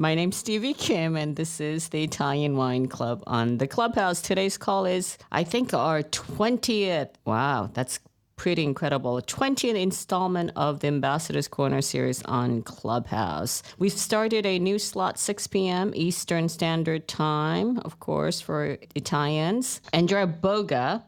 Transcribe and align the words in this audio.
My 0.00 0.14
name's 0.14 0.36
Stevie 0.36 0.74
Kim, 0.74 1.16
and 1.16 1.34
this 1.34 1.60
is 1.60 1.88
the 1.88 2.04
Italian 2.04 2.56
Wine 2.56 2.86
Club 2.86 3.24
on 3.26 3.58
the 3.58 3.66
Clubhouse. 3.66 4.22
Today's 4.22 4.56
call 4.56 4.86
is, 4.86 5.18
I 5.32 5.42
think, 5.42 5.74
our 5.74 6.04
20th. 6.04 7.08
Wow, 7.24 7.68
that's 7.74 7.98
pretty 8.36 8.62
incredible. 8.62 9.20
20th 9.20 9.74
installment 9.74 10.52
of 10.54 10.78
the 10.78 10.86
Ambassador's 10.86 11.48
Corner 11.48 11.82
series 11.82 12.22
on 12.22 12.62
Clubhouse. 12.62 13.64
We've 13.80 13.90
started 13.90 14.46
a 14.46 14.60
new 14.60 14.78
slot, 14.78 15.18
6 15.18 15.48
p.m. 15.48 15.90
Eastern 15.96 16.48
Standard 16.48 17.08
Time, 17.08 17.80
of 17.80 17.98
course, 17.98 18.40
for 18.40 18.78
Italians. 18.94 19.80
Andrea 19.92 20.28
Boga 20.28 21.02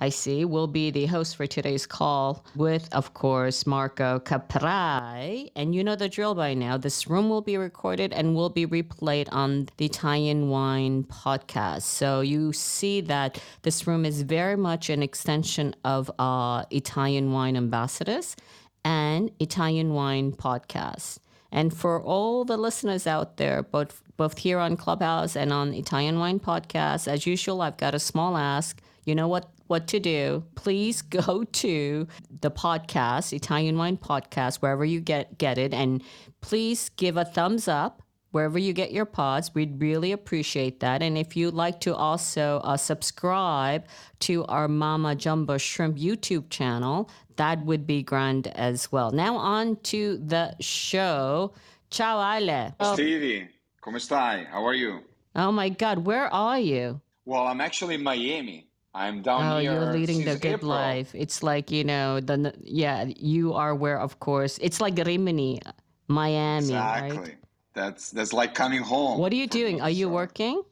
I 0.00 0.08
see, 0.08 0.46
will 0.46 0.66
be 0.66 0.90
the 0.90 1.06
host 1.06 1.36
for 1.36 1.46
today's 1.46 1.86
call 1.86 2.44
with, 2.56 2.88
of 2.92 3.12
course, 3.12 3.66
Marco 3.66 4.18
Caprai. 4.18 5.50
And 5.54 5.74
you 5.74 5.84
know 5.84 5.94
the 5.94 6.08
drill 6.08 6.34
by 6.34 6.54
now. 6.54 6.78
This 6.78 7.06
room 7.06 7.28
will 7.28 7.42
be 7.42 7.58
recorded 7.58 8.14
and 8.14 8.34
will 8.34 8.48
be 8.48 8.66
replayed 8.66 9.28
on 9.30 9.68
the 9.76 9.84
Italian 9.84 10.48
Wine 10.48 11.04
podcast. 11.04 11.82
So 11.82 12.22
you 12.22 12.54
see 12.54 13.02
that 13.02 13.42
this 13.60 13.86
room 13.86 14.06
is 14.06 14.22
very 14.22 14.56
much 14.56 14.88
an 14.88 15.02
extension 15.02 15.74
of 15.84 16.10
uh, 16.18 16.64
Italian 16.70 17.32
Wine 17.32 17.56
Ambassadors 17.56 18.36
and 18.84 19.30
Italian 19.38 19.92
Wine 19.92 20.32
podcast. 20.32 21.18
And 21.52 21.74
for 21.76 22.00
all 22.02 22.44
the 22.44 22.56
listeners 22.56 23.06
out 23.06 23.36
there, 23.36 23.62
both 23.62 24.02
both 24.16 24.38
here 24.38 24.58
on 24.58 24.76
Clubhouse 24.76 25.34
and 25.34 25.52
on 25.52 25.72
Italian 25.72 26.18
Wine 26.18 26.38
Podcast, 26.38 27.08
as 27.08 27.26
usual, 27.26 27.62
I've 27.62 27.78
got 27.78 27.94
a 27.94 27.98
small 27.98 28.36
ask. 28.36 28.80
You 29.10 29.16
know 29.16 29.26
what 29.26 29.50
what 29.66 29.88
to 29.88 29.98
do, 29.98 30.44
please 30.54 31.02
go 31.20 31.42
to 31.42 32.06
the 32.40 32.50
podcast, 32.52 33.32
Italian 33.32 33.76
Wine 33.76 33.96
Podcast, 33.96 34.58
wherever 34.58 34.84
you 34.84 35.00
get 35.00 35.36
get 35.36 35.58
it, 35.58 35.74
and 35.74 36.00
please 36.40 36.90
give 36.90 37.16
a 37.16 37.24
thumbs 37.24 37.66
up 37.66 38.04
wherever 38.30 38.56
you 38.56 38.72
get 38.72 38.92
your 38.92 39.04
pods. 39.04 39.52
We'd 39.52 39.80
really 39.80 40.12
appreciate 40.12 40.78
that. 40.78 41.02
And 41.02 41.18
if 41.18 41.36
you'd 41.36 41.54
like 41.54 41.80
to 41.80 41.92
also 41.92 42.60
uh, 42.62 42.76
subscribe 42.76 43.84
to 44.20 44.44
our 44.44 44.68
Mama 44.68 45.16
Jumbo 45.16 45.58
Shrimp 45.58 45.98
YouTube 45.98 46.48
channel, 46.50 47.10
that 47.34 47.64
would 47.64 47.88
be 47.88 48.04
grand 48.04 48.46
as 48.46 48.92
well. 48.92 49.10
Now 49.10 49.34
on 49.34 49.74
to 49.90 50.18
the 50.18 50.54
show. 50.60 51.52
Ciao 51.90 52.20
Ale. 52.22 52.76
Stevie, 52.94 53.48
come 53.82 53.94
stai? 53.94 54.46
How 54.46 54.64
are 54.64 54.74
you? 54.74 55.00
Oh 55.34 55.50
my 55.50 55.68
God, 55.68 56.06
where 56.06 56.32
are 56.32 56.60
you? 56.60 57.00
Well, 57.24 57.48
I'm 57.48 57.60
actually 57.60 57.96
in 57.96 58.04
Miami. 58.04 58.69
I'm 58.94 59.22
down 59.22 59.42
oh, 59.52 59.58
here. 59.58 59.72
you're 59.72 59.92
leading 59.92 60.24
the 60.24 60.36
good 60.36 60.54
April. 60.54 60.70
life. 60.70 61.14
It's 61.14 61.42
like 61.42 61.70
you 61.70 61.84
know 61.84 62.20
the 62.20 62.52
yeah. 62.62 63.04
You 63.16 63.54
are 63.54 63.74
where, 63.74 63.98
of 64.00 64.18
course. 64.20 64.58
It's 64.58 64.80
like 64.80 64.96
Rimini, 64.98 65.60
Miami, 66.08 66.58
Exactly. 66.58 67.18
right? 67.18 67.36
That's 67.74 68.10
that's 68.10 68.32
like 68.32 68.54
coming 68.54 68.82
home. 68.82 69.18
What 69.20 69.32
are 69.32 69.36
you 69.36 69.46
doing? 69.46 69.80
Are 69.80 69.90
you 69.90 70.06
so- 70.06 70.12
working? 70.12 70.62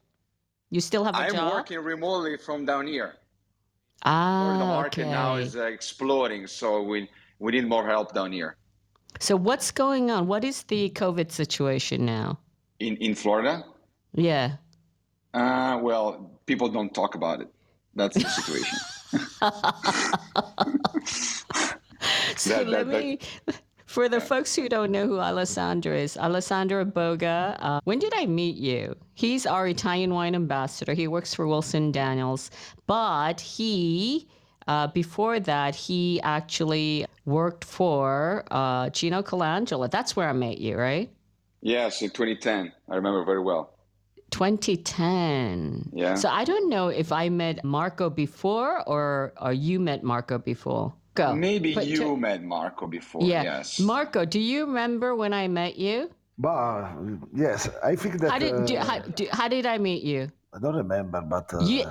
You 0.70 0.80
still 0.80 1.04
have 1.04 1.14
a 1.14 1.18
I'm 1.18 1.32
job? 1.32 1.48
I'm 1.48 1.54
working 1.54 1.78
remotely 1.78 2.36
from 2.36 2.66
down 2.66 2.86
here. 2.86 3.14
Ah, 4.04 4.54
or 4.54 4.58
the 4.58 4.64
market 4.64 5.06
now 5.06 5.36
is 5.36 5.56
uh, 5.56 5.64
exploding, 5.64 6.46
so 6.46 6.82
we 6.82 7.08
we 7.38 7.52
need 7.52 7.66
more 7.68 7.86
help 7.86 8.14
down 8.14 8.32
here 8.32 8.56
So 9.20 9.36
what's 9.36 9.70
going 9.72 10.10
on? 10.10 10.26
What 10.28 10.44
is 10.44 10.64
the 10.64 10.90
COVID 10.90 11.30
situation 11.32 12.04
now? 12.04 12.38
in 12.80 12.96
in 12.98 13.14
Florida. 13.14 13.64
Yeah. 14.14 14.56
Uh, 15.34 15.78
well, 15.82 16.30
people 16.46 16.68
don't 16.68 16.92
talk 16.94 17.14
about 17.14 17.40
it. 17.42 17.48
That's 17.98 18.14
the 18.16 18.28
situation. 18.28 18.78
So 22.36 22.50
That- 22.50 22.68
let 22.68 22.86
that- 22.86 22.92
that- 22.92 23.02
me, 23.04 23.18
for 23.86 24.08
the 24.08 24.20
folks 24.20 24.54
who 24.54 24.68
don't 24.68 24.92
know 24.92 25.06
who 25.06 25.18
Alessandro 25.18 25.94
is, 25.94 26.16
Alessandro 26.16 26.84
Boga, 26.84 27.56
uh, 27.60 27.80
when 27.84 27.98
did 27.98 28.12
I 28.14 28.26
meet 28.26 28.56
you? 28.56 28.94
He's 29.14 29.46
our 29.46 29.66
Italian 29.66 30.14
wine 30.14 30.34
ambassador. 30.34 30.92
He 30.94 31.08
works 31.08 31.34
for 31.34 31.46
Wilson 31.48 31.90
Daniels, 31.90 32.50
but 32.86 33.40
he, 33.40 34.28
uh, 34.68 34.86
before 34.88 35.40
that, 35.40 35.74
he 35.74 36.20
actually 36.22 37.06
worked 37.24 37.64
for 37.64 38.44
uh, 38.50 38.90
Gino 38.90 39.22
Colangelo. 39.22 39.90
That's 39.90 40.14
where 40.14 40.28
I 40.28 40.32
met 40.34 40.58
you, 40.58 40.76
right? 40.76 41.10
yes, 41.60 42.02
in 42.02 42.10
2010, 42.10 42.72
I 42.88 42.94
remember 42.94 43.24
very 43.24 43.42
well. 43.42 43.74
2010. 44.30 45.90
Yeah. 45.92 46.14
So 46.14 46.28
I 46.28 46.44
don't 46.44 46.68
know 46.68 46.88
if 46.88 47.12
I 47.12 47.28
met 47.28 47.64
Marco 47.64 48.10
before 48.10 48.82
or 48.88 49.32
or 49.40 49.52
you 49.52 49.80
met 49.80 50.02
Marco 50.02 50.38
before. 50.38 50.92
Go. 51.14 51.34
Maybe 51.34 51.74
But 51.74 51.86
you 51.86 51.98
to- 51.98 52.16
met 52.16 52.42
Marco 52.44 52.86
before. 52.86 53.22
Yeah. 53.24 53.42
Yes. 53.42 53.80
Marco, 53.80 54.24
do 54.24 54.38
you 54.38 54.66
remember 54.66 55.14
when 55.16 55.32
I 55.32 55.48
met 55.48 55.76
you? 55.76 56.10
Bah, 56.38 56.94
yes, 57.34 57.68
I 57.82 57.96
think 57.96 58.20
that 58.22 58.30
How 58.30 58.38
did 58.38 58.66
do, 58.66 58.76
uh, 58.78 58.84
how, 58.84 58.98
do, 59.00 59.26
how 59.32 59.48
did 59.48 59.66
I 59.66 59.78
meet 59.78 60.04
you? 60.04 60.30
I 60.54 60.60
don't 60.62 60.76
remember, 60.76 61.20
but 61.20 61.50
uh, 61.52 61.66
You 61.66 61.82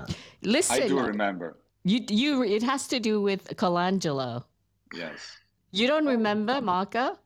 listen. 0.42 0.84
I 0.84 0.88
do 0.88 1.00
remember. 1.04 1.58
You 1.84 2.00
you 2.08 2.44
it 2.44 2.64
has 2.64 2.88
to 2.88 3.00
do 3.04 3.20
with 3.22 3.44
Colangelo. 3.60 4.48
Yes. 4.96 5.20
You 5.72 5.88
don't 5.92 6.08
remember, 6.08 6.62
Marco? 6.64 7.20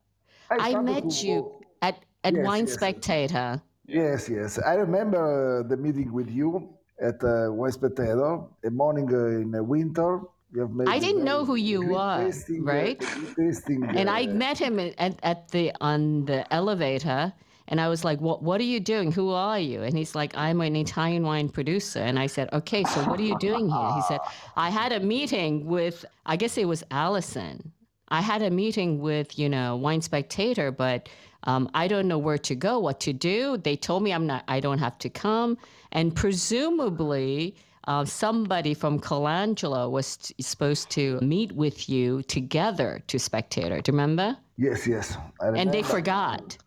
I 0.50 0.74
started 0.74 0.82
met 1.06 1.06
to 1.22 1.28
you 1.28 1.38
at 1.86 2.02
at 2.26 2.34
Yes, 2.34 2.46
Wine 2.46 2.66
yes. 2.66 2.74
Spectator. 2.74 3.62
Yes, 3.92 4.30
yes, 4.30 4.58
I 4.58 4.76
remember 4.76 5.20
uh, 5.20 5.68
the 5.68 5.76
meeting 5.76 6.14
with 6.14 6.30
you 6.30 6.70
at 7.02 7.22
uh, 7.24 7.52
Wine 7.52 7.74
Spectator, 7.74 8.40
a 8.64 8.72
morning 8.72 9.14
uh, 9.14 9.42
in 9.42 9.52
the 9.52 9.62
winter. 9.62 10.22
You 10.54 10.62
have 10.62 10.72
made 10.72 10.88
I 10.88 10.98
didn't 11.00 11.26
know 11.26 11.44
who 11.44 11.56
you 11.56 11.86
were, 11.86 12.24
tasting, 12.24 12.62
uh, 12.62 12.72
right? 12.72 13.00
tasting, 13.38 13.84
And 13.96 14.10
I 14.10 14.28
met 14.28 14.58
him 14.58 14.80
at, 14.80 15.20
at 15.24 15.50
the 15.50 15.74
on 15.82 16.26
the 16.26 16.52
elevator, 16.54 17.34
and 17.68 17.82
I 17.82 17.90
was 17.90 18.06
like, 18.06 18.22
"What 18.22 18.42
What 18.44 18.62
are 18.62 18.70
you 18.76 18.80
doing? 18.80 19.12
Who 19.12 19.32
are 19.32 19.60
you?" 19.60 19.84
And 19.84 19.98
he's 19.98 20.16
like, 20.16 20.38
"I'm 20.38 20.62
an 20.62 20.76
Italian 20.76 21.24
wine 21.24 21.50
producer." 21.50 22.00
And 22.00 22.18
I 22.18 22.28
said, 22.28 22.48
"Okay, 22.54 22.84
so 22.86 23.04
what 23.10 23.20
are 23.20 23.24
you 23.24 23.38
doing 23.40 23.70
here?" 23.70 23.92
He 23.96 24.02
said, 24.04 24.20
"I 24.56 24.70
had 24.70 24.92
a 24.94 25.02
meeting 25.02 25.66
with, 25.66 26.06
I 26.26 26.38
guess 26.38 26.58
it 26.58 26.68
was 26.68 26.84
Allison. 26.92 27.74
I 28.12 28.22
had 28.22 28.42
a 28.44 28.52
meeting 28.52 29.00
with, 29.00 29.40
you 29.40 29.50
know, 29.50 29.76
Wine 29.76 30.02
Spectator, 30.02 30.72
but." 30.72 31.10
Um, 31.46 31.72
I 31.74 31.88
don't 31.88 32.08
know 32.08 32.20
where 32.20 32.38
to 32.38 32.54
go, 32.54 32.78
what 32.78 33.00
to 33.00 33.14
do. 33.14 33.58
They 33.58 33.76
told 33.76 34.04
me 34.04 34.14
I'm 34.14 34.28
not. 34.28 34.44
I 34.48 34.60
don't 34.60 34.78
have 34.78 35.00
to 35.00 35.10
come, 35.10 35.58
and 35.92 36.16
presumably 36.16 37.56
uh, 37.88 38.06
somebody 38.06 38.76
from 38.76 39.00
Colangelo 39.00 39.90
was 39.90 40.18
t- 40.18 40.36
supposed 40.40 40.92
to 40.92 41.20
meet 41.20 41.52
with 41.54 41.90
you 41.90 42.22
together 42.24 43.02
to 43.08 43.18
Spectator. 43.18 43.82
Do 43.82 43.92
you 43.92 43.98
remember? 43.98 44.38
Yes, 44.58 44.86
yes. 44.86 45.18
And 45.42 45.74
they 45.74 45.82
forgot. 45.82 46.58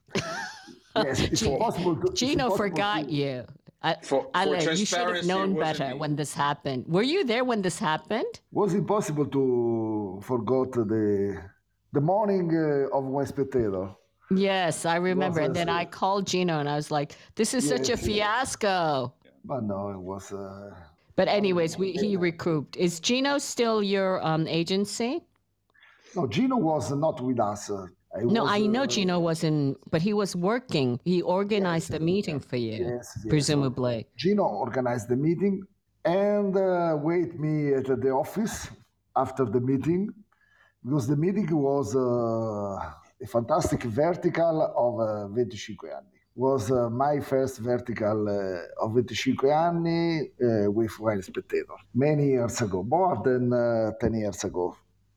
Yes, 0.97 1.21
it's 1.21 1.41
Gi- 1.42 1.57
possible. 1.57 1.95
To, 1.95 2.07
it's 2.09 2.19
Gino 2.21 2.51
forgot 2.57 3.04
to- 3.04 3.13
you. 3.13 3.45
I, 3.84 3.97
For- 4.03 4.31
I 4.34 4.45
for 4.47 4.72
you 4.72 4.86
should 4.86 5.15
have 5.16 5.27
known 5.27 5.54
better 5.59 5.89
me. 5.91 5.95
when 6.03 6.16
this 6.16 6.33
happened. 6.33 6.86
Were 6.89 7.03
you 7.03 7.22
there 7.25 7.45
when 7.45 7.60
this 7.60 7.78
happened? 7.78 8.33
Was 8.51 8.72
it 8.72 8.86
possible 8.86 9.27
to 9.27 10.21
forget 10.31 10.72
the 10.72 11.42
the 11.92 12.01
morning 12.01 12.47
uh, 12.57 12.97
of 12.97 13.04
Wine 13.04 13.27
Spectator? 13.27 13.86
Yes, 14.34 14.86
I 14.86 14.97
remember. 14.97 15.41
And 15.41 15.54
then 15.54 15.69
I 15.69 15.84
called 15.84 16.27
Gino 16.27 16.59
and 16.60 16.69
I 16.69 16.77
was 16.77 16.91
like, 16.91 17.10
"This 17.34 17.53
is 17.53 17.69
such 17.69 17.89
a 17.91 17.97
Yes, 17.97 18.07
yes. 18.07 18.07
fiasco." 18.07 19.13
But 19.45 19.60
no, 19.65 19.91
it 19.97 20.01
was. 20.10 20.33
Uh, 20.33 20.71
But 21.16 21.28
anyways, 21.28 21.78
we, 21.78 21.92
he 21.92 22.16
recouped. 22.16 22.75
Is 22.77 22.98
Gino 23.07 23.39
still 23.39 23.78
your 23.83 24.10
um, 24.31 24.48
agency? 24.48 25.13
no, 26.16 26.27
Gino 26.27 26.57
was 26.57 26.91
not 27.04 27.21
with 27.21 27.39
us. 27.39 27.71
Uh, 27.71 27.86
I 28.16 28.22
No, 28.22 28.47
I 28.47 28.61
know 28.66 28.83
uh, 28.84 28.87
Gino 28.87 29.19
wasn't, 29.19 29.78
but 29.91 30.01
he 30.03 30.13
was 30.13 30.37
working. 30.37 31.01
He 31.05 31.22
organized 31.22 31.91
the 31.91 32.01
meeting 32.01 32.39
for 32.41 32.57
you, 32.57 32.77
Yes, 32.84 33.13
yes. 33.16 33.27
presumably. 33.28 34.07
Gino 34.16 34.45
organized 34.45 35.09
the 35.09 35.16
meeting 35.16 35.63
and 36.05 36.57
uh, 36.57 36.97
wait 37.01 37.39
me 37.41 37.75
at 37.75 37.87
the 37.87 38.11
office 38.11 38.69
after 39.16 39.45
the 39.45 39.61
meeting 39.61 40.11
because 40.84 41.07
the 41.07 41.16
meeting 41.16 41.49
was 41.57 41.97
uh, 41.97 42.77
a 43.22 43.27
fantastic 43.27 43.83
vertical 43.84 44.55
of 44.77 45.01
uh, 45.01 45.34
25 45.34 45.91
anni. 45.99 46.21
was 46.37 46.71
uh, 46.71 46.91
my 46.91 47.21
first 47.21 47.59
vertical 47.59 48.28
uh, 48.28 48.84
of 48.84 48.93
25 48.93 49.51
anni 49.51 50.31
uh, 50.43 50.71
with 50.71 50.93
Wine 51.01 51.22
Spectator. 51.22 51.77
Many 51.95 52.27
years 52.37 52.60
ago, 52.60 52.83
more 52.83 53.21
than 53.25 53.53
uh, 53.53 53.93
10 54.01 54.15
years 54.15 54.45
ago. 54.45 54.77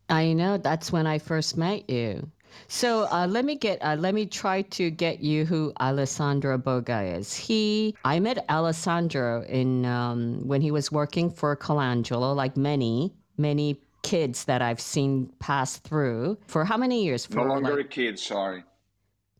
I 0.09 0.31
know 0.33 0.57
that's 0.57 0.91
when 0.91 1.05
I 1.05 1.17
first 1.19 1.57
met 1.57 1.89
you. 1.89 2.31
So 2.67 3.07
uh, 3.11 3.27
let 3.29 3.45
me 3.45 3.55
get 3.55 3.79
uh, 3.83 3.95
let 3.99 4.13
me 4.13 4.25
try 4.25 4.61
to 4.63 4.89
get 4.91 5.21
you 5.21 5.45
who 5.45 5.71
Alessandro 5.79 6.57
Boga 6.57 7.17
is. 7.17 7.33
He 7.33 7.95
I 8.03 8.19
met 8.19 8.45
Alessandro 8.49 9.43
in 9.43 9.85
um, 9.85 10.41
when 10.47 10.61
he 10.61 10.71
was 10.71 10.91
working 10.91 11.29
for 11.29 11.55
Colangelo, 11.55 12.35
like 12.35 12.57
many 12.57 13.13
many 13.37 13.79
kids 14.03 14.45
that 14.45 14.61
I've 14.61 14.79
seen 14.81 15.31
pass 15.39 15.77
through. 15.77 16.37
For 16.47 16.63
how 16.65 16.77
many 16.77 17.03
years? 17.03 17.29
No 17.29 17.43
For 17.43 17.49
longer 17.49 17.75
like- 17.77 17.85
a 17.85 17.87
kid, 17.87 18.19
sorry. 18.19 18.63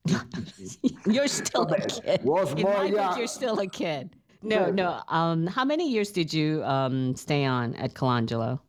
you're 1.05 1.27
still 1.27 1.63
a 1.63 1.79
kid. 1.81 2.23
Was 2.23 2.53
In 2.53 2.61
more 2.61 2.73
my 2.77 2.83
book, 2.83 2.91
young. 2.95 3.17
you're 3.17 3.27
still 3.27 3.59
a 3.59 3.67
kid. 3.67 4.15
No, 4.41 4.69
no. 4.71 5.01
Um, 5.09 5.47
how 5.47 5.65
many 5.65 5.89
years 5.89 6.11
did 6.11 6.31
you 6.33 6.63
um 6.63 7.15
stay 7.15 7.43
on 7.43 7.75
at 7.75 7.93
Colangelo? 7.93 8.59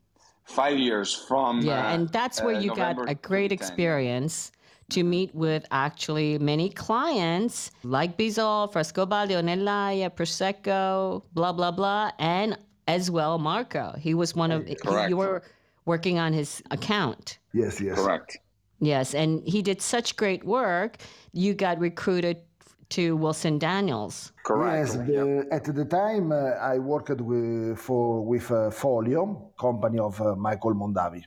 Five 0.49 0.79
years 0.79 1.15
from. 1.15 1.61
Yeah, 1.61 1.87
uh, 1.87 1.95
and 1.95 2.09
that's 2.09 2.43
where 2.43 2.57
uh, 2.57 2.61
you 2.61 2.69
November 2.69 3.05
got 3.05 3.13
a 3.13 3.15
great 3.15 3.53
experience 3.53 4.51
to 4.91 5.05
meet 5.05 5.35
with 5.35 5.67
actually 5.71 6.39
many 6.39 6.71
clients 6.71 7.71
like 7.83 8.17
Bisol, 8.17 8.73
Frescobaldi, 8.73 9.33
Ornellaia, 9.33 10.09
Prosecco, 10.09 11.23
blah, 11.35 11.53
blah, 11.53 11.71
blah, 11.71 12.11
and 12.19 12.57
as 12.87 13.11
well 13.11 13.39
Marco. 13.39 13.95
He 13.99 14.15
was 14.15 14.35
one 14.35 14.51
of, 14.51 14.67
he, 14.67 14.75
Correct. 14.75 15.11
you 15.11 15.19
were 15.19 15.43
working 15.85 16.19
on 16.19 16.33
his 16.33 16.63
account. 16.71 17.39
Yes, 17.53 17.81
yes. 17.81 17.97
Correct. 17.99 18.39
Yes, 18.81 19.15
and 19.15 19.43
he 19.45 19.61
did 19.61 19.83
such 19.83 20.17
great 20.17 20.45
work. 20.45 20.97
You 21.33 21.53
got 21.53 21.79
recruited 21.79 22.39
to 22.91 23.17
Wilson 23.17 23.59
Daniels. 23.59 24.33
Correct. 24.45 24.89
Yes, 24.89 24.97
the, 24.97 25.47
at 25.51 25.65
the 25.65 25.85
time 25.85 26.33
uh, 26.33 26.51
I 26.73 26.79
worked 26.79 27.21
with 27.21 27.79
for 27.79 28.25
with 28.25 28.51
uh, 28.51 28.71
Folio, 28.71 29.53
company 29.59 29.99
of 29.99 30.21
uh, 30.21 30.35
Michael 30.35 30.75
Mondavi. 30.75 31.25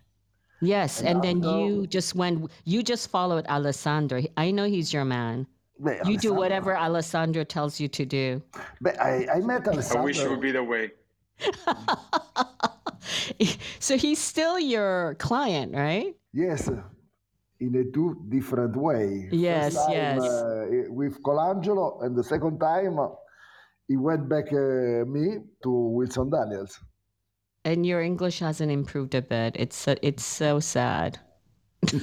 Yes, 0.61 1.01
and 1.01 1.23
then 1.23 1.43
also- 1.43 1.65
you 1.65 1.87
just 1.87 2.15
went, 2.15 2.51
you 2.65 2.83
just 2.83 3.09
followed 3.09 3.45
Alessandro. 3.47 4.21
I 4.37 4.51
know 4.51 4.65
he's 4.65 4.93
your 4.93 5.05
man. 5.05 5.47
Beh, 5.81 6.05
You 6.05 6.17
do 6.17 6.33
whatever 6.33 6.77
Alessandro 6.77 7.43
tells 7.43 7.79
you 7.79 7.87
to 7.87 8.05
do. 8.05 8.43
But 8.79 9.01
I, 9.01 9.27
I 9.33 9.39
met 9.39 9.67
Alessandro. 9.67 10.01
I 10.01 10.05
wish 10.05 10.19
it 10.19 10.29
would 10.29 10.41
be 10.41 10.51
the 10.51 10.63
way. 10.63 10.91
so 13.79 13.97
he's 13.97 14.19
still 14.19 14.59
your 14.59 15.15
client, 15.17 15.73
right? 15.73 16.15
Yes, 16.33 16.69
in 17.61 17.75
a 17.75 17.83
two 17.93 18.17
different 18.29 18.75
way. 18.75 19.29
Yes, 19.31 19.75
time, 19.75 19.91
yes. 19.91 20.21
Uh, 20.21 20.65
with 20.89 21.21
Colangelo, 21.23 22.03
and 22.03 22.15
the 22.15 22.23
second 22.23 22.59
time 22.59 22.99
uh, 22.99 23.07
he 23.87 23.97
went 23.97 24.27
back 24.27 24.51
uh, 24.51 25.05
me 25.05 25.37
to 25.63 25.69
Wilson 25.69 26.29
Daniels. 26.29 26.79
And 27.63 27.85
your 27.85 28.01
English 28.01 28.39
hasn't 28.39 28.71
improved 28.71 29.13
a 29.13 29.21
bit. 29.21 29.55
It's 29.59 29.77
so, 29.77 29.95
it's 30.01 30.25
so 30.25 30.59
sad. 30.59 31.19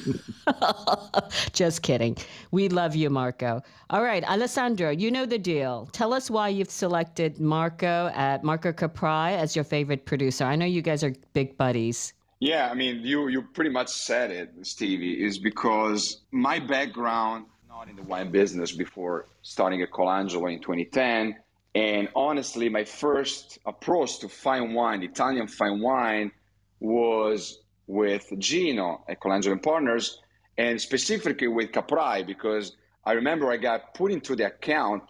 Just 1.52 1.82
kidding. 1.82 2.16
We 2.52 2.68
love 2.68 2.94
you, 2.94 3.10
Marco. 3.10 3.62
All 3.90 4.02
right, 4.02 4.22
Alessandro, 4.24 4.90
you 4.90 5.10
know 5.10 5.26
the 5.26 5.38
deal. 5.38 5.88
Tell 5.92 6.12
us 6.12 6.30
why 6.30 6.48
you've 6.48 6.70
selected 6.70 7.40
Marco 7.40 8.12
at 8.14 8.44
Marco 8.44 8.72
Caprai 8.72 9.36
as 9.36 9.56
your 9.56 9.64
favorite 9.64 10.04
producer. 10.06 10.44
I 10.44 10.56
know 10.56 10.66
you 10.66 10.82
guys 10.82 11.02
are 11.02 11.12
big 11.32 11.56
buddies. 11.56 12.12
Yeah, 12.40 12.68
I 12.70 12.74
mean, 12.74 13.00
you 13.04 13.28
you 13.28 13.42
pretty 13.42 13.70
much 13.70 13.88
said 13.88 14.30
it, 14.30 14.50
Stevie. 14.62 15.24
Is 15.24 15.38
because 15.38 16.20
my 16.30 16.60
background 16.60 17.46
not 17.68 17.88
in 17.88 17.96
the 17.96 18.02
wine 18.02 18.30
business 18.30 18.72
before 18.72 19.26
starting 19.42 19.82
at 19.82 19.90
Colangelo 19.90 20.52
in 20.52 20.60
2010, 20.60 21.36
and 21.74 22.08
honestly, 22.14 22.68
my 22.68 22.84
first 22.84 23.58
approach 23.66 24.20
to 24.20 24.28
fine 24.28 24.72
wine, 24.72 25.02
Italian 25.02 25.48
fine 25.48 25.80
wine, 25.80 26.30
was 26.78 27.60
with 27.88 28.32
Gino 28.38 29.04
at 29.08 29.20
Colangelo 29.20 29.52
and 29.52 29.62
Partners, 29.62 30.20
and 30.56 30.80
specifically 30.80 31.48
with 31.48 31.72
Caprai 31.72 32.24
because 32.24 32.76
I 33.04 33.12
remember 33.12 33.50
I 33.50 33.56
got 33.56 33.94
put 33.94 34.12
into 34.12 34.36
the 34.36 34.46
account 34.46 35.02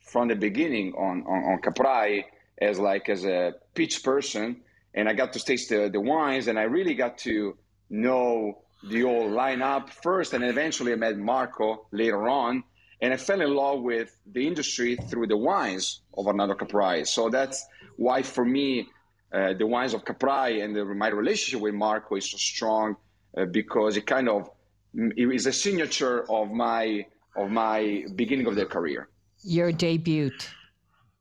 from 0.00 0.28
the 0.28 0.34
beginning 0.34 0.94
on 0.94 1.24
on, 1.26 1.44
on 1.52 1.60
Caprai 1.60 2.24
as 2.58 2.78
like 2.78 3.10
as 3.10 3.26
a 3.26 3.52
pitch 3.74 4.02
person 4.02 4.62
and 4.94 5.08
I 5.08 5.14
got 5.14 5.32
to 5.34 5.40
taste 5.44 5.68
the, 5.68 5.88
the 5.88 6.00
wines, 6.00 6.48
and 6.48 6.58
I 6.58 6.62
really 6.62 6.94
got 6.94 7.18
to 7.18 7.56
know 7.88 8.62
the 8.88 9.02
whole 9.02 9.28
lineup 9.28 9.90
first, 9.90 10.32
and 10.32 10.42
eventually 10.44 10.92
I 10.92 10.96
met 10.96 11.18
Marco 11.18 11.86
later 11.92 12.28
on, 12.28 12.64
and 13.02 13.12
I 13.12 13.16
fell 13.16 13.40
in 13.40 13.54
love 13.54 13.82
with 13.82 14.16
the 14.30 14.46
industry 14.46 14.96
through 14.96 15.26
the 15.28 15.36
wines 15.36 16.02
of 16.16 16.26
Arnaldo 16.26 16.54
Caprai. 16.54 17.06
So 17.06 17.28
that's 17.30 17.66
why, 17.96 18.22
for 18.22 18.44
me, 18.44 18.88
uh, 19.32 19.52
the 19.54 19.66
wines 19.66 19.94
of 19.94 20.04
Caprai 20.04 20.62
and 20.64 20.74
the, 20.74 20.84
my 20.84 21.08
relationship 21.08 21.60
with 21.60 21.74
Marco 21.74 22.16
is 22.16 22.30
so 22.30 22.36
strong 22.36 22.96
uh, 23.36 23.44
because 23.44 23.96
it 23.96 24.06
kind 24.06 24.28
of 24.28 24.50
it 24.94 25.32
is 25.32 25.46
a 25.46 25.52
signature 25.52 26.28
of 26.28 26.50
my 26.50 27.06
of 27.36 27.50
my 27.50 28.04
beginning 28.16 28.46
of 28.46 28.56
the 28.56 28.66
career. 28.66 29.08
Your 29.44 29.70
debut 29.70 30.32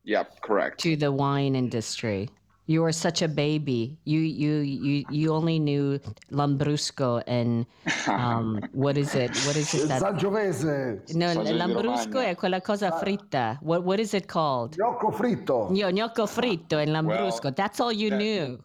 Yeah, 0.04 0.24
correct. 0.42 0.80
to 0.82 0.96
the 0.96 1.12
wine 1.12 1.56
industry. 1.56 2.30
You 2.70 2.84
were 2.84 2.92
such 2.94 3.24
a 3.24 3.28
baby. 3.28 3.98
You 4.06 4.20
you 4.20 4.62
you 4.62 5.04
you 5.10 5.34
only 5.34 5.58
knew 5.58 6.00
Lambrusco 6.32 7.24
and 7.26 7.66
um, 8.08 8.60
what 8.74 8.96
is 8.96 9.16
it? 9.16 9.32
What 9.48 9.56
is 9.56 9.74
it 9.74 9.88
that? 9.90 10.00
Sangiovese, 10.04 11.02
No, 11.16 11.26
Sangiovese 11.34 11.54
Lambrusco 11.58 12.12
Romagna. 12.20 12.30
è 12.30 12.36
quella 12.36 12.62
cosa 12.62 12.92
fritta. 12.92 13.58
What 13.64 13.84
what 13.84 14.00
is 14.00 14.14
it 14.14 14.28
called? 14.28 14.76
gnocco 14.78 15.10
fritto. 15.12 15.70
Gno- 15.72 15.90
Gnocco 15.90 16.28
fritto 16.28 16.78
and 16.78 16.90
Lambrusco. 16.92 17.46
Well, 17.46 17.54
That's 17.56 17.80
all 17.80 17.92
you 17.92 18.10
that- 18.12 18.18
knew 18.20 18.64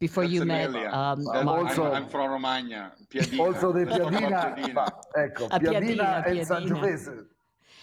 before 0.00 0.24
That's 0.24 0.34
you 0.34 0.44
met 0.44 0.74
um, 0.92 1.22
That- 1.22 1.44
Marco. 1.44 1.66
Also- 1.68 1.84
I'm, 1.84 2.02
I'm 2.02 2.08
from 2.08 2.28
Romagna, 2.32 2.92
Piadina. 3.08 3.38
Also 3.46 3.70
the 3.72 3.84
Let's 3.84 3.96
talk 3.96 4.12
about 4.12 4.56
Piadina, 4.56 4.56
Piadina. 4.56 4.88
ecco, 5.14 5.44
A 5.52 5.60
Piadina, 5.60 6.24
Piadina, 6.24 6.56
and 6.56 6.66
Piadina. 6.66 7.26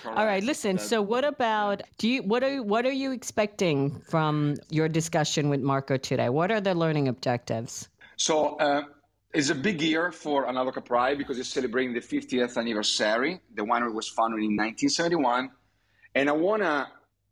Sangiovese. 0.04 0.18
All 0.18 0.26
right, 0.26 0.44
listen. 0.44 0.76
That- 0.76 0.82
So, 0.84 1.02
what 1.02 1.24
about 1.24 1.82
do 1.98 2.08
you? 2.10 2.24
What 2.24 2.44
are 2.44 2.62
what 2.64 2.86
are 2.86 2.92
you 2.92 3.12
expecting 3.12 4.02
from 4.10 4.56
your 4.70 4.88
discussion 4.90 5.50
with 5.50 5.62
Marco 5.62 5.98
today? 5.98 6.30
What 6.30 6.52
are 6.52 6.62
the 6.62 6.74
learning 6.76 7.08
objectives? 7.08 7.90
So 8.18 8.56
uh, 8.58 8.84
it's 9.34 9.50
a 9.50 9.56
big 9.56 9.82
year 9.82 10.12
for 10.12 10.46
Arnaldo 10.46 10.72
Caprai 10.72 11.18
because 11.18 11.40
it's 11.40 11.50
celebrating 11.50 11.94
the 11.94 12.00
50th 12.00 12.58
anniversary. 12.58 13.40
The 13.56 13.64
winery 13.64 13.94
was 13.94 14.08
founded 14.08 14.40
in 14.40 14.56
1971. 14.56 15.50
And 16.16 16.30
I 16.30 16.34
want 16.34 16.62
to 16.62 16.88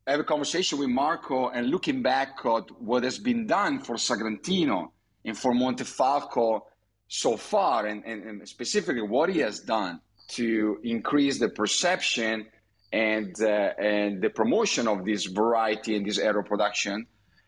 have 0.07 0.19
a 0.19 0.23
conversation 0.23 0.79
with 0.79 0.89
Marco 0.89 1.49
and 1.49 1.69
looking 1.69 2.01
back 2.01 2.39
at 2.43 2.71
what 2.81 3.03
has 3.03 3.19
been 3.19 3.45
done 3.45 3.79
for 3.79 3.95
Sagrantino 3.95 4.89
and 5.23 5.37
for 5.37 5.53
Montefalco 5.53 6.61
so 7.07 7.37
far, 7.37 7.85
and, 7.85 8.03
and, 8.05 8.23
and 8.23 8.47
specifically 8.49 9.01
what 9.03 9.29
he 9.29 9.39
has 9.39 9.59
done 9.59 9.99
to 10.29 10.79
increase 10.83 11.37
the 11.39 11.49
perception 11.49 12.47
and, 12.91 13.35
uh, 13.41 13.73
and 13.79 14.21
the 14.21 14.29
promotion 14.29 14.87
of 14.87 15.05
this 15.05 15.25
variety 15.25 15.95
and 15.95 16.05
this 16.05 16.17
aero 16.17 16.43
production, 16.43 17.05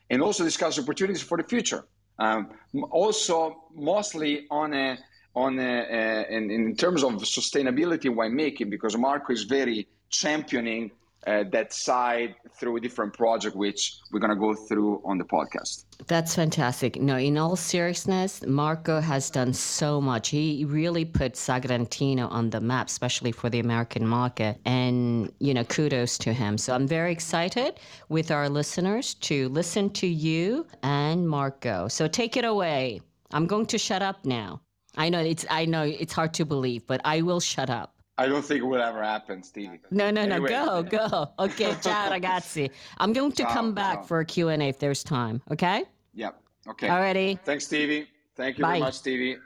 and 0.09 0.21
also 0.21 0.43
discuss 0.43 0.79
opportunities 0.79 1.21
for 1.21 1.37
the 1.37 1.43
future. 1.43 1.85
Um, 2.19 2.51
also, 2.91 3.63
mostly 3.75 4.47
on 4.49 4.73
a 4.73 4.97
on 5.35 5.57
a, 5.57 5.79
uh, 5.81 6.23
in, 6.29 6.51
in 6.51 6.75
terms 6.75 7.03
of 7.03 7.13
sustainability 7.13 8.05
winemaking, 8.05 8.69
because 8.69 8.95
Marco 8.95 9.33
is 9.33 9.43
very 9.43 9.87
championing 10.09 10.91
uh, 11.27 11.43
that 11.51 11.73
side 11.73 12.35
through 12.59 12.77
a 12.77 12.79
different 12.79 13.13
project, 13.13 13.55
which 13.55 13.99
we're 14.11 14.19
going 14.19 14.33
to 14.33 14.39
go 14.39 14.53
through 14.53 15.01
on 15.05 15.17
the 15.17 15.23
podcast. 15.23 15.85
That's 16.07 16.35
fantastic. 16.35 17.01
No, 17.01 17.17
in 17.17 17.37
all 17.37 17.55
seriousness, 17.55 18.43
Marco 18.45 18.99
has 18.99 19.29
done 19.29 19.53
so 19.53 20.01
much. 20.01 20.29
He 20.29 20.65
really 20.65 21.05
put 21.05 21.33
Sagrantino 21.33 22.29
on 22.31 22.49
the 22.49 22.59
map, 22.59 22.87
especially 22.87 23.31
for 23.31 23.49
the 23.49 23.59
American 23.59 24.07
market. 24.07 24.59
And, 24.65 25.31
you 25.39 25.53
know, 25.53 25.63
kudos 25.63 26.17
to 26.19 26.33
him. 26.33 26.57
So 26.57 26.73
I'm 26.73 26.87
very 26.87 27.11
excited 27.11 27.79
with 28.09 28.31
our 28.31 28.49
listeners 28.49 29.13
to 29.15 29.49
listen 29.49 29.89
to 29.91 30.07
you 30.07 30.65
and 30.83 31.27
Marco. 31.27 31.87
So 31.87 32.07
take 32.07 32.37
it 32.37 32.45
away. 32.45 33.01
I'm 33.31 33.47
going 33.47 33.65
to 33.67 33.77
shut 33.77 34.01
up 34.01 34.25
now. 34.25 34.61
I 34.95 35.09
know 35.09 35.19
it's 35.19 35.45
I 35.49 35.65
know 35.65 35.83
it's 35.83 36.13
hard 36.13 36.35
to 36.35 36.45
believe, 36.45 36.85
but 36.85 37.01
I 37.03 37.21
will 37.21 37.39
shut 37.39 37.69
up. 37.69 37.92
I 38.17 38.27
don't 38.27 38.43
think 38.45 38.59
it 38.59 38.63
will 38.65 38.81
ever 38.81 39.01
happen, 39.01 39.41
Stevie. 39.41 39.79
No, 39.89 40.11
no, 40.11 40.25
no. 40.25 40.35
Anyway. 40.35 40.49
Go, 40.49 40.83
go. 40.83 41.31
Okay, 41.39 41.73
ciao 41.81 42.09
ragazzi. 42.11 42.69
I'm 42.99 43.11
going 43.11 43.31
to 43.31 43.43
Ciao, 43.43 43.53
come 43.53 43.73
back 43.73 43.99
ciao. 43.99 44.03
for 44.03 44.19
a 44.19 44.25
Q&A 44.25 44.55
if 44.69 44.77
there's 44.77 45.03
time, 45.03 45.41
okay? 45.51 45.85
Yeah. 46.13 46.29
Okay. 46.67 46.87
Alrighty. 46.87 47.39
Thanks, 47.43 47.65
Stevie. 47.65 48.07
Thank 48.35 48.57
you 48.59 48.61
Bye. 48.63 48.69
very 48.73 48.79
much, 48.81 48.93
Stevie. 48.95 49.37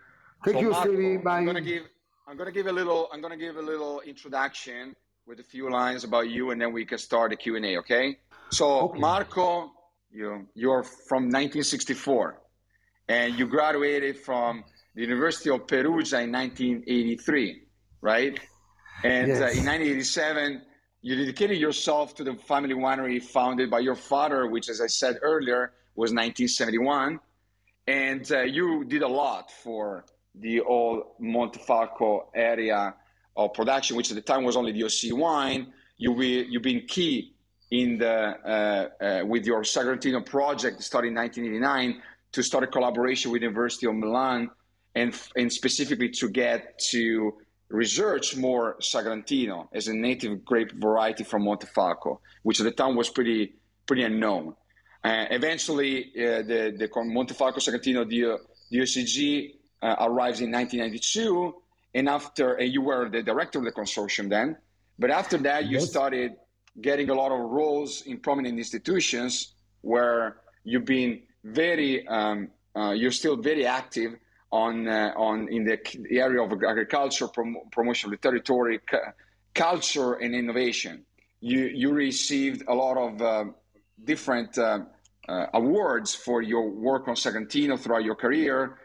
Thank 0.43 0.57
So, 0.57 0.61
you, 0.61 0.69
Marco, 0.71 0.93
Stevie. 0.93 1.17
Bye. 1.17 1.37
I'm 1.37 1.45
gonna 1.45 1.61
give 1.61 1.83
I'm 2.27 2.35
gonna 2.37 2.51
give 2.51 2.67
a 2.67 2.71
little 2.71 3.09
I'm 3.13 3.21
gonna 3.21 3.37
give 3.37 3.55
a 3.57 3.61
little 3.61 4.01
introduction 4.01 4.95
with 5.25 5.39
a 5.39 5.43
few 5.43 5.69
lines 5.69 6.03
about 6.03 6.29
you, 6.29 6.51
and 6.51 6.61
then 6.61 6.71
we 6.73 6.85
can 6.85 6.97
start 6.97 7.31
the 7.31 7.37
Q 7.37 7.55
and 7.55 7.65
A. 7.65 7.77
Okay? 7.77 8.17
So, 8.51 8.81
Okay. 8.89 8.99
Marco, 8.99 9.71
you 10.11 10.45
you're 10.55 10.83
from 10.83 11.23
1964, 11.23 12.41
and 13.09 13.33
you 13.39 13.47
graduated 13.47 14.17
from 14.17 14.63
the 14.95 15.01
University 15.01 15.49
of 15.49 15.65
Perugia 15.67 16.19
in 16.21 16.31
1983, 16.31 17.63
right? 18.01 18.39
And 19.03 19.31
uh, 19.31 19.53
in 19.53 19.65
1987, 19.65 20.61
you 21.01 21.15
dedicated 21.15 21.57
yourself 21.57 22.15
to 22.15 22.23
the 22.23 22.35
family 22.35 22.73
winery 22.73 23.21
founded 23.21 23.69
by 23.69 23.79
your 23.79 23.95
father, 23.95 24.47
which, 24.47 24.69
as 24.69 24.81
I 24.81 24.87
said 24.87 25.19
earlier, 25.21 25.73
was 25.95 26.11
1971, 26.11 27.19
and 27.87 28.31
uh, 28.31 28.41
you 28.41 28.83
did 28.85 29.01
a 29.01 29.07
lot 29.07 29.51
for 29.51 30.05
the 30.35 30.61
old 30.61 31.03
Montefalco 31.21 32.25
area 32.35 32.93
of 33.35 33.53
production, 33.53 33.95
which 33.95 34.09
at 34.11 34.15
the 34.15 34.21
time 34.21 34.43
was 34.43 34.55
only 34.55 34.73
DOC 34.73 35.17
wine. 35.17 35.73
You 35.97 36.19
you've 36.21 36.63
been 36.63 36.85
key 36.87 37.33
in 37.71 37.97
the 37.97 38.09
uh, 38.09 39.03
uh, 39.03 39.25
with 39.25 39.45
your 39.45 39.61
Sagrantino 39.61 40.25
project 40.25 40.81
started 40.83 41.09
in 41.09 41.15
1989 41.15 42.01
to 42.33 42.43
start 42.43 42.63
a 42.63 42.67
collaboration 42.67 43.31
with 43.31 43.41
University 43.41 43.87
of 43.87 43.95
Milan 43.95 44.49
and 44.95 45.19
and 45.35 45.51
specifically 45.51 46.09
to 46.09 46.29
get 46.29 46.79
to 46.91 47.37
research 47.69 48.35
more 48.35 48.77
Sagrantino 48.79 49.67
as 49.73 49.87
a 49.87 49.93
native 49.93 50.45
grape 50.45 50.71
variety 50.73 51.23
from 51.23 51.43
Montefalco, 51.43 52.19
which 52.43 52.59
at 52.59 52.63
the 52.63 52.71
time 52.71 52.95
was 52.95 53.09
pretty 53.09 53.53
pretty 53.85 54.03
unknown. 54.03 54.55
Uh, 55.03 55.25
eventually, 55.31 56.11
uh, 56.17 56.41
the, 56.41 56.75
the 56.77 56.89
Montefalco 56.89 57.57
Sagrantino 57.57 58.03
DOCG 58.73 59.53
uh, 59.81 59.95
arrives 59.99 60.41
in 60.41 60.51
1992, 60.51 61.53
and 61.93 62.09
after 62.09 62.55
and 62.55 62.73
you 62.73 62.81
were 62.81 63.09
the 63.09 63.23
director 63.23 63.59
of 63.59 63.65
the 63.65 63.71
consortium 63.71 64.29
then, 64.29 64.57
but 64.99 65.09
after 65.09 65.37
that 65.37 65.65
you 65.65 65.79
started 65.79 66.33
getting 66.81 67.09
a 67.09 67.13
lot 67.13 67.31
of 67.31 67.39
roles 67.39 68.01
in 68.03 68.17
prominent 68.19 68.57
institutions 68.57 69.53
where 69.81 70.37
you've 70.63 70.85
been 70.85 71.21
very 71.43 72.07
um, 72.07 72.49
uh, 72.75 72.91
you're 72.91 73.11
still 73.11 73.35
very 73.35 73.65
active 73.65 74.15
on 74.51 74.87
uh, 74.87 75.13
on 75.15 75.47
in 75.49 75.65
the 75.65 75.79
area 76.11 76.41
of 76.41 76.51
agriculture, 76.51 77.27
prom- 77.27 77.57
promotion 77.71 78.07
of 78.07 78.19
the 78.19 78.29
territory, 78.29 78.79
c- 78.89 78.97
culture, 79.53 80.13
and 80.13 80.33
innovation. 80.33 81.03
You 81.41 81.65
you 81.65 81.91
received 81.91 82.63
a 82.67 82.73
lot 82.73 82.97
of 82.97 83.21
uh, 83.21 83.45
different 84.03 84.57
uh, 84.57 84.79
uh 85.27 85.47
awards 85.53 86.15
for 86.15 86.41
your 86.41 86.69
work 86.69 87.07
on 87.07 87.15
Sagrantino 87.15 87.77
throughout 87.77 88.05
your 88.05 88.15
career, 88.15 88.79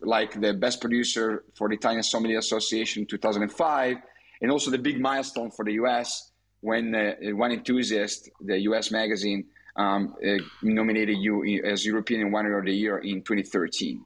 like 0.00 0.40
the 0.40 0.54
best 0.54 0.80
producer 0.80 1.44
for 1.54 1.68
the 1.68 1.74
Italian 1.74 2.02
Sommelier 2.02 2.38
Association 2.38 3.02
in 3.02 3.06
2005, 3.06 3.96
and 4.40 4.50
also 4.50 4.70
the 4.70 4.78
big 4.78 5.00
milestone 5.00 5.50
for 5.50 5.64
the 5.64 5.72
U.S. 5.74 6.30
when 6.60 6.94
uh, 6.94 7.14
Wine 7.34 7.52
Enthusiast, 7.52 8.30
the 8.40 8.58
U.S. 8.70 8.92
magazine, 8.92 9.46
um, 9.74 10.14
uh, 10.24 10.36
nominated 10.62 11.16
you 11.18 11.42
as 11.64 11.84
European 11.84 12.30
Winery 12.30 12.60
of 12.60 12.66
the 12.66 12.72
Year 12.72 12.98
in 12.98 13.22
2013 13.22 14.04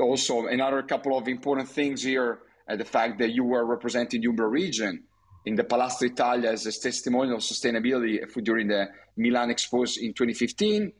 also 0.00 0.46
another 0.46 0.82
couple 0.82 1.16
of 1.16 1.28
important 1.28 1.68
things 1.68 2.02
here 2.02 2.40
uh, 2.68 2.76
the 2.76 2.84
fact 2.84 3.18
that 3.18 3.30
you 3.30 3.44
were 3.44 3.64
representing 3.64 4.20
the 4.20 4.28
Umbria 4.28 4.48
region 4.48 5.02
in 5.46 5.54
the 5.54 5.64
Palazzo 5.64 6.04
Italia 6.04 6.50
as 6.50 6.66
a 6.66 6.72
testimonial 6.72 7.36
of 7.36 7.42
sustainability 7.42 8.18
during 8.44 8.68
the 8.68 8.86
Milan 9.16 9.48
Expo 9.48 9.84
in 9.98 10.12
2015. 10.12 10.92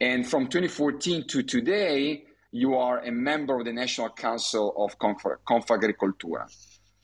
And 0.00 0.26
from 0.26 0.48
2014 0.48 1.26
to 1.28 1.42
today, 1.42 2.24
you 2.50 2.74
are 2.74 2.98
a 2.98 3.10
member 3.10 3.58
of 3.58 3.64
the 3.64 3.72
National 3.72 4.10
Council 4.10 4.74
of 4.76 4.98
Confagricoltura. 4.98 6.46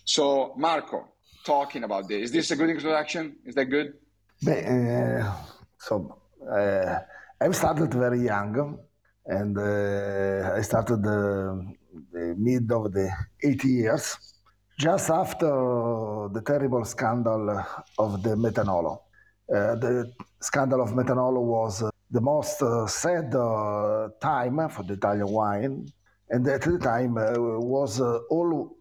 So, 0.05 0.55
Marco, 0.59 1.09
talking 1.45 1.85
about 1.85 2.09
this, 2.09 2.25
is 2.25 2.33
this 2.33 2.51
a 2.51 2.57
good 2.57 2.71
introduction? 2.71 3.37
Is 3.47 3.55
that 3.55 3.67
good? 3.67 3.95
Uh, 4.47 5.33
so, 5.79 6.19
uh, 6.51 6.99
I've 7.41 7.57
started 7.57 7.95
very 7.95 8.21
young 8.21 8.79
and 9.27 9.57
uh, 9.57 10.55
I 10.57 10.63
started 10.63 11.03
the, 11.03 11.75
the, 12.13 12.35
mid 12.37 12.71
of 12.73 12.93
the 12.93 13.11
80 13.43 13.69
years, 13.69 14.35
just 14.79 15.11
after 15.11 15.49
the 16.33 16.43
terrible 16.45 16.85
scandal 16.85 17.65
of 17.99 18.23
the 18.23 18.31
methanol. 18.31 18.99
Uh, 19.49 19.75
the 19.77 20.13
scandal 20.41 20.81
of 20.81 20.91
methanol 20.91 21.41
was 21.41 21.83
uh, 21.83 21.91
the 22.11 22.21
most 22.21 22.63
uh, 22.63 22.87
sad 22.87 23.35
uh, 23.35 24.09
time 24.21 24.69
for 24.69 24.83
the 24.83 24.95
Italian 24.95 25.29
wine, 25.29 25.87
and 26.31 26.47
at 26.49 26.63
the 26.63 26.79
time 26.79 27.17
uh, 27.17 27.35
was 27.39 28.01
all 28.01 28.77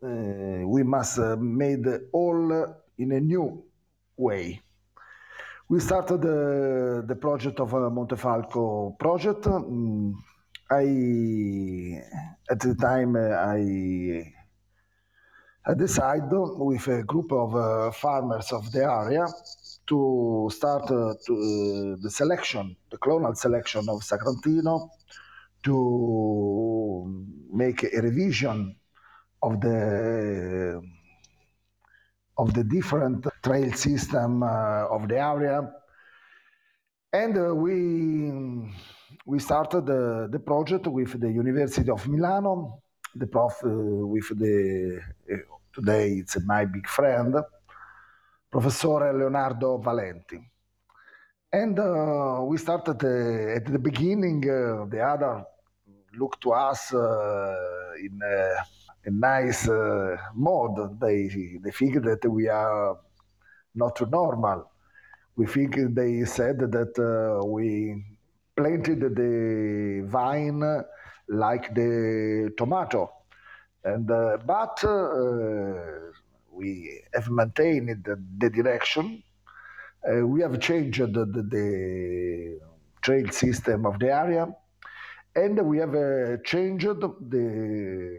we 0.00 0.82
must 0.82 1.18
made 1.38 1.86
all 2.12 2.76
in 2.98 3.12
a 3.12 3.20
new 3.20 3.64
way 4.18 4.60
we 5.68 5.80
started 5.80 6.20
the, 6.20 7.04
the 7.06 7.16
project 7.16 7.60
of 7.60 7.72
a 7.72 7.90
Montefalco 7.90 8.98
project. 8.98 9.44
Mm, 9.44 10.14
I 10.70 12.02
at 12.50 12.60
the 12.60 12.74
time 12.74 13.16
I 13.16 14.32
I 15.66 15.74
decided 15.74 16.30
with 16.30 16.86
a 16.88 17.02
group 17.04 17.32
of 17.32 17.56
uh, 17.56 17.90
farmers 17.90 18.52
of 18.52 18.70
the 18.70 18.84
area 18.84 19.26
to 19.86 20.50
start 20.52 20.90
uh, 20.90 21.14
to, 21.26 21.32
uh, 21.32 22.02
the 22.02 22.10
selection, 22.10 22.76
the 22.90 22.98
clonal 22.98 23.34
selection 23.34 23.88
of 23.88 24.02
Sagrantino, 24.02 24.90
to 25.62 27.26
make 27.50 27.82
a 27.84 28.00
revision 28.02 28.76
of 29.42 29.60
the 29.60 30.82
of 32.36 32.52
the 32.52 32.64
different 32.64 33.26
trail 33.44 33.72
system 33.74 34.42
uh, 34.42 34.86
of 34.90 35.06
the 35.08 35.18
area. 35.18 35.70
And 37.12 37.36
uh, 37.38 37.54
we, 37.54 38.72
we 39.26 39.38
started 39.38 39.86
the, 39.86 40.28
the 40.30 40.38
project 40.40 40.86
with 40.86 41.20
the 41.20 41.30
University 41.30 41.90
of 41.90 42.08
Milano, 42.08 42.82
the 43.14 43.26
prof 43.26 43.52
uh, 43.64 43.68
with 43.68 44.28
the, 44.38 45.00
today 45.72 46.14
it's 46.14 46.36
my 46.44 46.64
big 46.64 46.88
friend, 46.88 47.36
Professor 48.50 49.12
Leonardo 49.12 49.78
Valenti. 49.78 50.40
And 51.52 51.78
uh, 51.78 52.40
we 52.42 52.56
started 52.56 53.04
uh, 53.04 53.56
at 53.56 53.66
the 53.66 53.78
beginning, 53.78 54.42
uh, 54.50 54.86
the 54.86 55.00
other 55.00 55.44
looked 56.18 56.40
to 56.42 56.52
us 56.52 56.92
in 56.92 58.20
a 59.06 59.10
nice 59.10 59.68
uh, 59.68 60.16
mode. 60.34 60.98
They 61.00 61.28
they 61.62 61.70
think 61.70 62.02
that 62.02 62.28
we 62.28 62.48
are 62.48 62.98
not 63.74 64.00
normal. 64.10 64.70
We 65.36 65.46
think 65.46 65.76
they 65.94 66.24
said 66.24 66.58
that 66.58 66.94
uh, 66.98 67.44
we 67.44 68.04
planted 68.56 69.00
the 69.00 70.06
vine 70.06 70.62
like 71.28 71.74
the 71.74 72.52
tomato, 72.56 73.10
and 73.82 74.08
uh, 74.10 74.38
but 74.46 74.84
uh, 74.84 76.12
we 76.52 77.02
have 77.12 77.28
maintained 77.30 78.04
the, 78.04 78.22
the 78.38 78.50
direction. 78.50 79.22
Uh, 80.06 80.26
we 80.26 80.42
have 80.42 80.60
changed 80.60 81.00
the, 81.00 81.24
the, 81.24 81.42
the 81.42 82.60
trail 83.00 83.28
system 83.30 83.86
of 83.86 83.98
the 83.98 84.12
area, 84.14 84.46
and 85.34 85.66
we 85.66 85.78
have 85.78 85.94
uh, 85.94 86.36
changed 86.44 86.86
the 86.86 88.18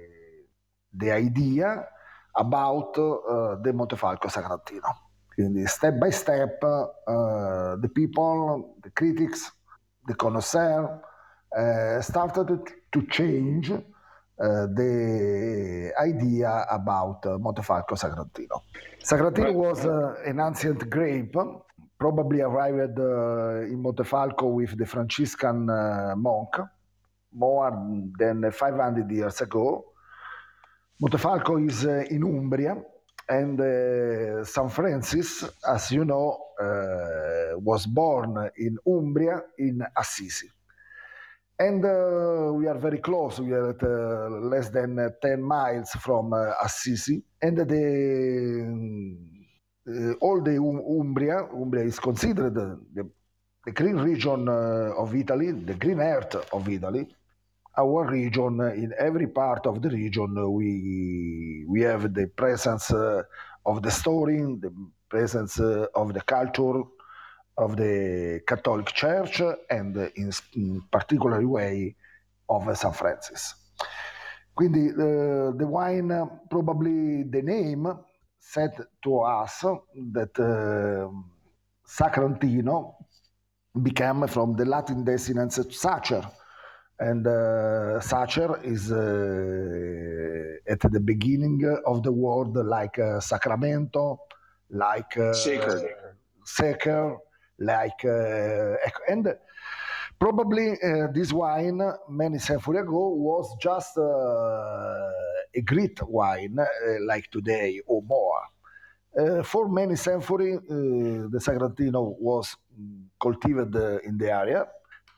the 0.97 1.11
idea 1.11 1.87
about 2.35 2.97
uh, 2.97 3.55
the 3.61 3.71
Montefalco 3.71 4.29
Sagrantino. 4.29 5.04
Quindi 5.35 5.67
step 5.67 5.99
by 5.99 6.11
step 6.11 6.63
uh, 6.63 7.75
the 7.75 7.89
people, 7.89 8.75
the 8.81 8.89
critics, 8.91 9.51
the 10.07 10.15
connoisseur 10.15 11.01
uh, 11.55 12.01
started 12.01 12.61
to 12.89 13.05
change 13.07 13.71
uh, 13.71 14.67
the 14.67 15.91
idea 15.99 16.65
about 16.69 17.23
Montefalco 17.23 17.95
Sagrantino. 17.95 18.63
Sagrantino 19.03 19.53
was 19.53 19.85
uh, 19.85 20.15
an 20.25 20.39
ancient 20.39 20.89
grape, 20.89 21.35
probably 21.97 22.41
arrived 22.41 22.99
uh, 22.99 23.61
in 23.63 23.83
Montefalco 23.83 24.51
with 24.53 24.77
the 24.77 24.85
Franciscan 24.85 25.65
monk 26.17 26.59
more 27.33 27.71
than 28.17 28.49
500 28.51 29.11
years 29.11 29.41
ago. 29.41 29.85
Montefalco 31.01 31.57
is 31.67 31.85
uh, 31.85 32.05
in 32.09 32.23
Umbria, 32.23 32.77
and 33.27 33.59
uh. 33.59 34.69
Francis, 34.69 35.43
as 35.67 35.91
you 35.91 36.05
know, 36.05 36.39
uh, 36.61 37.57
was 37.59 37.85
born 37.85 38.49
in 38.57 38.77
Umbria 38.87 39.41
in 39.57 39.85
Assisi. 39.97 40.49
And 41.57 41.83
uh, 41.85 42.51
we 42.53 42.67
are 42.67 42.77
very 42.77 42.99
close. 42.99 43.39
We 43.39 43.53
are 43.53 43.69
at 43.69 43.81
uh, 43.81 44.29
less 44.47 44.69
than 44.69 44.99
uh, 44.99 45.09
10 45.21 45.41
miles 45.41 45.89
from 45.91 46.33
Assisi. 46.33 47.23
And 47.41 47.57
the, 47.57 49.17
all 50.21 50.41
the 50.41 50.57
um- 50.57 50.83
Umbria, 50.99 51.47
Umbria 51.53 51.85
is 51.85 51.99
considered 51.99 52.53
the, 52.53 53.09
the 53.65 53.71
green 53.71 53.95
region 53.95 54.49
of 54.49 55.15
Italy, 55.15 55.51
the 55.51 55.75
green 55.75 55.99
earth 55.99 56.35
of 56.53 56.67
Italy 56.67 57.07
our 57.77 58.05
region, 58.09 58.61
in 58.61 58.93
every 58.97 59.27
part 59.27 59.65
of 59.65 59.81
the 59.81 59.89
region, 59.89 60.33
we 60.51 61.65
we 61.67 61.81
have 61.81 62.13
the 62.13 62.27
presence 62.27 62.91
uh, 62.91 63.23
of 63.65 63.81
the 63.81 63.91
story, 63.91 64.37
the 64.37 64.71
presence 65.09 65.59
uh, 65.59 65.87
of 65.95 66.13
the 66.13 66.21
culture 66.21 66.83
of 67.57 67.75
the 67.77 68.41
Catholic 68.47 68.87
Church, 68.87 69.41
and 69.69 69.95
in, 70.15 70.31
in 70.53 70.81
particular 70.91 71.45
way 71.47 71.95
of 72.49 72.77
St. 72.77 72.95
Francis. 72.95 73.55
Quindi 74.53 74.89
uh, 74.89 75.51
the 75.57 75.67
wine, 75.67 76.29
probably 76.49 77.23
the 77.23 77.41
name 77.41 77.91
said 78.39 78.71
to 79.03 79.19
us 79.19 79.65
that 80.13 80.39
uh, 80.39 81.09
Sagrantino 81.85 82.95
became 83.81 84.27
from 84.27 84.55
the 84.55 84.65
Latin 84.65 85.03
descendants 85.03 85.59
Sacer, 85.77 86.23
and 86.99 87.27
uh, 87.27 87.99
Sacer 87.99 88.59
is 88.63 88.91
uh, 88.91 90.71
at 90.71 90.79
the 90.79 90.99
beginning 90.99 91.61
of 91.85 92.03
the 92.03 92.11
word 92.11 92.53
like 92.53 92.97
uh, 92.99 93.19
Sacramento, 93.19 94.19
like 94.69 95.17
uh, 95.17 95.33
like 97.59 98.05
uh, 98.05 98.75
and 99.09 99.33
probably 100.19 100.71
uh, 100.81 101.07
this 101.13 101.33
wine 101.33 101.81
many 102.09 102.39
centuries 102.39 102.81
ago 102.81 103.09
was 103.09 103.55
just 103.61 103.97
uh, 103.97 105.11
a 105.53 105.61
great 105.65 106.01
wine 106.03 106.57
like 107.01 107.29
today 107.31 107.81
or 107.87 108.01
more. 108.03 108.41
For 109.43 109.69
many 109.69 109.95
centuries, 109.95 110.59
the 110.67 111.39
Sagrantino 111.39 112.19
was 112.19 112.57
mm, 112.77 113.05
cultivated 113.21 114.01
in 114.03 114.17
the 114.17 114.29
area. 114.29 114.67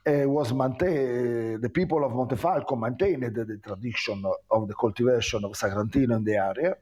Uh, 0.07 0.23
was 0.25 0.53
maintain, 0.53 1.59
the 1.59 1.69
people 1.69 2.05
of 2.05 2.13
Montefalco 2.13 2.79
maintained 2.79 3.35
the, 3.35 3.43
the 3.43 3.57
tradition 3.57 4.23
of 4.49 4.65
the 4.69 4.73
cultivation 4.73 5.43
of 5.43 5.51
Sagrantino 5.51 6.15
in 6.15 6.23
the 6.23 6.35
area. 6.35 6.77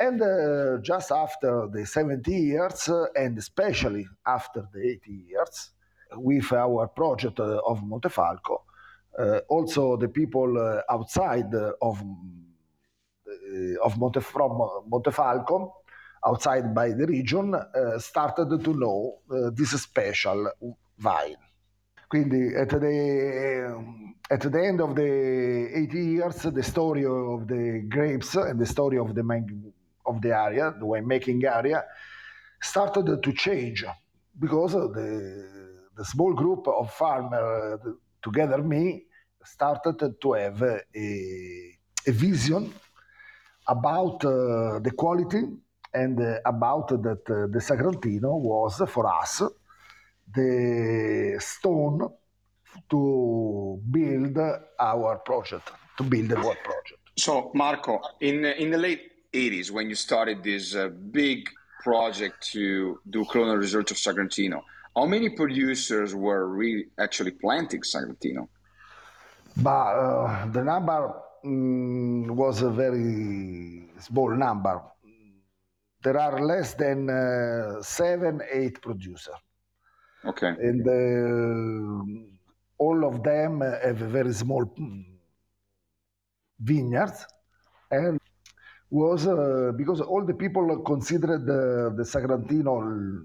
And 0.00 0.20
uh, 0.20 0.78
just 0.82 1.12
after 1.12 1.68
the 1.72 1.86
70 1.86 2.32
years, 2.32 2.88
uh, 2.88 3.06
and 3.14 3.38
especially 3.38 4.08
after 4.26 4.66
the 4.72 4.80
80 4.80 5.12
years, 5.28 5.70
with 6.14 6.52
our 6.52 6.88
project 6.88 7.38
uh, 7.38 7.60
of 7.64 7.80
Montefalco, 7.82 8.62
also 9.48 9.96
the 9.96 10.08
people 10.08 10.82
outside 10.90 11.54
of, 11.54 12.02
of 13.84 13.98
Monte, 13.98 14.20
from 14.20 14.58
Montefalco, 14.90 15.74
outside 16.26 16.74
by 16.74 16.90
the 16.90 17.06
region, 17.06 17.54
started 17.98 18.64
to 18.64 18.74
know 18.74 19.18
this 19.52 19.70
special 19.80 20.50
vine. 20.98 21.47
Quindi 22.08 22.54
at 22.54 22.70
the, 22.70 23.68
at 24.30 24.40
the 24.40 24.66
end 24.66 24.80
of 24.80 24.94
the 24.94 25.70
80 25.74 25.98
years, 25.98 26.42
the 26.42 26.62
story 26.62 27.04
of 27.04 27.46
the 27.46 27.84
grapes 27.86 28.34
and 28.34 28.58
the 28.58 28.64
story 28.64 28.96
of 28.98 29.14
the, 29.14 29.22
man- 29.22 29.72
of 30.06 30.22
the 30.22 30.34
area, 30.34 30.74
the 30.78 30.86
winemaking 30.86 31.44
area, 31.44 31.84
started 32.60 33.22
to 33.22 33.32
change 33.34 33.84
because 34.38 34.72
the, 34.72 35.84
the 35.94 36.04
small 36.04 36.32
group 36.32 36.66
of 36.66 36.90
farmers, 36.94 37.80
together 38.22 38.62
me, 38.62 39.04
started 39.44 40.16
to 40.18 40.32
have 40.32 40.62
a, 40.62 40.80
a 40.94 42.12
vision 42.12 42.72
about 43.66 44.24
uh, 44.24 44.78
the 44.78 44.92
quality 44.96 45.42
and 45.92 46.18
uh, 46.20 46.38
about 46.46 46.88
that 46.88 47.22
uh, 47.28 47.46
the 47.52 47.58
Sagrantino 47.58 48.40
was 48.40 48.82
for 48.88 49.06
us 49.06 49.42
the 50.34 51.36
stone 51.40 52.08
to 52.90 53.80
build 53.90 54.38
our 54.78 55.18
project, 55.18 55.70
to 55.96 56.04
build 56.04 56.32
our 56.32 56.54
project. 56.54 57.00
So, 57.16 57.50
Marco, 57.54 58.00
in 58.20 58.44
in 58.44 58.70
the 58.70 58.78
late 58.78 59.02
'80s, 59.32 59.70
when 59.70 59.88
you 59.88 59.94
started 59.94 60.42
this 60.42 60.74
uh, 60.74 60.88
big 60.88 61.48
project 61.82 62.48
to 62.52 63.00
do 63.10 63.24
clonal 63.24 63.58
research 63.58 63.90
of 63.90 63.96
Sagrantino, 63.96 64.62
how 64.94 65.06
many 65.06 65.30
producers 65.30 66.14
were 66.14 66.48
really 66.48 66.86
actually 66.98 67.32
planting 67.32 67.82
Sagrantino? 67.82 68.48
But 69.56 69.70
uh, 69.70 70.46
the 70.46 70.62
number 70.62 71.14
mm, 71.44 72.30
was 72.30 72.62
a 72.62 72.70
very 72.70 73.90
small 73.98 74.30
number. 74.30 74.80
There 76.02 76.18
are 76.18 76.44
less 76.44 76.74
than 76.74 77.10
uh, 77.10 77.82
seven, 77.82 78.40
eight 78.52 78.80
producers. 78.80 79.34
Okay. 80.28 80.48
and 80.48 80.86
uh, 80.86 82.04
all 82.78 83.04
of 83.04 83.22
them 83.22 83.60
have 83.60 83.96
very 83.96 84.32
small 84.32 84.64
mm, 84.66 85.04
vineyards 86.60 87.26
and 87.90 88.20
was 88.90 89.26
uh, 89.26 89.72
because 89.76 90.00
all 90.00 90.24
the 90.24 90.34
people 90.34 90.82
considered 90.82 91.46
the, 91.46 91.94
the 91.96 92.02
Sagrantino 92.02 93.24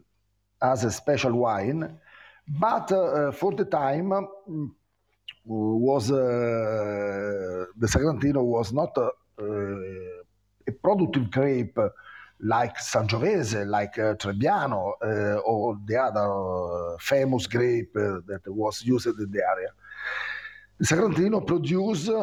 as 0.61 0.83
a 0.83 0.91
special 0.91 1.33
wine, 1.33 1.99
but 2.47 2.91
uh, 2.91 3.31
for 3.31 3.53
the 3.53 3.65
time 3.65 4.09
mm, 4.09 4.69
was 5.45 6.11
uh, 6.11 6.15
the 7.77 7.87
Sagrantino 7.87 8.43
was 8.43 8.71
not 8.73 8.97
uh, 8.97 9.09
a 10.67 10.71
productive 10.81 11.29
grape 11.31 11.77
like 12.43 12.77
Sangiovese, 12.77 13.65
like 13.65 13.97
uh, 13.97 14.15
Trebbiano, 14.15 14.93
uh, 15.01 15.39
or 15.45 15.77
the 15.85 15.97
other 15.97 16.93
uh, 16.93 16.97
famous 16.99 17.47
grape 17.47 17.95
uh, 17.95 18.19
that 18.27 18.41
was 18.47 18.83
used 18.83 19.07
in 19.07 19.31
the 19.31 19.41
area. 19.41 19.69
The 20.79 20.85
Sagrantino 20.85 21.45
produce 21.45 22.09
uh, 22.09 22.13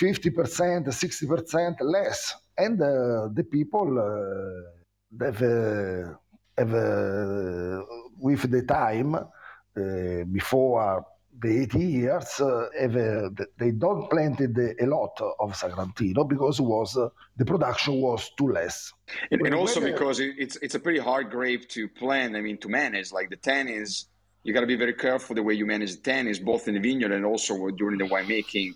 50%, 0.00 0.86
60% 0.86 1.76
less, 1.80 2.36
and 2.56 2.80
uh, 2.80 3.28
the 3.32 3.44
people 3.44 3.98
uh, 3.98 5.24
have, 5.24 5.42
uh, 5.42 6.14
have 6.56 6.74
uh, 6.74 7.82
with 8.18 8.50
the 8.50 8.62
time 8.62 9.14
uh, 9.14 10.24
before 10.30 11.04
the 11.40 11.62
80 11.62 11.78
years, 11.78 12.40
uh, 12.40 12.68
uh, 12.80 13.44
they 13.58 13.70
don't 13.70 14.10
planted 14.10 14.58
a 14.58 14.86
lot 14.86 15.20
of 15.38 15.52
Sagrantino 15.52 16.28
because 16.28 16.60
was 16.60 16.96
uh, 16.96 17.08
the 17.36 17.44
production 17.44 18.00
was 18.00 18.30
too 18.36 18.48
less. 18.52 18.92
And, 19.30 19.40
and 19.42 19.54
also 19.54 19.80
When- 19.80 19.92
because 19.92 20.20
it's 20.20 20.56
it's 20.56 20.74
a 20.74 20.80
pretty 20.80 20.98
hard 20.98 21.30
grape 21.30 21.68
to 21.70 21.88
plant. 21.88 22.36
I 22.36 22.40
mean, 22.40 22.58
to 22.58 22.68
manage. 22.68 23.12
Like 23.12 23.30
the 23.30 23.36
tannins, 23.36 24.06
you 24.42 24.52
got 24.52 24.60
to 24.60 24.66
be 24.66 24.76
very 24.76 24.94
careful 24.94 25.34
the 25.36 25.42
way 25.42 25.54
you 25.54 25.66
manage 25.66 25.92
the 25.96 26.10
tannins, 26.10 26.42
both 26.42 26.66
in 26.68 26.74
the 26.74 26.80
vineyard 26.80 27.12
and 27.12 27.24
also 27.24 27.68
during 27.70 27.98
the 27.98 28.04
winemaking 28.06 28.72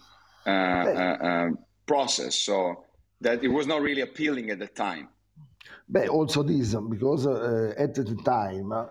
uh, 0.46 0.50
uh, 0.50 1.26
uh, 1.28 1.48
process. 1.86 2.36
So 2.36 2.84
that 3.20 3.42
it 3.42 3.48
was 3.48 3.66
not 3.66 3.82
really 3.82 4.02
appealing 4.02 4.50
at 4.50 4.58
the 4.58 4.68
time. 4.68 5.08
But 5.88 6.08
also 6.08 6.42
this, 6.42 6.74
because 6.74 7.26
uh, 7.26 7.74
at 7.76 7.94
the 7.94 8.16
time, 8.24 8.72
uh, 8.72 8.88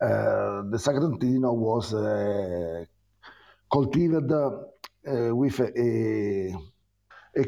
the 0.00 0.78
Sagrantino 0.78 1.54
was 1.54 1.92
uh, 1.94 2.84
cultivated 3.70 4.32
uh, 4.32 5.34
with 5.34 5.60
a, 5.60 6.54
a 7.36 7.44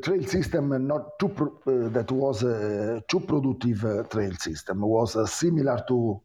trail 0.00 0.24
system 0.26 0.86
not 0.86 1.18
too 1.18 1.28
pro- 1.28 1.58
uh, 1.66 1.88
that 1.88 2.10
was 2.10 2.42
a 2.42 3.02
too 3.08 3.20
productive 3.20 3.84
uh, 3.84 4.02
trail 4.04 4.34
system. 4.36 4.82
it 4.82 4.86
was 4.86 5.16
uh, 5.16 5.26
similar 5.26 5.84
to 5.88 6.20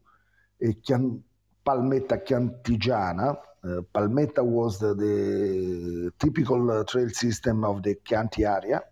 a 0.62 0.72
Chian- 0.82 1.22
Palmetta 1.64 2.24
Chiantigiana. 2.24 3.36
Uh, 3.64 3.82
Palmetta 3.94 4.44
was 4.44 4.78
the, 4.80 4.94
the 4.94 6.12
typical 6.18 6.70
uh, 6.70 6.84
trail 6.84 7.08
system 7.10 7.64
of 7.64 7.82
the 7.82 7.96
Chianti 8.04 8.44
area 8.44 8.82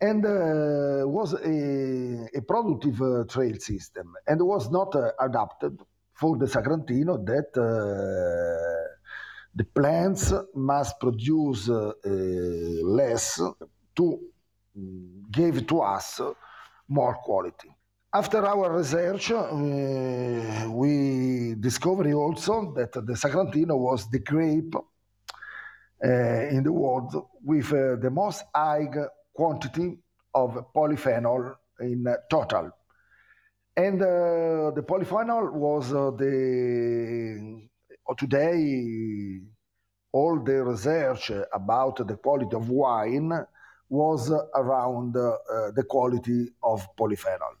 and 0.00 0.26
uh, 0.26 1.08
was 1.08 1.32
a, 1.34 2.28
a 2.34 2.42
productive 2.42 3.00
uh, 3.00 3.24
trail 3.24 3.58
system 3.58 4.14
and 4.26 4.42
was 4.42 4.70
not 4.70 4.94
uh, 4.94 5.10
adapted 5.20 5.78
for 6.12 6.36
the 6.36 6.46
Sagrantino 6.46 7.24
that 7.24 7.50
uh, 7.56 8.95
the 9.56 9.64
plants 9.64 10.34
must 10.54 11.00
produce 11.00 11.70
uh, 11.70 11.92
less 12.84 13.40
to 13.96 14.20
mm, 14.78 15.30
give 15.30 15.66
to 15.66 15.80
us 15.80 16.20
more 16.88 17.14
quality. 17.14 17.70
After 18.12 18.44
our 18.46 18.76
research, 18.76 19.32
uh, 19.32 20.70
we 20.70 21.54
discovered 21.58 22.12
also 22.12 22.72
that 22.74 22.92
the 22.92 23.14
Sagrantino 23.14 23.78
was 23.78 24.10
the 24.10 24.18
grape 24.20 24.74
uh, 24.76 26.08
in 26.56 26.62
the 26.62 26.72
world 26.72 27.28
with 27.42 27.72
uh, 27.72 27.96
the 27.96 28.10
most 28.10 28.44
high 28.54 28.88
quantity 29.34 29.98
of 30.34 30.66
polyphenol 30.74 31.54
in 31.80 32.06
total. 32.30 32.70
And 33.74 34.00
uh, 34.02 34.70
the 34.74 34.84
polyphenol 34.86 35.52
was 35.52 35.92
uh, 35.92 36.10
the 36.10 37.68
today 38.14 39.40
all 40.12 40.42
the 40.42 40.64
research 40.64 41.30
about 41.52 42.06
the 42.06 42.16
quality 42.16 42.56
of 42.56 42.68
wine 42.68 43.32
was 43.88 44.32
around 44.54 45.16
uh, 45.16 45.70
the 45.74 45.84
quality 45.88 46.48
of 46.62 46.86
polyphenol. 46.96 47.54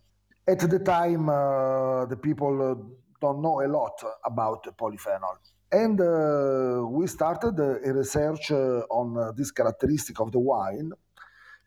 At 0.48 0.60
the 0.60 0.78
time, 0.78 1.28
uh, 1.28 2.06
the 2.06 2.16
people 2.16 2.54
uh, 2.62 2.74
don't 3.20 3.42
know 3.42 3.60
a 3.60 3.68
lot 3.68 4.02
about 4.24 4.64
polyphenol. 4.76 5.36
And 5.70 6.00
uh, 6.00 6.86
we 6.88 7.06
started 7.08 7.58
a 7.58 7.92
research 7.92 8.52
uh, 8.52 8.86
on 8.88 9.34
this 9.36 9.50
characteristic 9.50 10.20
of 10.20 10.30
the 10.32 10.38
wine 10.38 10.92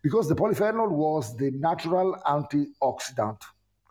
because 0.02 0.28
the 0.30 0.36
polyphenol 0.36 0.90
was 0.90 1.36
the 1.36 1.52
natural 1.52 2.16
antioxidant. 2.26 3.42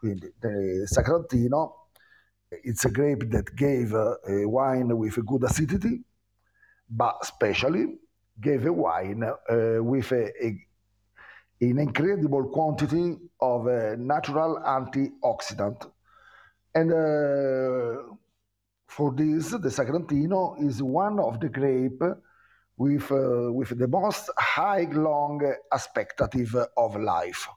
Quindi 0.01 0.33
the 0.41 0.87
Sagrantino, 0.87 1.88
it's 2.51 2.85
a 2.85 2.91
grape 2.91 3.31
that 3.31 3.55
gave 3.57 3.95
uh, 3.95 4.15
a 4.29 4.47
wine 4.47 4.97
with 4.97 5.17
a 5.17 5.23
good 5.23 5.45
acidity, 5.45 6.01
but 6.89 7.17
especially 7.23 7.99
gave 8.41 8.67
a 8.67 8.73
wine 8.73 9.23
uh, 9.25 9.83
with 9.83 10.13
a, 10.13 10.31
a, 10.45 10.67
in 11.61 11.79
incredible 11.79 12.49
quantity 12.49 13.17
of 13.41 13.67
a 13.67 13.97
natural 13.97 14.61
antioxidant. 14.65 15.91
And 16.75 16.93
uh, 16.93 18.15
for 18.87 19.13
this, 19.13 19.51
the 19.51 19.69
Sagrantino 19.69 20.63
is 20.65 20.83
one 20.83 21.19
of 21.19 21.41
the 21.41 21.49
grape 21.49 22.03
with, 22.77 23.11
uh, 23.11 23.53
with 23.53 23.77
the 23.77 23.89
most 23.89 24.31
high 24.39 24.87
long 24.93 25.43
expectative 25.73 26.55
of 26.77 26.97
life. 26.97 27.49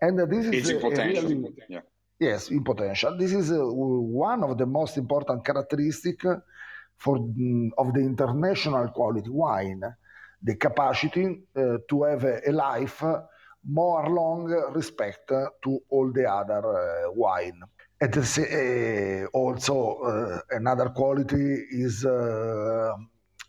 And 0.00 0.18
this 0.30 0.46
is 0.46 0.52
it's 0.52 0.68
in 0.70 0.80
potential. 0.80 1.28
Really, 1.28 1.54
yeah. 1.68 1.80
Yes, 2.22 2.50
in 2.50 2.62
potential. 2.62 3.16
This 3.18 3.32
is 3.32 3.50
uh, 3.50 3.58
one 3.64 4.44
of 4.44 4.56
the 4.56 4.64
most 4.64 4.96
important 4.96 5.44
characteristic 5.44 6.20
for 6.96 7.18
mm, 7.18 7.70
of 7.76 7.92
the 7.92 7.98
international 7.98 8.90
quality 8.90 9.28
wine, 9.28 9.82
the 10.40 10.54
capacity 10.54 11.26
uh, 11.56 11.78
to 11.88 12.02
have 12.04 12.22
a, 12.22 12.40
a, 12.48 12.52
life 12.52 13.02
more 13.64 14.08
long 14.08 14.44
respect 14.72 15.32
to 15.64 15.80
all 15.88 16.12
the 16.12 16.24
other 16.30 16.62
uh, 16.64 17.12
wine. 17.12 17.60
And 18.00 18.16
uh, 18.16 19.26
also 19.36 19.76
uh, 20.04 20.40
another 20.50 20.90
quality 20.90 21.56
is 21.72 22.04
uh, 22.04 22.92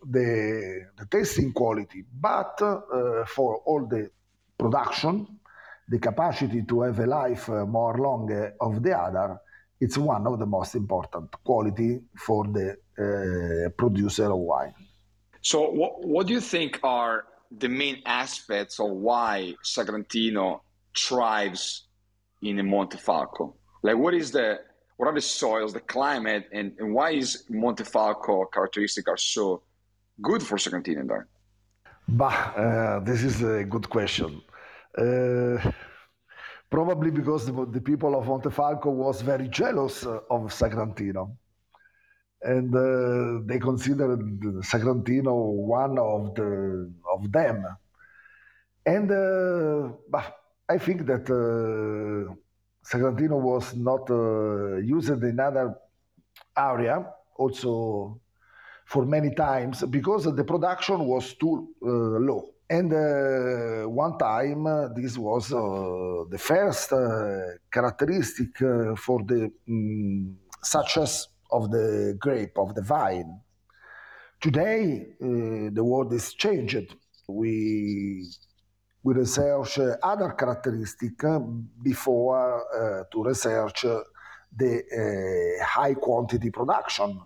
the, 0.04 0.88
the 0.98 1.06
tasting 1.12 1.54
quality, 1.54 2.04
but 2.12 2.60
uh, 2.60 3.24
for 3.28 3.58
all 3.68 3.86
the 3.86 4.10
production, 4.58 5.28
the 5.90 6.00
capacity 6.00 6.64
to 6.64 6.82
have 6.82 7.00
a 7.00 7.06
life 7.06 7.50
more 7.50 7.98
long 7.98 8.52
of 8.62 8.82
the 8.82 8.98
other, 8.98 9.40
it's 9.80 9.98
one 9.98 10.26
of 10.26 10.40
the 10.40 10.46
most 10.46 10.76
important 10.76 11.30
quality 11.44 12.00
for 12.18 12.46
the 12.48 12.78
uh, 12.98 13.70
producer 13.78 14.32
of 14.32 14.38
wine. 14.38 14.74
So, 15.42 15.70
what, 15.72 16.06
what 16.06 16.28
do 16.28 16.34
you 16.34 16.42
think 16.42 16.80
are 16.84 17.26
the 17.52 17.68
main 17.68 18.02
aspects 18.06 18.80
of 18.80 18.90
why 18.92 19.56
Sagrantino 19.64 20.62
thrives 20.98 21.88
in 22.42 22.58
Montefalco? 22.58 23.54
Like, 23.82 23.98
what 23.98 24.14
is 24.14 24.32
the 24.32 24.60
what 24.98 25.08
are 25.08 25.14
the 25.14 25.22
soils, 25.22 25.74
the 25.74 25.82
climate, 25.82 26.48
and, 26.54 26.72
and 26.80 26.94
why 26.94 27.12
is 27.12 27.44
Montefalco 27.50 28.46
characteristic 28.54 29.08
are 29.10 29.18
so 29.18 29.64
good 30.22 30.42
for 30.42 30.58
Sagrantino 30.58 31.06
there? 31.08 31.28
Bah, 32.08 32.54
uh, 32.56 33.00
this 33.00 33.24
is 33.24 33.42
a 33.42 33.64
good 33.64 33.90
question. 33.90 34.42
Uh, 34.98 35.72
probably 36.70 37.12
because 37.12 37.46
the, 37.46 37.66
the, 37.72 37.82
people 37.82 38.16
of 38.16 38.26
Montefalco 38.26 38.88
was 38.88 39.22
very 39.22 39.48
jealous 39.48 40.06
of 40.06 40.52
Sagrantino 40.52 41.36
and 42.44 42.76
uh, 42.76 43.42
they 43.46 43.58
considered 43.58 44.20
Sagrantino 44.62 45.34
one 45.34 45.98
of 45.98 46.36
the 46.36 46.92
of 47.12 47.32
them. 47.32 47.66
And 48.86 49.12
I 50.70 50.78
think 50.78 51.06
that 51.06 51.26
Sagrantino 52.86 53.40
was 53.40 53.76
not 53.76 54.10
used 54.84 55.10
in 55.24 55.40
other 55.40 55.76
area 56.58 57.06
also 57.36 58.20
for 58.86 59.06
many 59.06 59.34
times 59.34 59.84
because 59.84 60.24
the 60.24 60.44
production 60.44 61.06
was 61.06 61.34
too 61.36 61.70
uh, 61.82 61.88
low. 61.88 62.53
And 62.70 62.94
uh, 62.94 63.90
one 63.90 64.18
time, 64.18 64.64
this 64.96 65.18
was 65.18 65.50
the 65.50 66.38
first 66.40 66.90
characteristic 67.72 68.58
for 68.98 69.24
the 69.24 69.52
um, 69.68 70.38
such 70.64 70.98
as 70.98 71.28
of 71.52 71.70
the 71.72 72.16
grape, 72.20 72.58
of 72.58 72.74
the 72.74 72.82
vine. 72.82 73.40
Today, 74.42 75.08
uh, 75.22 75.70
the 75.72 75.84
world 75.84 76.12
is 76.14 76.34
changed. 76.34 76.96
We, 77.28 78.26
we 79.04 79.14
research 79.14 79.80
uh, 79.80 79.96
other 80.02 80.32
characteristics 80.32 81.26
before 81.82 82.66
uh, 82.74 83.04
to 83.12 83.24
research 83.24 83.86
the 84.56 85.58
uh, 85.62 85.66
high 85.66 85.94
quantity 85.94 86.50
production. 86.50 87.22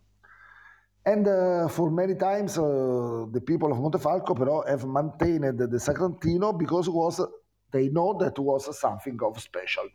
And 1.08 1.26
uh, 1.26 1.70
for 1.70 1.89
many 1.89 2.15
times, 2.15 2.58
uh, 2.58 3.28
the 3.32 3.39
people 3.39 3.72
of 3.72 3.78
Montefalco 3.78 4.36
pero 4.36 4.63
have 4.67 4.84
maintained 4.86 5.58
the 5.58 5.80
Sagrantino 5.80 6.52
because 6.52 6.89
was 6.89 7.26
they 7.72 7.88
know 7.88 8.17
that 8.20 8.38
was 8.38 8.78
something 8.78 9.17
of 9.24 9.39
special. 9.39 9.88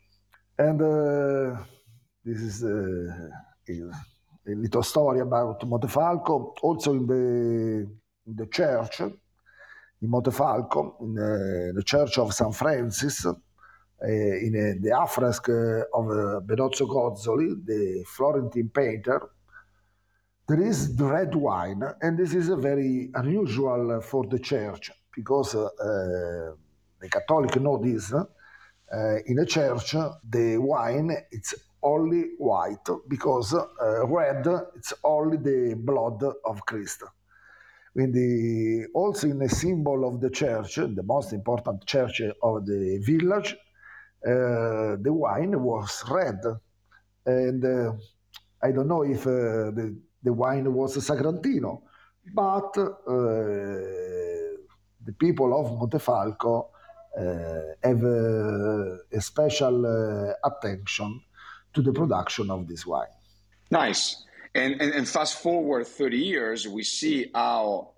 And 0.57 0.81
this 2.25 2.41
is, 2.41 2.63
is 3.67 3.95
a 4.47 4.55
little 4.55 4.83
story 4.83 5.21
about 5.21 5.61
Montefalco, 5.69 6.55
also 6.63 6.93
in 6.95 7.07
the, 7.07 7.87
in 8.27 8.37
the 8.37 8.47
church, 8.47 9.01
in 9.01 10.09
Montefalco, 10.09 10.97
in 11.03 11.19
uh, 11.19 11.73
the 11.75 11.83
church 11.85 12.17
of 12.17 12.33
St. 12.33 12.55
Francis, 12.55 13.27
uh, 13.27 13.35
in 14.01 14.55
uh, 14.57 14.81
the 14.83 14.99
affresque 14.99 15.51
of 15.51 16.07
uh, 16.07 16.41
Benozzo 16.41 16.89
Gozzoli, 16.89 17.55
the 17.67 18.03
Florentine 18.07 18.71
painter, 18.73 19.21
there 20.49 20.61
is 20.61 20.97
the 20.97 21.05
red 21.05 21.35
wine, 21.35 21.83
and 22.01 22.19
this 22.19 22.35
is 22.35 22.49
a 22.49 22.57
very 22.57 23.11
unusual 23.15 24.01
for 24.01 24.27
the 24.27 24.39
church 24.39 24.91
because 25.15 25.55
uh, 25.55 26.53
the 27.01 27.09
Catholic 27.09 27.61
know 27.61 27.79
this. 27.79 28.13
Uh, 28.13 29.17
in 29.27 29.39
a 29.39 29.47
church, 29.47 29.95
the 30.29 30.59
wine 30.59 31.17
it's 31.31 31.55
only 31.83 32.33
white 32.39 32.89
because 33.09 33.55
uh, 33.55 34.07
red 34.07 34.47
it's 34.77 34.93
only 35.05 35.37
the 35.39 35.75
blood 35.77 36.23
of 36.45 36.65
Christ. 36.67 37.03
Quindi 37.95 38.87
also 38.95 39.29
in 39.29 39.43
a 39.43 39.49
symbol 39.49 40.07
of 40.07 40.21
the 40.21 40.31
church, 40.31 40.77
the 40.77 41.03
most 41.05 41.33
important 41.33 41.85
church 41.85 42.23
of 42.43 42.65
the 42.65 42.99
village, 43.05 43.55
uh, 44.27 44.97
the 44.97 45.13
wine 45.13 45.63
was 45.63 46.03
red. 46.11 46.41
And 47.27 47.65
uh, 47.65 47.93
I 48.63 48.73
don't 48.73 48.89
know 48.89 49.03
if 49.03 49.27
uh, 49.27 49.71
the, 49.77 49.95
the 50.23 50.33
wine 50.33 50.73
was 50.73 50.97
Sagrantino, 50.97 51.83
but 52.35 52.77
uh, 52.79 52.93
the 55.05 55.13
people 55.19 55.59
of 55.59 55.79
Montefalco 55.79 56.69
uh, 57.19 57.75
have 57.83 58.05
a 58.05 59.21
special 59.21 60.35
attention 60.45 61.21
to 61.75 61.83
the 61.83 61.93
production 61.93 62.51
of 62.51 62.69
this 62.69 62.87
wine. 62.87 63.07
Nice. 63.71 64.25
And, 64.55 64.81
and, 64.81 64.93
and 64.93 65.09
fast 65.09 65.41
forward 65.41 65.87
30 65.87 66.19
years, 66.19 66.69
we 66.69 66.83
see 66.83 67.31
how 67.35 67.93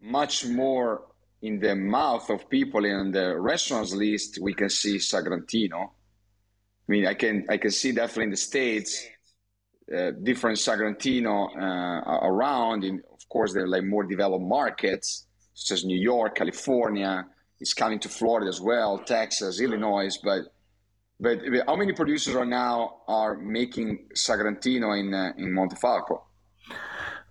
much 0.00 0.44
more 0.46 1.02
in 1.42 1.58
the 1.58 1.74
mouth 1.74 2.28
of 2.30 2.48
people 2.48 2.84
in 2.84 3.12
the 3.12 3.38
restaurants 3.38 3.94
list 3.94 4.38
we 4.40 4.54
can 4.54 4.68
see 4.68 4.96
Sagrantino. 4.96 5.90
I 6.88 6.92
mean, 6.92 7.06
I 7.06 7.14
can 7.14 7.46
I 7.48 7.56
can 7.56 7.70
see 7.70 7.92
definitely 7.92 8.24
in 8.24 8.30
the 8.30 8.36
states 8.36 9.06
uh, 9.94 10.10
different 10.22 10.58
Sagrantino 10.58 11.48
uh, 11.56 12.26
around. 12.26 12.84
In 12.84 13.02
of 13.12 13.28
course, 13.28 13.52
they're 13.52 13.68
like 13.68 13.84
more 13.84 14.04
developed 14.04 14.44
markets 14.44 15.26
such 15.54 15.70
as 15.78 15.84
New 15.84 15.98
York, 15.98 16.34
California. 16.34 17.26
It's 17.60 17.72
coming 17.72 17.98
to 18.00 18.08
Florida 18.08 18.48
as 18.48 18.60
well, 18.60 18.98
Texas, 18.98 19.60
Illinois, 19.60 20.18
but 20.22 20.42
but 21.18 21.38
how 21.66 21.76
many 21.76 21.92
producers 21.92 22.34
are 22.34 22.44
now 22.44 22.96
are 23.08 23.36
making 23.36 24.08
Sagrantino 24.14 24.98
in 24.98 25.14
uh, 25.14 25.32
in 25.38 25.50
Montefalco? 25.52 26.22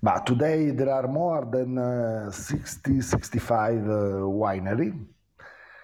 But 0.02 0.26
today 0.26 0.72
there 0.72 0.92
are 0.92 1.08
more 1.08 1.48
than 1.52 1.78
uh, 1.78 2.32
60, 2.32 3.02
65 3.02 3.74
uh, 3.74 3.88
winery. 4.44 4.94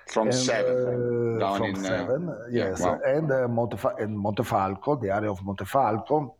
From 0.09 0.27
and, 0.27 0.35
seven, 0.35 1.35
uh, 1.35 1.39
down 1.39 1.57
from 1.57 1.69
in 1.69 1.75
uh, 1.77 1.87
seven, 1.87 2.37
yes, 2.51 2.79
yeah, 2.79 2.85
wow. 2.85 2.99
and, 3.05 3.31
uh, 3.31 3.35
Montef- 3.47 4.03
and 4.03 4.17
Montefalco, 4.17 5.01
the 5.01 5.09
area 5.09 5.31
of 5.31 5.39
Montefalco, 5.39 6.33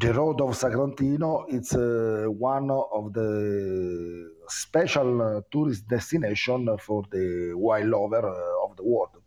the 0.00 0.12
road 0.12 0.40
of 0.40 0.50
Sagrantino. 0.56 1.44
It's 1.48 1.74
one 1.74 2.70
of 2.70 3.12
the 3.12 4.30
special 4.48 5.44
tourist 5.52 5.86
destination 5.88 6.76
for 6.78 7.04
the 7.10 7.52
wine 7.54 7.90
lover 7.90 8.26
of 8.64 8.76
the 8.76 8.84
world 8.84 9.20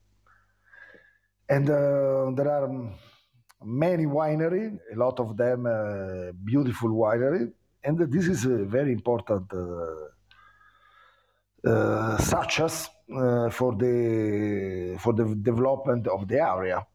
and 1.49 1.69
uh, 1.69 2.31
there 2.35 2.49
are 2.49 2.69
many 3.63 4.05
winery, 4.05 4.77
a 4.93 4.95
lot 4.95 5.19
of 5.19 5.37
them 5.37 5.65
uh, 5.65 6.31
beautiful 6.43 6.89
winery, 6.89 7.51
and 7.83 7.99
this 8.11 8.27
is 8.27 8.45
a 8.45 8.65
very 8.65 8.91
important 8.91 9.51
uh, 9.53 10.09
uh 11.65 12.17
such 12.17 12.59
as 12.59 12.89
uh, 13.15 13.49
for 13.49 13.73
the 13.75 14.97
for 14.99 15.13
the 15.13 15.35
development 15.35 16.07
of 16.07 16.27
the 16.27 16.39
area. 16.39 16.85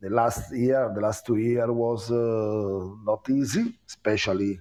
Uh, 0.00 0.08
the 0.08 0.14
last 0.14 0.52
year, 0.54 0.90
the 0.94 1.00
last 1.00 1.26
two 1.26 1.36
years 1.36 1.68
was 1.68 2.10
not 2.10 3.28
easy, 3.30 3.78
especially 3.86 4.60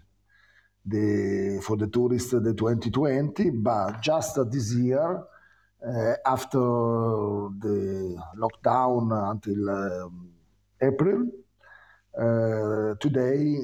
the 0.85 1.59
for 1.63 1.77
the 1.77 1.87
tourists 1.87 2.31
the 2.31 2.53
2020, 2.53 3.49
but 3.51 4.01
just 4.01 4.39
this 4.51 4.73
year 4.73 5.23
uh, 5.85 6.13
after 6.25 6.59
the 6.59 8.17
lockdown 8.37 9.11
until 9.31 9.69
um, 9.69 10.29
April. 10.81 11.27
Uh, 12.17 12.95
today, 12.99 13.57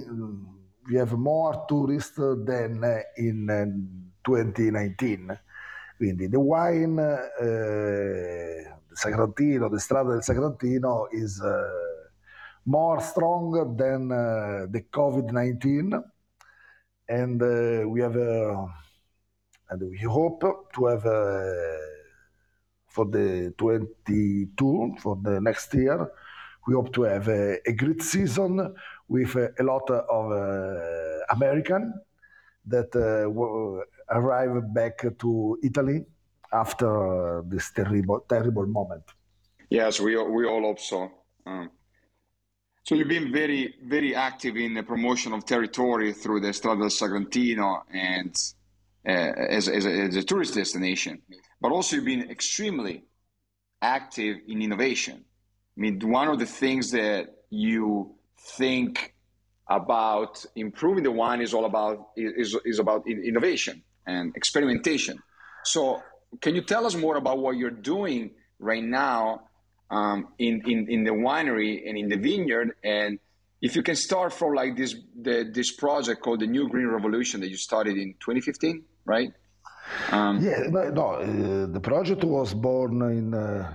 we 0.88 0.96
have 0.96 1.14
more 1.14 1.66
tourists 1.68 2.18
than 2.18 2.84
in 3.18 4.12
2019. 4.24 5.40
Quindi 5.98 6.28
the 6.28 6.40
wine, 6.40 7.00
uh, 7.00 7.24
Sagrantino, 8.96 9.70
the 9.70 9.80
Strada 9.80 10.12
del 10.12 10.22
Sagrantino 10.22 11.08
is 11.12 11.42
uh, 11.42 11.64
more 12.66 13.02
strong 13.02 13.76
than 13.78 14.12
uh, 14.12 14.66
the 14.70 14.86
COVID-19. 14.92 16.02
And 17.10 17.42
we 17.92 18.02
have, 18.02 18.16
and 18.16 19.82
we 19.82 20.00
hope 20.00 20.42
to 20.74 20.86
have 20.86 21.06
for 22.94 23.06
the 23.06 23.54
22, 23.58 24.96
for 25.00 25.18
the 25.24 25.42
next 25.42 25.74
year, 25.74 26.12
we 26.68 26.76
hope 26.76 26.94
to 26.94 27.04
have 27.04 27.28
a, 27.28 27.58
a 27.68 27.74
great 27.74 28.02
season 28.04 28.74
with 29.08 29.36
a, 29.36 29.52
a 29.60 29.64
lot 29.64 29.90
of 29.90 30.32
uh, 30.32 31.36
American 31.36 31.94
that 32.68 32.96
uh, 32.96 34.16
arrive 34.16 34.74
back 34.74 35.04
to 35.20 35.58
Italy 35.64 36.06
after 36.54 37.44
this 37.48 37.72
terrible, 37.72 38.26
terrible 38.28 38.66
moment. 38.68 39.04
Yes, 39.70 40.00
we, 40.00 40.16
we 40.16 40.46
all 40.46 40.62
hope 40.62 40.80
so. 40.80 41.12
Um, 41.46 41.72
so 42.84 42.96
you've 42.96 43.08
been 43.08 43.32
very, 43.32 43.76
very 43.86 44.14
active 44.14 44.58
in 44.58 44.74
the 44.74 44.84
promotion 44.84 45.34
of 45.34 45.46
territory 45.46 46.14
through 46.14 46.42
the 46.42 46.52
Strada 46.54 46.82
del 46.82 46.90
Sagrantino 46.90 47.82
and 47.94 48.36
uh, 49.08 49.12
as, 49.12 49.68
as, 49.70 49.86
a, 49.86 49.90
as 49.90 50.16
a 50.16 50.24
tourist 50.24 50.56
destination, 50.56 51.22
but 51.62 51.72
also 51.72 51.96
you've 51.96 52.06
been 52.06 52.30
extremely 52.30 53.04
active 53.82 54.38
in 54.48 54.62
innovation. 54.62 55.24
I 55.78 55.82
mean, 55.82 56.00
one 56.00 56.28
of 56.28 56.40
the 56.40 56.46
things 56.46 56.92
that 56.92 57.30
you 57.50 58.16
think 58.58 59.14
about 59.68 60.46
improving 60.56 61.04
the 61.04 61.12
wine 61.12 61.42
is 61.42 61.54
all 61.54 61.66
about 61.66 62.10
is, 62.18 62.56
is 62.66 62.80
about 62.80 63.08
innovation 63.08 63.82
and 64.06 64.36
experimentation. 64.36 65.18
So, 65.64 66.02
can 66.42 66.56
you 66.56 66.62
tell 66.62 66.86
us 66.86 66.96
more 66.96 67.18
about 67.18 67.40
what 67.40 67.58
you're 67.58 67.70
doing 67.70 68.32
right 68.60 68.84
now 68.84 69.42
um, 69.90 70.30
in, 70.40 70.62
in 70.66 70.88
in 70.90 71.04
the 71.04 71.12
winery 71.12 71.88
and 71.88 71.98
in 71.98 72.10
the 72.10 72.18
vineyard, 72.18 72.76
and 72.84 73.20
if 73.62 73.76
you 73.76 73.84
can 73.84 73.96
start 73.96 74.34
from 74.34 74.54
like 74.54 74.76
this 74.76 74.96
the, 75.22 75.50
this 75.54 75.72
project 75.76 76.22
called 76.22 76.40
the 76.40 76.48
New 76.48 76.68
Green 76.70 76.88
Revolution 76.88 77.42
that 77.42 77.50
you 77.50 77.58
started 77.58 77.98
in 77.98 78.14
2015, 78.20 78.84
right? 79.06 79.32
Um, 80.12 80.40
yeah, 80.44 80.64
no, 80.70 80.90
no 80.90 81.08
uh, 81.16 81.68
the 81.68 81.80
project 81.80 82.24
was 82.24 82.54
born 82.54 83.02
in 83.04 83.34
uh, 83.34 83.74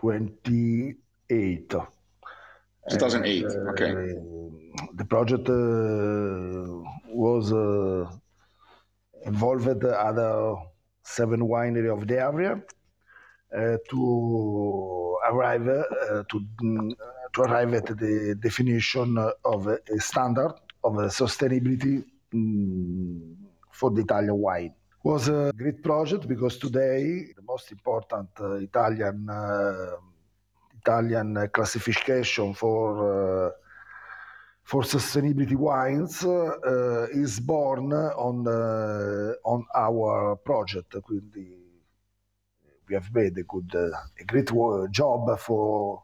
2008. 0.00 1.74
2008, 2.90 3.44
uh, 3.44 3.48
okay. 3.70 3.92
The 4.94 5.04
project 5.04 5.48
uh, 5.48 5.54
was 7.08 7.52
uh, 7.52 8.08
involved 9.24 9.84
other 9.84 10.56
seven 11.06 11.40
winery 11.40 11.90
of 11.96 12.06
the 12.08 12.18
area 12.18 12.60
uh, 13.56 13.76
to 13.88 15.16
arrive 15.30 15.68
uh, 15.68 16.22
to 16.28 16.36
to 17.32 17.42
arrive 17.42 17.74
at 17.74 17.86
the 17.86 18.36
definition 18.40 19.16
of 19.44 19.66
a 19.68 19.78
standard 19.98 20.52
of 20.82 20.94
sustainability 21.22 22.04
um, 22.34 23.36
for 23.70 23.90
the 23.90 24.02
Italian 24.02 24.38
wine. 24.38 24.74
It 25.04 25.08
was 25.08 25.28
a 25.28 25.52
great 25.56 25.82
project 25.82 26.26
because 26.26 26.58
today 26.58 27.26
the 27.36 27.42
most 27.42 27.70
important 27.70 28.28
uh, 28.40 28.54
Italian 28.54 29.28
uh, 29.30 29.96
Italian 30.80 31.48
classification 31.52 32.54
for 32.54 32.86
uh, 33.46 33.50
for 34.66 34.82
sustainability 34.82 35.54
wines 35.54 36.24
uh, 36.24 37.06
is 37.12 37.38
born 37.38 37.92
on 37.92 38.48
uh, 38.48 39.32
on 39.44 39.64
our 39.72 40.34
project. 40.36 40.90
Quindi 41.00 41.66
we 42.88 42.94
have 42.94 43.14
made 43.14 43.38
a 43.38 43.44
good, 43.44 43.72
a 43.74 44.24
great 44.24 44.50
job 44.90 45.38
for 45.38 46.02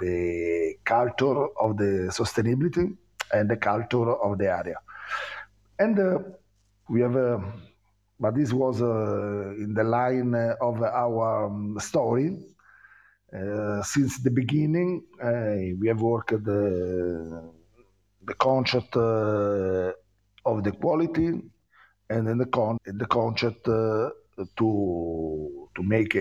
the 0.00 0.74
culture 0.84 1.46
of 1.60 1.76
the 1.78 2.10
sustainability 2.12 2.94
and 3.32 3.48
the 3.48 3.56
culture 3.56 4.12
of 4.12 4.38
the 4.38 4.50
area. 4.50 4.76
And 5.78 5.98
uh, 5.98 6.18
we 6.88 7.00
have, 7.02 7.16
uh, 7.16 7.38
but 8.20 8.34
this 8.34 8.52
was 8.52 8.82
uh, 8.82 9.54
in 9.56 9.74
the 9.74 9.84
line 9.84 10.34
of 10.60 10.82
our 10.82 11.46
um, 11.46 11.78
story. 11.80 12.36
since 13.82 14.18
the 14.22 14.30
beginning, 14.30 15.04
we 15.80 15.88
have 15.88 16.00
worked 16.00 16.32
the 18.28 18.34
concept 18.34 18.94
uh, 18.96 19.92
of 20.44 20.62
the 20.62 20.72
quality 20.72 21.28
and 22.10 22.26
then 22.26 22.38
the, 22.38 22.46
con- 22.46 22.78
the 22.84 23.06
concept 23.06 23.66
uh, 23.68 24.10
to 24.56 25.68
to 25.74 25.82
make 25.82 26.16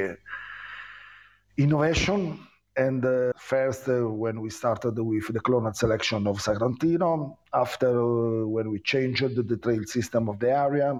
innovation. 1.58 2.40
And 2.76 3.04
uh, 3.04 3.32
first, 3.38 3.90
uh, 3.90 4.08
when 4.24 4.40
we 4.40 4.50
started 4.52 5.00
with 5.00 5.28
the 5.34 5.40
clonal 5.40 5.76
selection 5.76 6.28
of 6.28 6.38
Sagrantino, 6.38 7.38
after 7.52 7.90
uh, 7.90 8.46
when 8.46 8.70
we 8.70 8.80
changed 8.80 9.36
the 9.36 9.58
trail 9.58 9.84
system 9.86 10.30
of 10.30 10.40
the 10.40 10.52
area, 10.52 11.00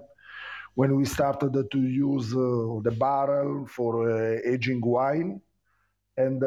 when 0.74 0.96
we 0.96 1.06
started 1.06 1.54
to 1.72 1.80
use 1.80 2.34
uh, 2.34 2.82
the 2.88 2.96
barrel 2.98 3.68
for 3.68 3.92
aging 4.54 4.82
wine, 4.82 5.40
and 6.18 6.42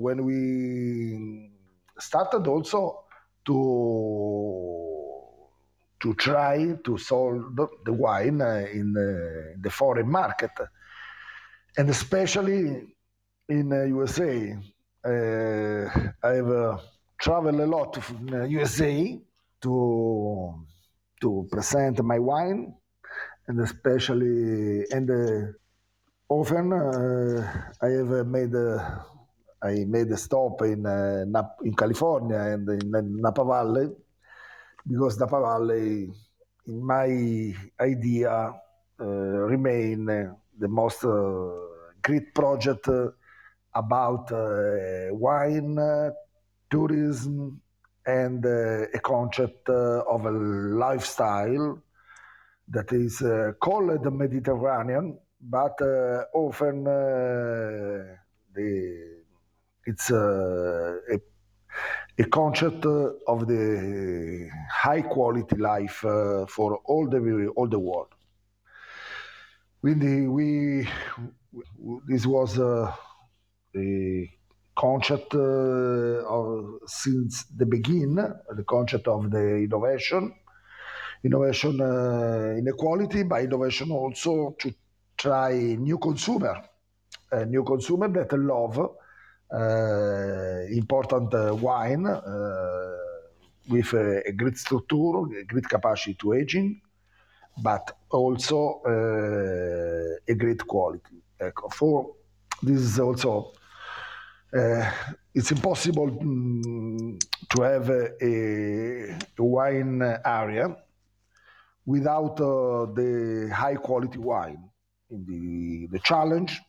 when 0.00 0.24
we 0.24 1.50
started 1.98 2.46
also 2.46 3.03
to 3.46 4.74
to 6.00 6.14
try 6.14 6.76
to 6.84 6.98
sold 6.98 7.56
the 7.84 7.92
wine 7.92 8.42
uh, 8.42 8.66
in 8.70 8.94
uh, 8.94 9.56
the 9.58 9.70
foreign 9.70 10.10
market, 10.10 10.50
and 11.78 11.88
especially 11.88 12.86
in 13.48 13.70
USA. 13.70 14.56
Uh, 15.02 15.88
I've 16.22 16.80
traveled 17.18 17.60
a 17.60 17.66
lot 17.66 17.98
in 18.10 18.50
USA 18.50 19.18
to 19.62 20.66
to 21.20 21.48
present 21.50 22.02
my 22.02 22.18
wine, 22.18 22.74
and 23.48 23.60
especially 23.60 24.84
and 24.90 25.54
often 26.28 26.72
I 26.72 27.88
have 27.88 28.26
made 28.26 28.54
I 29.64 29.84
made 29.88 30.10
a 30.12 30.16
stop 30.18 30.60
in 30.62 30.84
uh, 30.84 31.24
Nap- 31.26 31.60
in 31.64 31.74
California 31.74 32.38
and 32.38 32.68
in, 32.68 32.94
in 32.94 33.20
Napa 33.22 33.44
Valley 33.44 33.88
because 34.86 35.18
Napa 35.18 35.40
Valley, 35.40 36.12
in 36.66 36.84
my 36.84 37.54
idea, 37.80 38.52
uh, 39.00 39.04
remain 39.04 40.04
the 40.04 40.68
most 40.68 41.02
uh, 41.04 41.48
great 42.02 42.34
project 42.34 42.88
about 43.74 44.30
wine, 45.12 45.78
tourism, 46.68 47.60
and 48.06 48.44
a 48.44 49.00
concept 49.02 49.70
of 49.70 50.26
a 50.26 50.30
lifestyle 50.30 51.82
that 52.68 52.92
is 52.92 53.22
called 53.60 54.02
the 54.02 54.10
Mediterranean, 54.10 55.18
but 55.40 55.80
often 56.34 56.84
the 58.54 59.13
it's 59.86 60.10
a, 60.10 60.98
a, 61.12 61.18
a 62.18 62.24
concept 62.24 62.86
of 62.86 63.46
the 63.46 64.50
high 64.70 65.02
quality 65.02 65.56
life 65.56 66.04
uh, 66.04 66.46
for 66.46 66.76
all 66.84 67.08
the 67.08 67.48
all 67.56 67.68
the 67.68 67.78
world. 67.78 68.08
We 69.82 69.94
this 72.08 72.26
was 72.26 72.58
a, 72.58 72.94
a 73.76 74.30
concept 74.76 75.34
uh, 75.34 75.38
of, 75.38 76.80
since 76.86 77.44
the 77.44 77.66
begin, 77.66 78.14
the 78.14 78.64
concept 78.66 79.06
of 79.08 79.30
the 79.30 79.56
innovation, 79.64 80.34
innovation 81.22 81.80
uh, 81.80 82.54
inequality, 82.58 83.22
by 83.24 83.42
innovation 83.42 83.90
also 83.90 84.56
to 84.58 84.72
try 85.16 85.52
new 85.52 85.98
consumer, 85.98 86.62
a 87.30 87.44
new 87.44 87.62
consumer 87.62 88.08
that 88.08 88.32
love 88.38 88.78
uh, 88.78 88.88
Eh, 89.54 90.66
important 90.76 91.32
uh, 91.32 91.54
wine 91.54 92.06
uh, 92.06 92.20
with 93.68 93.92
a, 93.92 94.32
great 94.32 94.58
structure, 94.58 95.38
a 95.40 95.44
great 95.44 95.68
capacity 95.68 96.14
to 96.14 96.32
aging, 96.32 96.80
but 97.62 97.96
also 98.10 98.82
a 100.26 100.34
great 100.34 100.66
quality. 100.66 101.22
for 101.70 102.16
this 102.64 102.80
is 102.80 102.98
also 102.98 103.52
it's 105.32 105.52
impossible 105.52 106.10
mm, 106.10 107.20
to 107.48 107.62
have 107.62 107.90
a, 107.90 109.16
wine 109.38 110.02
area 110.24 110.76
without 111.86 112.36
the 112.36 113.52
high 113.54 113.76
quality 113.76 114.18
wine. 114.18 114.68
In 115.10 115.24
the, 115.26 115.86
the 115.92 116.00
challenge, 116.00 116.60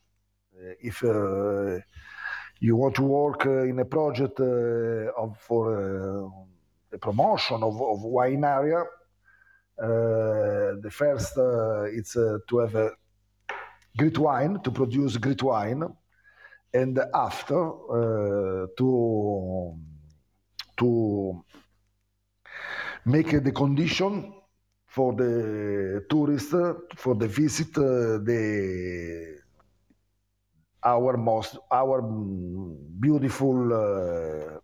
if 0.82 1.04
you 2.60 2.76
want 2.76 2.96
to 2.96 3.04
work 3.04 3.46
uh, 3.46 3.64
in 3.64 3.80
a 3.80 3.86
project 3.86 4.40
uh, 4.40 5.12
of, 5.22 5.38
for 5.38 5.64
uh, 5.76 6.30
the 6.92 6.98
promotion 6.98 7.64
of, 7.64 7.82
of 7.82 8.02
wine 8.04 8.44
area, 8.44 8.84
the 9.78 10.90
first 10.92 11.34
it's 11.38 12.14
to 12.14 12.58
have 12.60 12.76
a, 12.76 12.92
Great 13.98 14.18
wine 14.18 14.60
to 14.62 14.72
produce 14.72 15.16
great 15.16 15.42
wine, 15.42 15.82
and 16.74 17.00
after 17.14 17.56
uh, 17.56 18.68
to 18.78 19.74
to 20.76 21.46
make 23.06 23.42
the 23.42 23.54
condition 23.54 24.34
for 24.86 25.14
the 25.14 26.06
tourist 26.10 26.50
for 26.98 27.16
the 27.16 27.28
visit 27.28 27.78
uh, 27.78 28.20
the 28.30 29.40
our 30.86 31.18
most 31.18 31.58
our 31.72 32.02
beautiful 33.00 33.74
uh, 33.74 34.60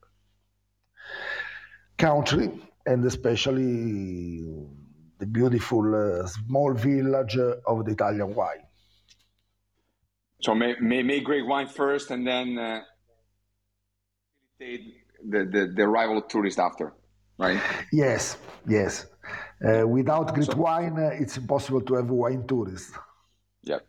country 1.98 2.50
and 2.86 3.06
especially 3.06 4.44
the 5.20 5.26
beautiful 5.26 5.86
uh, 5.94 6.28
small 6.28 6.74
village 6.74 7.38
of 7.38 7.86
the 7.86 7.92
Italian 7.92 8.34
wine. 8.34 8.64
So 10.42 10.56
may, 10.56 10.76
may 10.82 11.04
make 11.04 11.24
great 11.24 11.46
wine 11.46 11.68
first 11.68 12.10
and 12.10 12.26
then 12.26 12.58
uh, 12.58 12.82
the, 14.60 14.80
the, 15.30 15.74
the 15.76 15.84
arrival 15.84 16.18
of 16.18 16.28
tourists 16.28 16.60
after, 16.60 16.94
right? 17.38 17.62
Yes, 17.92 18.38
yes. 18.68 19.06
Uh, 19.64 19.88
without 19.88 20.34
great 20.34 20.48
so, 20.52 20.58
wine, 20.58 20.98
uh, 20.98 21.12
it's 21.14 21.38
impossible 21.38 21.82
to 21.82 21.94
have 21.94 22.10
wine 22.10 22.48
tourists. 22.48 22.92
Yep. 23.64 23.86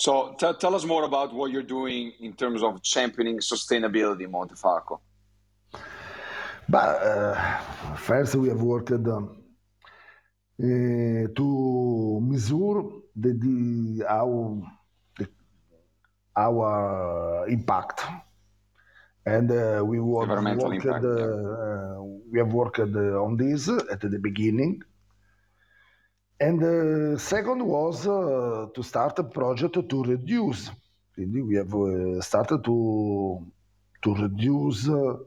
So 0.00 0.34
t- 0.38 0.54
tell 0.58 0.74
us 0.74 0.84
more 0.86 1.04
about 1.04 1.34
what 1.34 1.50
you're 1.50 1.62
doing 1.78 2.12
in 2.20 2.32
terms 2.32 2.62
of 2.62 2.82
championing 2.82 3.38
sustainability 3.40 4.22
in 4.22 4.32
Montefalco. 4.32 4.98
But 6.66 6.88
uh, 7.02 7.34
first, 7.96 8.34
we 8.36 8.48
have 8.48 8.62
worked 8.62 8.92
um, 8.92 9.42
uh, 10.58 11.28
to 11.36 12.18
measure 12.22 12.80
the, 13.14 13.32
the, 13.44 14.06
our, 14.08 14.62
the, 15.18 15.28
our 16.34 17.46
impact. 17.48 18.00
And 19.26 19.52
uh, 19.52 19.82
we, 19.84 20.00
work, 20.00 20.30
worked, 20.30 20.82
impact, 20.82 21.04
yeah. 21.04 21.10
Uh, 21.10 22.02
we 22.32 22.38
have 22.38 22.54
worked 22.54 22.78
uh, 22.78 23.22
on 23.22 23.36
this 23.36 23.68
at 23.68 24.00
the 24.00 24.18
beginning. 24.18 24.82
And 26.42 26.58
the 26.58 27.18
second 27.18 27.62
was 27.66 28.06
uh, 28.06 28.68
to 28.74 28.82
start 28.82 29.18
a 29.18 29.24
project 29.24 29.74
to 29.90 30.02
reduce. 30.02 30.70
we 31.18 31.54
have 31.56 31.74
uh, 31.74 32.22
started 32.22 32.64
to, 32.64 33.46
to 34.02 34.14
reduce 34.14 34.88
uh, 34.88 35.18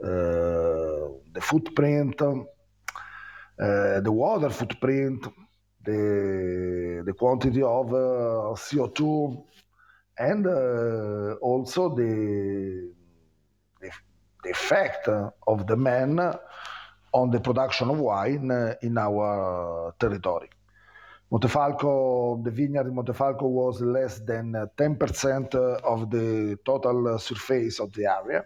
the 0.00 1.40
footprint, 1.40 2.20
uh, 2.20 4.00
the 4.00 4.10
water 4.10 4.50
footprint, 4.50 5.28
the, 5.84 7.04
the 7.06 7.12
quantity 7.12 7.62
of 7.62 7.86
CO2, 8.58 9.44
and 10.18 10.46
also 11.42 11.94
the, 11.94 12.90
the, 13.80 13.90
the 14.42 14.50
effect 14.50 15.06
of 15.46 15.66
the 15.68 15.76
man 15.76 16.18
on 17.12 17.30
the 17.30 17.38
production 17.38 17.88
of 17.88 17.98
wine 18.00 18.50
in 18.82 18.98
our 18.98 19.94
territory. 20.00 20.50
Montefalco, 21.30 22.42
the 22.44 22.50
vineyard 22.50 22.86
in 22.86 22.94
Montefalco 22.94 23.42
was 23.42 23.80
less 23.80 24.20
than 24.20 24.52
10% 24.52 25.54
of 25.82 26.10
the 26.10 26.56
total 26.64 27.18
surface 27.18 27.80
of 27.80 27.92
the 27.94 28.06
area. 28.06 28.44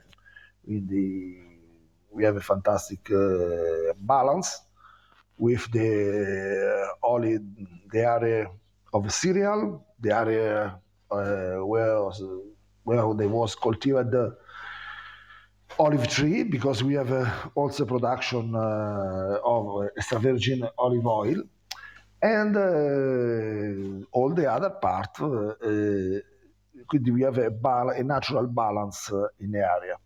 Quindi 0.64 1.50
we 2.10 2.24
have 2.24 2.36
a 2.36 2.40
fantastic 2.40 3.10
uh, 3.10 3.92
balance 3.96 4.62
with 5.36 5.70
the 5.72 6.88
uh, 7.02 7.06
only 7.06 7.38
the 7.92 8.00
area 8.00 8.50
of 8.92 9.12
cereal, 9.12 9.84
the 10.00 10.14
area 10.14 10.78
uh, 11.10 11.56
where 11.64 12.10
where 12.84 13.14
there 13.14 13.28
was 13.28 13.54
cultivated 13.54 14.32
olive 15.78 16.08
tree 16.08 16.42
because 16.42 16.82
we 16.82 16.94
have 16.94 17.12
uh, 17.12 17.30
also 17.54 17.84
production 17.84 18.54
uh, 18.54 19.38
of 19.44 19.88
extra 19.96 20.18
virgin 20.18 20.66
olive 20.78 21.06
oil 21.06 21.42
and 22.22 22.56
uh, 22.56 24.06
all 24.12 24.34
the 24.34 24.46
other 24.50 24.70
part 24.70 25.16
quindi 26.88 27.10
we 27.10 27.22
have 27.22 27.38
a, 27.38 27.50
bal- 27.50 27.90
a 27.90 28.02
natural 28.02 28.46
balance 28.46 29.10
in 29.38 29.50
the 29.52 29.58
area. 29.58 29.96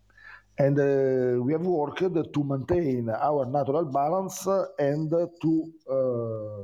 And 0.57 0.79
uh, 0.79 1.43
we 1.43 1.51
have 1.53 1.65
worked 1.65 1.99
to 1.99 2.43
maintain 2.43 3.09
our 3.09 3.45
natural 3.45 3.85
balance 3.85 4.47
and 4.79 5.09
to 5.09 5.73
uh, 5.89 6.63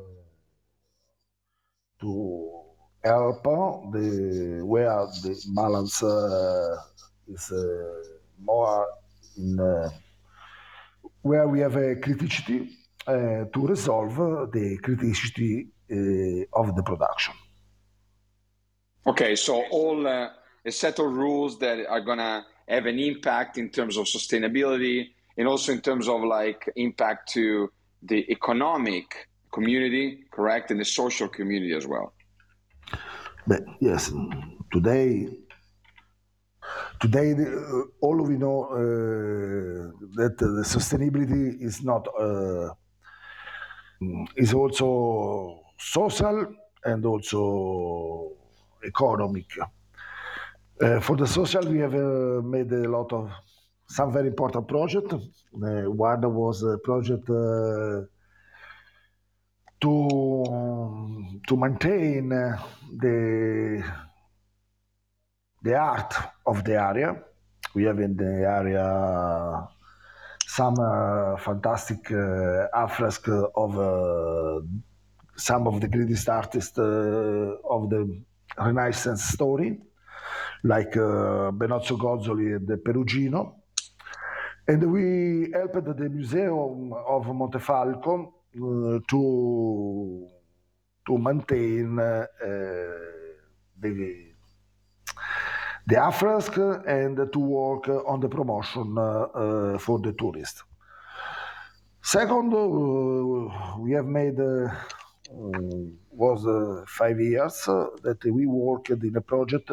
to 1.99 2.61
help 3.03 3.43
the 3.43 4.61
where 4.63 5.05
the 5.23 5.33
balance 5.55 6.01
uh, 6.03 6.77
is 7.27 7.51
uh, 7.51 8.03
more 8.39 8.87
in 9.37 9.59
uh, 9.59 9.89
where 11.21 11.47
we 11.47 11.59
have 11.59 11.75
a 11.75 11.95
criticity. 11.95 12.69
uh, 12.69 12.80
to 13.05 13.67
resolve 13.67 14.15
the 14.51 14.77
criticity 14.83 15.67
of 16.53 16.75
the 16.75 16.83
production. 16.83 17.33
Okay, 19.07 19.35
so 19.35 19.63
all 19.71 20.05
a 20.07 20.71
set 20.71 20.99
of 20.99 21.05
rules 21.05 21.57
that 21.59 21.85
are 21.87 22.01
gonna 22.01 22.45
have 22.67 22.85
an 22.85 22.99
impact 22.99 23.57
in 23.57 23.69
terms 23.69 23.97
of 23.97 24.05
sustainability 24.05 25.09
and 25.37 25.47
also 25.47 25.71
in 25.71 25.81
terms 25.81 26.07
of 26.07 26.21
like 26.23 26.69
impact 26.75 27.29
to 27.33 27.71
the 28.03 28.29
economic 28.31 29.27
community, 29.51 30.23
correct, 30.31 30.71
and 30.71 30.79
the 30.79 30.85
social 30.85 31.27
community 31.27 31.73
as 31.73 31.85
well. 31.87 32.13
But 33.47 33.63
yes, 33.79 34.11
today, 34.71 35.27
today, 36.99 37.33
uh, 37.33 37.81
all 38.01 38.21
we 38.21 38.37
know 38.37 38.65
uh, 38.65 38.77
that 40.15 40.35
the 40.37 40.63
sustainability 40.63 41.61
is 41.61 41.83
not 41.83 42.07
uh, 42.19 42.69
is 44.35 44.53
also 44.53 45.63
social 45.77 46.53
and 46.83 47.05
also 47.05 48.31
economic. 48.83 49.45
Uh, 50.81 50.99
for 50.99 51.15
the 51.15 51.27
social, 51.27 51.63
we 51.69 51.79
have 51.79 51.93
uh, 51.93 52.41
made 52.41 52.71
a 52.71 52.89
lot 52.89 53.13
of 53.13 53.31
some 53.87 54.11
very 54.11 54.27
important 54.27 54.67
projects. 54.67 55.13
Uh, 55.13 55.83
one 55.83 56.33
was 56.33 56.63
a 56.63 56.77
project 56.79 57.29
uh, 57.29 58.01
to 59.79 61.39
to 61.47 61.57
maintain 61.57 62.29
the 62.29 63.83
the 65.63 65.75
art 65.75 66.13
of 66.45 66.63
the 66.63 66.73
area. 66.81 67.23
We 67.75 67.83
have 67.83 67.99
in 67.99 68.15
the 68.17 68.47
area 68.59 69.67
some 70.55 70.77
uh, 70.79 71.37
fantastic 71.37 72.11
uh, 72.11 72.67
affresque 72.73 73.29
of 73.29 73.79
uh, 73.79 74.59
some 75.37 75.65
of 75.65 75.79
the 75.79 75.87
greatest 75.87 76.27
artists 76.27 76.77
of 76.77 77.89
the 77.89 78.21
Renaissance 78.57 79.23
story 79.23 79.79
like 80.65 80.91
Benozzo 80.91 81.97
Gozzoli 81.97 82.57
and 82.57 82.67
Perugino. 82.83 83.53
And 84.67 84.91
we 84.91 85.51
helped 85.53 85.85
the 85.85 86.09
Museum 86.09 86.91
of 86.93 87.25
Montefalco 87.27 88.33
to, 88.53 90.27
to 91.07 91.17
maintain 91.17 91.95
the, 91.95 92.27
the 95.91 96.07
affresque 96.07 96.57
and 96.87 97.17
to 97.33 97.39
work 97.39 97.89
on 97.89 98.21
the 98.21 98.29
promotion 98.29 98.97
uh, 98.97 99.77
for 99.77 99.99
the 99.99 100.13
tourists. 100.13 100.63
Second, 102.01 102.53
uh, 102.53 103.77
we 103.77 103.91
have 103.91 104.05
made 104.05 104.39
uh, 104.39 104.69
was 106.11 106.47
uh, 106.47 106.85
five 106.87 107.19
years 107.19 107.65
that 108.05 108.19
we 108.25 108.45
worked 108.45 108.89
in 108.89 109.15
a 109.17 109.21
project 109.21 109.69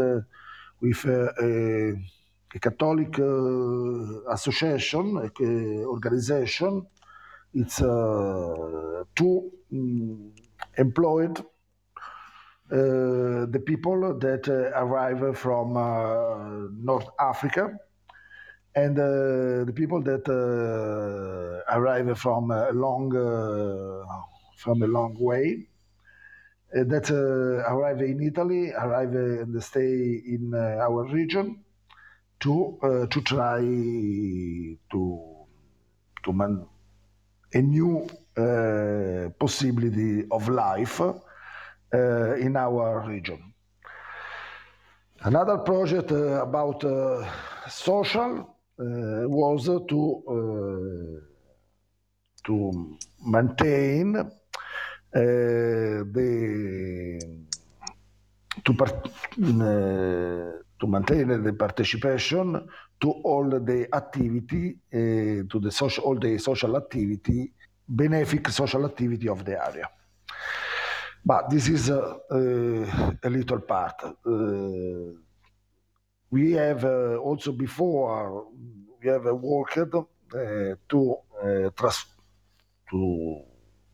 with 0.80 1.04
a, 1.04 1.94
a 2.54 2.58
Catholic 2.58 3.16
uh, 3.18 4.32
association, 4.32 5.04
a, 5.18 5.84
organization. 5.84 6.84
It's 7.54 7.80
uh, 7.80 9.04
to 9.14 9.50
um, 9.72 10.32
employed 10.76 11.38
uh, 11.38 11.42
the 12.68 13.62
people 13.64 14.18
that 14.18 14.48
uh, 14.48 14.78
arrive 14.82 15.38
from 15.38 15.76
uh, 15.76 16.68
North 16.72 17.08
Africa 17.18 17.78
and 18.74 18.98
uh, 18.98 19.64
the 19.64 19.72
people 19.74 20.02
that 20.02 20.28
arrive 21.70 22.18
from 22.18 22.50
a 22.50 22.70
long 22.72 23.10
from 24.56 24.82
a 24.82 24.86
long 24.86 25.16
way 25.18 25.68
uh, 26.76 26.84
that 26.84 27.10
uh, 27.10 27.64
arrive 27.72 28.02
in 28.02 28.20
Italy, 28.22 28.72
arrive 28.72 29.14
and 29.14 29.62
stay 29.62 30.20
in 30.26 30.52
uh, 30.54 30.84
our 30.84 31.04
region 31.06 31.64
to 32.40 32.78
to 33.10 33.20
try 33.22 33.60
to 34.92 35.02
to 36.22 36.32
man 36.32 36.66
a 37.54 37.62
new 37.62 38.06
possibility 39.40 40.24
of 40.30 40.48
life 40.48 41.00
uh, 41.94 42.34
in 42.36 42.54
our 42.56 43.00
region. 43.08 43.54
Another 45.22 45.58
project 45.58 46.12
uh, 46.12 46.42
about 46.42 46.84
uh, 46.84 47.24
social 47.68 48.56
uh, 48.78 49.26
was 49.26 49.64
to 49.88 51.22
to 52.44 52.98
maintain 53.26 54.12
the 55.12 55.40
to, 58.64 58.72
to 60.80 60.86
maintain 60.86 61.42
the 61.42 61.52
participation 61.54 62.68
to 63.00 63.10
all 63.24 63.48
the 63.48 63.88
activity 63.94 64.76
to 64.92 65.58
the 65.58 65.70
social 65.70 66.04
all 66.04 66.18
the 66.18 66.38
social 66.38 66.76
activity 66.76 67.50
benefic 67.90 68.50
social 68.50 68.84
activity 68.84 69.28
of 69.28 69.42
the 69.44 69.52
area. 69.52 69.88
But 71.24 71.50
this 71.50 71.68
is 71.68 71.90
a, 71.90 72.16
a 73.22 73.30
little 73.30 73.60
part. 73.60 74.02
Uh, 74.02 75.14
we 76.30 76.52
have 76.52 76.84
uh, 76.84 77.16
also 77.16 77.52
before 77.52 78.46
we 79.02 79.08
have 79.08 79.24
worked 79.24 79.78
uh, 79.78 80.74
to 80.88 81.16
trans- 81.76 82.06
to 82.90 83.42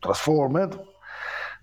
transform 0.01 0.55
it 0.57 0.77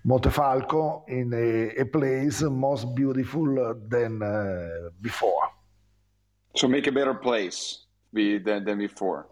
Montefalco 0.05 1.07
in 1.07 1.33
a, 1.33 1.81
a, 1.81 1.85
place 1.85 2.41
most 2.41 2.93
beautiful 2.93 3.75
than 3.87 4.21
uh, 4.21 4.89
before. 5.01 5.49
So 6.55 6.67
make 6.67 6.87
a 6.87 6.91
better 6.91 7.13
place 7.13 7.85
be, 8.13 8.37
than, 8.37 8.65
than 8.65 8.79
before. 8.79 9.27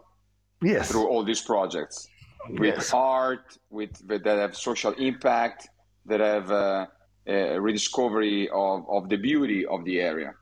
Yes. 0.62 0.90
Through 0.90 1.08
all 1.08 1.24
these 1.24 1.42
projects 1.42 2.08
with 2.48 2.76
yes. 2.76 2.92
art, 2.94 3.58
with, 3.68 4.02
with, 4.08 4.24
that 4.24 4.38
have 4.38 4.56
social 4.56 4.92
impact, 4.92 5.68
that 6.06 6.20
have 6.20 6.50
uh, 6.50 6.86
a 7.26 7.60
rediscovery 7.60 8.48
of, 8.48 8.88
of 8.88 9.08
the 9.08 9.16
beauty 9.16 9.66
of 9.66 9.84
the 9.84 10.00
area, 10.00 10.34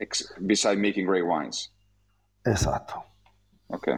ex- 0.00 0.32
beside 0.46 0.78
making 0.78 1.06
great 1.06 1.26
wines. 1.26 1.70
Esatto. 2.46 3.02
Okay. 3.72 3.96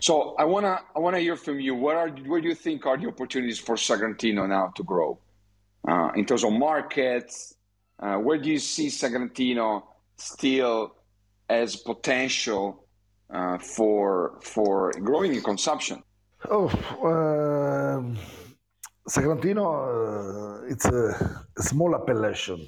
So 0.00 0.34
I 0.38 0.44
wanna 0.44 0.80
I 0.96 0.98
wanna 0.98 1.18
hear 1.18 1.36
from 1.36 1.60
you. 1.60 1.74
What 1.74 1.96
are 1.96 2.08
what 2.08 2.42
do 2.42 2.48
you 2.48 2.54
think 2.54 2.86
are 2.86 2.96
the 2.96 3.06
opportunities 3.06 3.58
for 3.58 3.76
Sagrantino 3.76 4.48
now 4.48 4.72
to 4.76 4.82
grow 4.82 5.18
uh, 5.86 6.10
in 6.14 6.24
terms 6.24 6.42
of 6.42 6.52
markets? 6.52 7.54
Uh, 7.98 8.16
where 8.16 8.38
do 8.38 8.48
you 8.50 8.58
see 8.58 8.88
Sagrantino 8.88 9.82
still 10.16 10.94
as 11.48 11.76
potential 11.76 12.84
uh, 13.32 13.58
for 13.58 14.38
for 14.42 14.92
growing 14.92 15.34
in 15.34 15.42
consumption? 15.42 16.02
Oh, 16.48 16.68
um, 17.04 18.16
Sagrantino, 19.10 19.66
uh, 19.66 20.66
it's 20.68 20.84
a, 20.84 21.40
a, 21.58 21.62
small 21.62 21.96
appellation. 21.96 22.64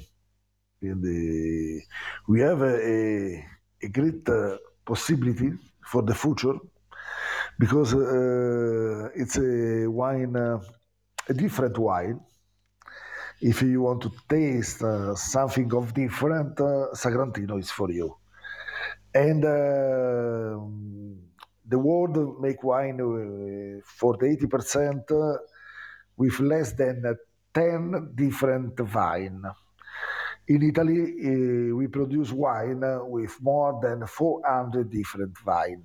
In 0.80 1.00
the, 1.00 1.80
we 2.26 2.40
have 2.40 2.62
a, 2.62 3.44
a 3.80 3.88
great 3.88 4.28
uh, 4.28 4.56
possibility 4.84 5.52
for 5.86 6.02
the 6.02 6.16
future 6.16 6.58
because 7.60 7.94
uh, 7.94 9.08
it's 9.14 9.38
a 9.38 9.86
wine, 9.86 10.34
uh, 10.34 10.58
a 11.28 11.32
different 11.32 11.78
wine. 11.78 12.18
If 13.40 13.62
you 13.62 13.82
want 13.82 14.02
to 14.02 14.10
taste 14.28 14.82
uh, 14.82 15.14
something 15.14 15.72
of 15.72 15.94
different, 15.94 16.56
Sagrantino 16.56 17.60
is 17.60 17.70
for 17.70 17.88
you. 17.92 18.16
And 19.14 19.44
the 19.44 20.58
world 21.78 22.40
make 22.40 22.64
wine 22.64 22.98
for 23.84 24.16
the 24.16 24.26
80% 24.26 25.38
with 26.16 26.40
less 26.40 26.72
than 26.72 27.16
10 27.54 28.12
different 28.14 28.80
wine. 28.94 29.42
In 30.48 30.62
Italy, 30.62 31.02
uh, 31.02 31.76
we 31.76 31.86
produce 31.86 32.32
wine 32.32 32.82
with 33.08 33.36
more 33.40 33.78
than 33.82 34.06
400 34.06 34.90
different 34.90 35.34
wine. 35.46 35.84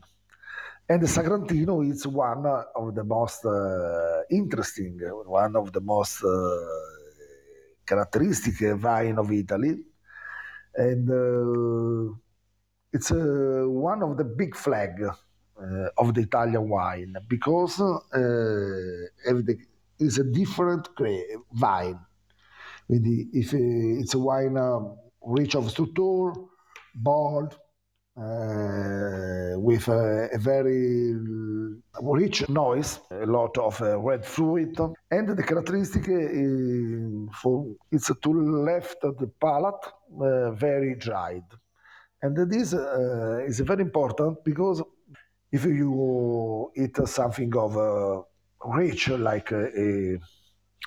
And 0.90 1.02
the 1.02 1.08
Sagrantino 1.08 1.88
is 1.90 2.08
one 2.08 2.46
of 2.46 2.96
the 2.96 3.04
most 3.04 3.46
uh, 3.46 4.22
interesting, 4.32 5.00
one 5.26 5.56
of 5.56 5.74
the 5.74 5.82
most 5.82 6.24
uh, 6.24 6.58
characteristic 7.86 8.56
wine 8.82 9.18
of 9.20 9.32
Italy. 9.32 9.78
And 10.74 11.10
uh, 11.10 12.14
it's 12.94 13.12
one 13.12 14.02
of 14.02 14.18
the 14.18 14.24
big 14.24 14.56
flag 14.56 15.04
of 15.98 16.14
the 16.14 16.22
Italian 16.22 16.70
wine 16.70 17.16
because 17.28 17.82
everything 19.26 19.66
is 20.00 20.18
a 20.18 20.24
different 20.24 20.90
wine. 21.60 22.00
If 22.90 23.54
it's 23.54 24.14
a 24.14 24.20
wine 24.20 24.58
rich 25.22 25.56
of 25.56 25.70
structure, 25.70 26.32
bold, 26.96 27.58
uh, 28.18 29.54
with 29.60 29.88
a, 29.90 30.30
a, 30.34 30.40
very 30.40 31.14
rich 32.02 32.50
noise, 32.50 33.00
a 33.12 33.28
lot 33.28 33.56
of 33.60 33.80
uh, 33.80 34.00
red 34.00 34.26
fruit, 34.26 34.76
and 35.12 35.28
the 35.28 35.44
characteristic 35.44 36.06
is 36.08 37.30
for 37.40 37.68
it's 37.92 38.08
to 38.08 38.32
left 38.64 39.02
the 39.02 39.30
palate 39.40 39.86
uh, 40.20 40.50
very 40.52 40.96
dried, 40.96 41.44
and 42.24 42.36
this 42.50 42.74
is 42.74 43.60
very 43.60 43.84
important 43.84 44.44
because 44.44 44.82
if 45.52 45.66
you 45.66 46.72
eat 46.76 46.98
something 47.06 47.56
of 47.56 48.26
rich 48.68 49.10
like 49.10 49.52
a, 49.52 50.20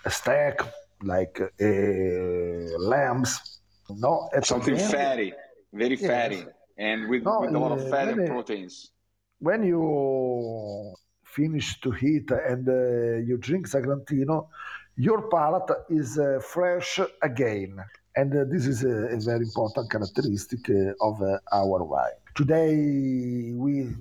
a 0.05 0.11
steak, 0.11 0.61
like 1.03 1.41
a 1.61 2.69
lambs, 2.79 3.61
no, 3.89 4.29
something 4.43 4.77
fatty, 4.79 5.33
very 5.73 5.97
yes. 5.97 6.07
fatty 6.07 6.45
and 6.79 7.09
with, 7.09 7.23
no, 7.25 7.41
with 7.41 7.55
a 7.55 7.59
lot 7.59 7.73
of 7.73 7.89
fat 7.91 8.09
and 8.09 8.27
proteins. 8.27 8.91
When 9.39 9.63
you 9.63 10.95
finish 11.25 11.81
to 11.81 11.95
eat 11.95 12.31
and 12.31 12.69
uh, 12.69 13.27
you 13.29 13.37
drink 13.39 13.69
Sagrantino, 13.69 14.49
your 14.97 15.29
palate 15.29 15.71
is 15.89 16.19
uh, 16.19 16.41
fresh 16.43 17.01
again. 17.23 17.77
And 18.17 18.35
uh, 18.35 18.45
this 18.51 18.67
is 18.67 18.83
a, 18.83 19.17
a, 19.17 19.21
very 19.21 19.45
important 19.45 19.91
characteristic 19.91 20.69
uh, 20.69 21.07
of 21.09 21.23
uh, 21.23 21.39
our 21.53 21.85
wine. 21.85 22.21
Today, 22.35 23.53
we 23.55 23.95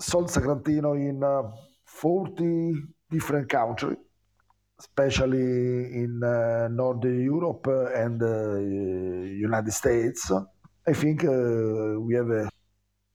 sold 0.00 0.28
Sagrantino 0.28 0.94
in 0.96 1.22
uh, 1.22 1.42
40 1.84 2.74
different 3.10 3.48
countries, 3.48 3.98
especially 4.78 5.38
in 6.02 6.20
Northern 6.70 7.20
Europe 7.22 7.66
and 7.94 8.20
the 8.20 9.36
United 9.38 9.72
States. 9.72 10.30
I 10.86 10.92
think 10.92 11.24
uh, 11.24 12.00
we 12.00 12.14
have 12.14 12.30
a, 12.30 12.48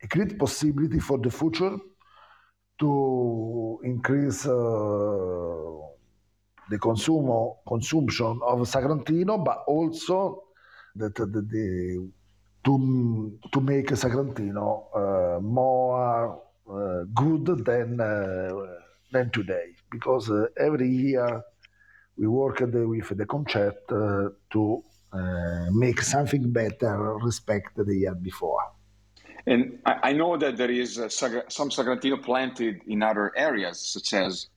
a, 0.04 0.08
great 0.08 0.38
possibility 0.38 1.00
for 1.00 1.18
the 1.18 1.32
future 1.32 1.76
to 2.80 3.80
increase 3.84 4.46
uh, 4.46 4.52
the 6.70 6.78
consumo, 6.80 7.58
consumption 7.68 8.39
of 8.46 8.60
Sagrantino, 8.68 9.43
but 9.43 9.64
also 9.68 10.43
that 10.96 11.16
the, 11.16 11.26
the 11.26 12.12
to, 12.64 13.39
to 13.52 13.62
make 13.62 13.88
Sagrantino 13.88 14.86
uh, 14.96 15.39
more 15.41 16.41
uh, 16.70 17.04
good 17.14 17.66
than 17.66 18.00
uh, 18.00 18.50
than 19.12 19.30
today, 19.32 19.74
because 19.96 20.30
uh, 20.30 20.46
every 20.68 20.89
year 20.89 21.41
we 22.18 22.28
work 22.28 22.60
with 22.60 23.18
the 23.22 23.26
Concert 23.26 23.78
to 24.54 24.84
uh, 25.14 25.68
make 25.72 26.02
something 26.02 26.52
better 26.52 26.96
respect 27.30 27.72
the 27.76 27.96
year 28.04 28.16
before. 28.16 28.64
And 29.48 29.80
I, 29.86 30.10
I 30.10 30.12
know 30.20 30.38
that 30.38 30.58
there 30.58 30.72
is 30.84 31.00
Sag- 31.10 31.50
some 31.58 31.70
Sagrantino 31.70 32.18
planted 32.30 32.76
in 32.88 33.04
other 33.04 33.32
areas, 33.50 33.76
such 33.93 34.14
as 34.14 34.48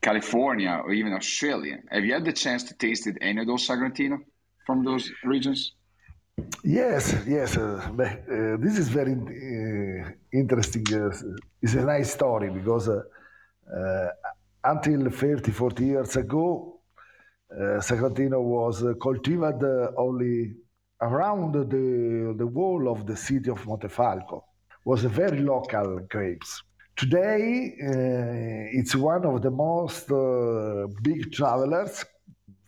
California 0.00 0.74
or 0.84 0.92
even 0.92 1.12
Australia. 1.12 1.76
Have 1.90 2.04
you 2.04 2.12
had 2.12 2.24
the 2.24 2.32
chance 2.32 2.62
to 2.64 2.74
taste 2.74 3.08
any 3.20 3.40
of 3.42 3.46
those 3.46 3.66
Sagrantino 3.66 4.18
from 4.66 4.84
those 4.84 5.10
regions? 5.24 5.60
Yes, 6.64 7.02
yes. 7.26 7.56
Uh, 7.56 7.90
uh, 7.98 8.56
this 8.64 8.78
is 8.78 8.88
very 8.88 9.14
uh, 9.14 10.10
interesting. 10.32 10.84
Uh, 10.92 11.10
it's 11.62 11.74
a 11.74 11.84
nice 11.84 12.12
story 12.12 12.50
because 12.50 12.88
uh, 12.88 13.02
until 14.64 15.10
30, 15.10 15.50
40 15.50 15.84
years 15.84 16.16
ago, 16.16 16.80
uh, 17.52 17.80
Sagrantino 17.80 18.40
was 18.40 18.84
cultivated 19.02 19.94
only 19.96 20.54
around 21.00 21.52
the, 21.52 22.34
the 22.36 22.46
wall 22.46 22.88
of 22.88 23.06
the 23.06 23.16
city 23.16 23.50
of 23.50 23.64
Montefalco. 23.64 24.42
was 24.84 25.04
a 25.04 25.08
very 25.08 25.40
local 25.40 26.00
grapes. 26.08 26.62
Today, 26.96 27.74
uh, 27.82 28.78
it's 28.78 28.94
one 28.94 29.24
of 29.24 29.42
the 29.42 29.50
most 29.50 30.10
uh, 30.10 30.86
big 31.02 31.32
travelers 31.32 32.04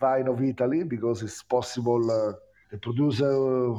vine 0.00 0.28
of 0.28 0.42
Italy 0.42 0.84
because 0.84 1.22
it's 1.22 1.42
possible 1.42 2.10
uh, 2.10 2.32
the 2.70 2.78
producer 2.78 3.74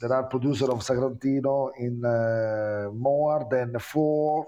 there 0.00 0.12
are 0.12 0.24
producers 0.24 0.68
of 0.68 0.78
Sagrantino 0.78 1.70
in 1.78 2.04
uh, 2.04 2.90
more 2.92 3.46
than 3.50 3.78
four 3.78 4.46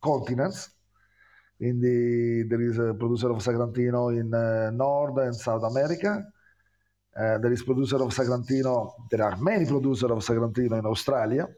continents 0.00 0.70
In 1.64 1.80
the 1.80 2.44
there 2.46 2.60
is 2.60 2.76
a 2.78 2.92
producer 2.92 3.30
of 3.30 3.38
Sagrantino 3.38 4.10
in 4.20 4.34
uh, 4.34 4.70
North 4.70 5.16
and 5.16 5.34
South 5.34 5.62
America. 5.62 6.22
Uh, 7.16 7.38
there 7.38 7.52
is 7.52 7.62
producer 7.62 7.96
of 7.96 8.10
Sagrantino. 8.12 8.92
There 9.10 9.22
are 9.24 9.36
many 9.36 9.64
producers 9.64 10.10
of 10.10 10.18
Sagrantino 10.18 10.78
in 10.78 10.84
Australia, 10.84 11.48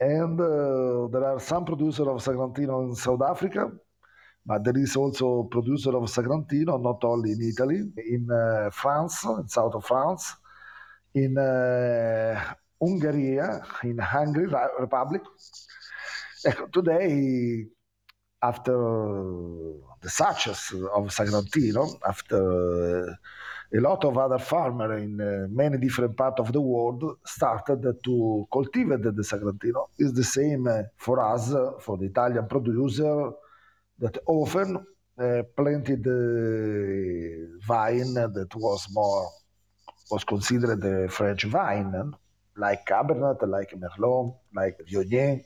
and 0.00 0.40
uh, 0.40 1.06
there 1.12 1.24
are 1.30 1.38
some 1.38 1.66
producers 1.66 2.06
of 2.06 2.16
Sagrantino 2.24 2.88
in 2.88 2.94
South 2.94 3.20
Africa. 3.20 3.70
But 4.46 4.64
there 4.64 4.78
is 4.78 4.96
also 4.96 5.42
producer 5.42 5.94
of 5.98 6.04
Sagrantino 6.04 6.80
not 6.80 7.04
only 7.04 7.32
in 7.32 7.42
Italy, 7.42 7.80
in 8.08 8.30
uh, 8.30 8.70
France, 8.70 9.22
in 9.24 9.48
south 9.48 9.74
of 9.74 9.84
France, 9.84 10.34
in 11.14 11.36
uh, 11.36 12.54
Hungary, 12.80 13.38
in 13.84 13.98
Hungary 13.98 14.48
Republic. 14.78 15.22
Today, 16.72 17.66
after 18.42 18.76
the 20.00 20.10
success 20.10 20.72
of 20.72 21.08
Sagrantino, 21.08 21.98
after 22.06 23.18
a 23.74 23.80
lot 23.80 24.04
of 24.04 24.18
other 24.18 24.38
farmers 24.38 25.02
in 25.02 25.20
uh, 25.20 25.46
many 25.50 25.78
different 25.78 26.16
parts 26.16 26.40
of 26.40 26.52
the 26.52 26.60
world 26.60 27.18
started 27.24 27.82
to 28.04 28.46
cultivate 28.52 29.02
the 29.02 29.22
Sagrantino. 29.22 29.88
It's 29.98 30.12
the 30.12 30.24
same 30.24 30.66
uh, 30.66 30.82
for 30.96 31.20
us, 31.20 31.54
for 31.80 31.96
the 31.96 32.06
Italian 32.06 32.46
producer, 32.46 33.30
that 33.98 34.18
often 34.26 34.84
uh, 35.18 35.42
planted 35.56 36.02
the 36.04 37.58
vine 37.66 38.14
that 38.14 38.50
was 38.56 38.88
more 38.92 39.30
was 40.10 40.24
considered 40.24 40.80
the 40.82 41.08
French 41.10 41.44
vine, 41.44 42.12
like 42.56 42.84
Cabernet, 42.84 43.40
like 43.48 43.72
Merlot, 43.72 44.34
like 44.54 44.78
Viognier. 44.86 45.42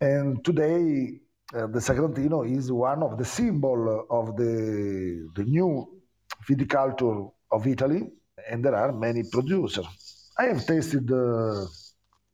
And 0.00 0.44
today, 0.44 1.20
uh, 1.52 1.66
the 1.66 1.78
Sagrantino 1.78 2.42
is 2.50 2.72
one 2.72 3.02
of 3.02 3.18
the 3.18 3.24
symbol 3.24 4.06
of 4.10 4.36
the, 4.36 5.28
the 5.34 5.44
new 5.44 6.00
viticulture 6.48 7.30
of 7.50 7.66
Italy, 7.66 8.02
and 8.50 8.64
there 8.64 8.74
are 8.74 8.92
many 8.92 9.22
producers. 9.30 9.86
I 10.38 10.44
have 10.44 10.66
tasted 10.66 11.10
uh, 11.12 11.66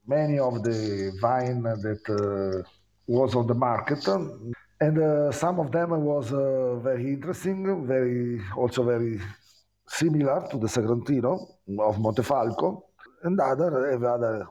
many 0.07 0.39
of 0.39 0.63
the 0.63 1.13
wine 1.23 1.63
that 1.63 2.05
uh, 2.09 2.69
was 3.07 3.35
on 3.35 3.47
the 3.47 3.55
market, 3.55 4.07
and 4.81 4.99
uh, 4.99 5.33
some 5.33 5.61
of 5.61 5.73
them 5.73 5.91
was 5.91 6.33
uh, 6.33 6.77
very 6.77 7.13
interesting, 7.13 7.87
very 7.87 8.41
also 8.57 8.85
very 8.85 9.21
similar 9.87 10.47
to 10.51 10.59
the 10.59 10.69
Sagrantino 10.69 11.33
of 11.81 11.97
Montefalco, 11.97 12.83
and 13.25 13.39
other 13.41 13.91
have 13.91 14.05
other, 14.05 14.47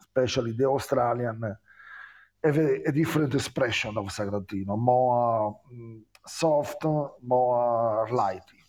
especially 0.00 0.52
the 0.52 0.64
Australian, 0.64 1.56
have 2.44 2.58
a, 2.58 2.88
a 2.88 2.92
different 2.92 3.34
expression 3.34 3.96
of 3.96 4.06
Sagrantino, 4.06 4.76
more 4.78 5.58
um, 5.72 6.04
soft, 6.26 6.84
more 7.22 8.06
lighty. 8.10 8.60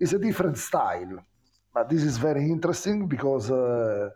It's 0.00 0.14
a 0.14 0.18
different 0.18 0.56
style, 0.56 1.18
but 1.74 1.88
this 1.88 2.02
is 2.02 2.16
very 2.16 2.44
interesting 2.50 3.06
because 3.06 3.50
uh, 3.50 4.08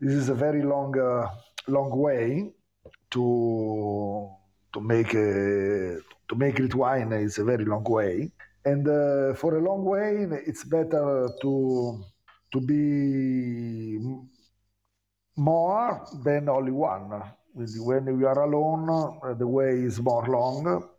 this 0.00 0.14
is 0.14 0.28
a 0.30 0.34
very 0.34 0.62
long, 0.62 0.98
uh, 0.98 1.28
long 1.68 1.90
way 1.90 2.52
to 3.10 4.30
to 4.72 4.80
make 4.80 5.14
a, 5.14 5.98
to 6.28 6.34
make 6.36 6.58
it 6.58 6.74
wine 6.74 7.12
It's 7.12 7.38
a 7.38 7.44
very 7.44 7.64
long 7.64 7.84
way, 7.84 8.32
and 8.64 8.88
uh, 8.88 9.34
for 9.34 9.56
a 9.56 9.62
long 9.62 9.84
way, 9.84 10.26
it's 10.46 10.64
better 10.64 11.28
to 11.42 12.02
to 12.52 12.60
be 12.60 13.98
more 15.36 16.06
than 16.24 16.48
only 16.48 16.72
one. 16.72 17.22
When 17.54 18.06
you 18.06 18.26
are 18.26 18.42
alone, 18.42 19.20
uh, 19.22 19.34
the 19.34 19.46
way 19.46 19.70
is 19.70 20.00
more 20.00 20.26
long 20.26 20.90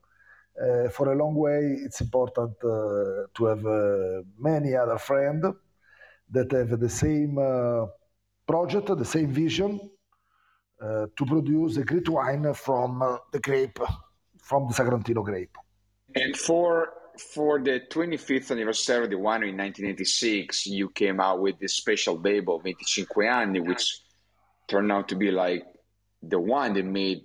uh, 0.55 0.87
for 0.89 1.11
a 1.11 1.15
long 1.15 1.35
way, 1.35 1.77
it's 1.83 1.99
important 1.99 2.51
uh, 2.63 3.27
to 3.33 3.45
have 3.45 3.65
uh, 3.65 4.21
many 4.39 4.73
other 4.73 4.97
friends 4.97 5.45
that 6.31 6.51
have 6.51 6.79
the 6.79 6.89
same 6.89 7.35
project, 8.47 8.87
the 8.87 9.05
same 9.05 9.31
vision 9.31 9.79
to 10.79 11.25
produce 11.25 11.77
a 11.77 11.83
great 11.83 12.07
wine 12.07 12.53
from 12.53 13.19
the 13.31 13.39
grape, 13.39 13.79
from 14.41 14.67
the 14.67 14.73
Sagrantino 14.73 15.23
grape. 15.23 15.57
And 16.15 16.35
for 16.37 16.93
for 17.33 17.61
the 17.61 17.81
25th 17.89 18.51
anniversary 18.51 19.05
of 19.05 19.09
the 19.09 19.15
winery 19.15 19.49
in 19.49 19.57
1986, 19.57 20.67
you 20.67 20.89
came 20.89 21.19
out 21.21 21.39
with 21.39 21.57
this 21.59 21.75
special 21.75 22.19
label, 22.19 22.59
25 22.59 23.07
anni, 23.25 23.61
which 23.61 24.01
turned 24.67 24.91
out 24.91 25.07
to 25.09 25.15
be 25.15 25.31
like 25.31 25.63
the 26.29 26.39
wine 26.39 26.73
that 26.73 26.85
made 26.85 27.21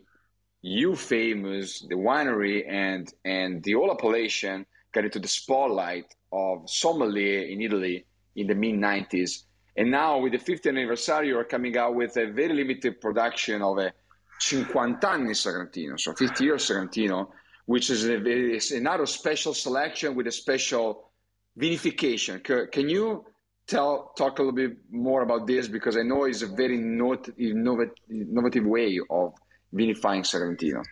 you 0.62 0.94
famous, 0.94 1.80
the 1.88 1.94
winery, 1.94 2.68
and 2.68 3.12
and 3.24 3.62
the 3.62 3.72
whole 3.72 3.90
appellation 3.90 4.66
got 4.92 5.05
into 5.05 5.18
the 5.18 5.28
spotlight 5.28 6.14
of 6.32 6.68
sommelier 6.68 7.42
in 7.42 7.61
Italy 7.62 8.05
in 8.36 8.46
the 8.46 8.55
mid 8.55 8.74
90s. 8.74 9.44
And 9.76 9.90
now 9.90 10.18
with 10.18 10.32
the 10.32 10.38
50th 10.38 10.68
anniversary, 10.68 11.28
you 11.28 11.38
are 11.38 11.44
coming 11.44 11.76
out 11.76 11.94
with 11.94 12.16
a 12.16 12.26
very 12.26 12.55
limited 12.55 13.01
production 13.01 13.62
of 13.62 13.78
a 13.78 13.92
50 14.40 15.07
anni 15.07 15.34
so 15.34 16.14
50 16.14 16.44
years 16.44 16.68
Sagrantino, 16.68 17.28
which 17.66 17.90
is 17.90 18.07
a, 18.07 18.26
is 18.26 18.72
another 18.72 19.07
special 19.07 19.55
selection 19.55 20.14
with 20.14 20.26
a 20.26 20.32
special 20.32 21.11
vinification. 21.59 22.42
Can 22.72 22.88
you 22.88 23.24
tell 23.66 24.12
talk 24.16 24.38
a 24.38 24.42
little 24.42 24.54
bit 24.54 24.76
more 24.90 25.22
about 25.22 25.46
this 25.46 25.68
because 25.68 25.96
I 25.96 26.02
know 26.02 26.24
it's 26.24 26.42
a 26.42 26.46
very 26.46 26.76
innovative 26.76 28.64
way 28.64 28.98
of 29.11 29.34
vinifying 29.72 30.22
Sagrantino. 30.22 30.82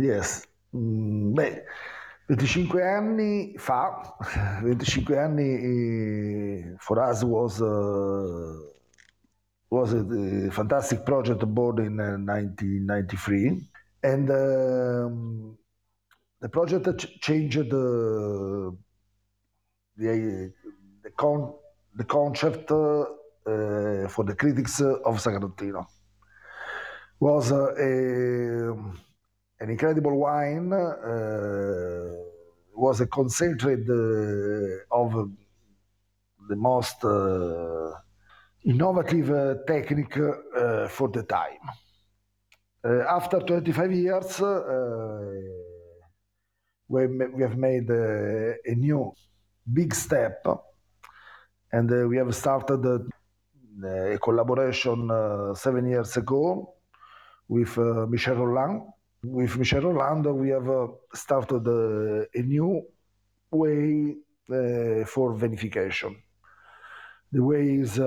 Yes. 0.00 0.46
Mm, 0.74 1.34
beh, 1.34 1.62
25 2.28 2.80
anni 2.82 3.56
fa, 3.58 4.14
25 4.60 5.16
anni 5.16 6.76
for 6.78 7.02
us 7.02 7.24
was 7.24 7.62
uh, 7.62 8.52
was 9.70 9.92
a, 9.94 10.00
a, 10.00 10.50
fantastic 10.50 11.04
project 11.06 11.40
born 11.46 11.78
in 11.78 12.00
uh, 12.00 12.16
1993, 12.18 13.60
and 14.02 14.30
um, 14.30 15.58
the 16.40 16.48
project 16.50 16.98
ch- 16.98 17.20
changed 17.20 17.70
the 17.70 18.76
the 19.96 20.52
the, 21.02 21.10
con- 21.16 21.54
the 21.98 22.04
concept 22.04 22.70
uh, 22.70 24.08
for 24.08 24.24
the 24.24 24.34
critics 24.34 24.80
of 24.80 25.20
Sagrantino 25.24 25.86
was 27.20 27.50
uh, 27.50 27.74
a, 27.76 28.70
an 29.60 29.70
incredible 29.70 30.16
wine. 30.16 30.72
Uh, 30.72 32.28
was 32.78 33.00
a 33.00 33.06
concentrate 33.08 33.88
uh, 33.90 34.94
of 34.94 35.12
the 36.48 36.56
most 36.56 37.04
uh, 37.04 37.90
innovative 38.64 39.30
uh, 39.30 39.54
technique 39.66 40.16
uh, 40.16 40.86
for 40.88 41.08
the 41.08 41.24
time. 41.24 41.64
after 42.84 43.40
25 43.40 43.92
years, 43.92 44.40
we, 46.88 47.06
we 47.06 47.42
have 47.42 47.58
made 47.58 47.90
a, 47.90 48.54
a 48.64 48.74
new 48.76 49.12
big 49.70 49.92
step 49.92 50.46
and 51.72 52.08
we 52.08 52.16
have 52.16 52.34
started 52.34 52.84
a, 52.84 54.14
a 54.14 54.18
collaboration 54.18 55.10
seven 55.54 55.86
years 55.88 56.16
ago 56.16 56.74
with 57.48 57.76
uh, 57.78 58.06
Michel 58.06 58.36
Rolland. 58.36 58.82
With 59.22 59.56
Michel 59.56 59.82
Rolland, 59.82 60.26
we 60.26 60.50
have 60.50 60.68
uh, 60.68 60.86
started 61.12 61.66
uh, 61.66 62.24
a 62.34 62.42
new 62.42 62.86
way 63.50 64.16
for 65.04 65.34
vinification. 65.34 66.16
The 67.30 67.42
way 67.42 67.80
is 67.80 67.98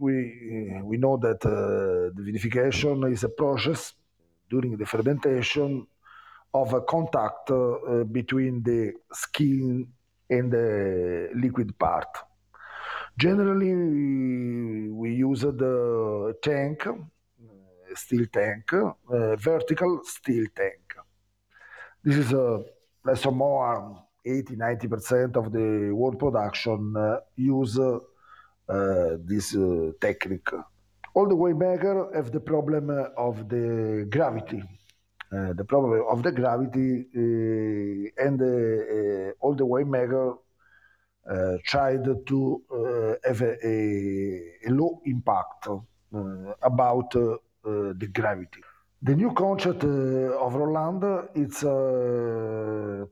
we 0.00 0.80
we 0.82 0.96
know 0.96 1.18
that 1.18 1.40
the 1.40 2.22
vinification 2.22 3.12
is 3.12 3.24
a 3.24 3.28
process 3.28 3.92
during 4.48 4.76
the 4.78 4.86
fermentation 4.86 5.86
of 6.54 6.72
a 6.72 6.80
contact 6.80 7.50
uh, 7.50 8.04
between 8.04 8.62
the 8.62 8.92
skin 9.12 9.86
and 10.30 10.50
the 10.50 11.28
liquid 11.34 11.78
part. 11.78 12.08
Generally, 13.18 14.88
we 14.90 15.14
use 15.14 15.40
the 15.40 16.34
tank 16.42 16.86
steel 17.94 18.26
tank, 18.32 18.72
uh, 18.72 19.36
vertical 19.36 20.00
steel 20.04 20.46
tank. 20.54 20.94
This 22.04 22.16
is 22.16 22.32
a 22.32 22.62
less 23.04 23.26
or 23.26 23.32
more 23.32 24.04
80 24.24 24.56
90% 24.56 25.36
of 25.36 25.52
the 25.52 25.92
world 25.92 26.18
production 26.18 26.94
uh, 26.96 27.20
use 27.36 27.78
uh, 27.78 27.98
this 29.24 29.56
technique. 30.00 30.48
All 31.14 31.28
the 31.28 31.34
winemaker 31.34 32.14
have 32.14 32.30
the 32.30 32.40
problem 32.40 32.90
of 33.16 33.48
the 33.48 34.06
gravity. 34.08 34.62
Uh, 35.32 35.52
the 35.52 35.64
problem 35.64 36.04
of 36.10 36.22
the 36.22 36.32
gravity 36.32 37.06
uh, 37.14 38.24
and 38.24 38.42
uh, 38.42 39.32
all 39.40 39.54
the 39.54 39.64
winemaker 39.64 40.36
tried 41.64 42.04
to 42.26 42.62
have 43.24 43.42
a, 43.42 43.66
a, 44.66 44.70
low 44.70 45.00
impact 45.04 45.68
about 46.62 47.14
uh, 47.16 47.36
the 47.62 48.08
gravity. 48.12 48.60
The 49.02 49.14
new 49.14 49.32
concept 49.32 49.84
of 49.84 50.54
Rolland 50.54 51.04
is 51.34 51.60
to 51.60 53.08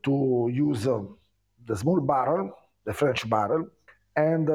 use 0.52 0.84
the 0.84 1.76
small 1.76 2.00
barrel, 2.00 2.52
the 2.84 2.92
French 2.92 3.28
barrel, 3.28 3.68
and 4.16 4.46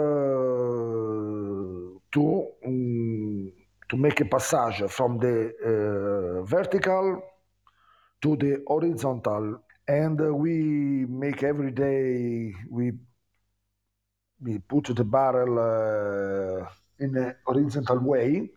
to 2.14 2.48
um, 2.66 3.52
to 3.90 3.98
make 3.98 4.22
a 4.22 4.26
passage 4.26 4.90
from 4.90 5.20
the 5.20 5.54
uh, 5.64 6.44
vertical 6.44 7.22
to 8.22 8.36
the 8.38 8.64
horizontal. 8.68 9.60
And 9.88 10.20
uh, 10.20 10.34
we 10.34 11.06
make 11.08 11.44
every 11.44 11.72
day 11.72 12.54
we 12.70 12.94
we 14.44 14.60
put 14.60 14.96
the 14.96 15.04
barrel 15.04 15.58
uh, 15.58 16.68
in 17.00 17.18
a 17.18 17.36
horizontal 17.46 18.00
way 18.00 18.50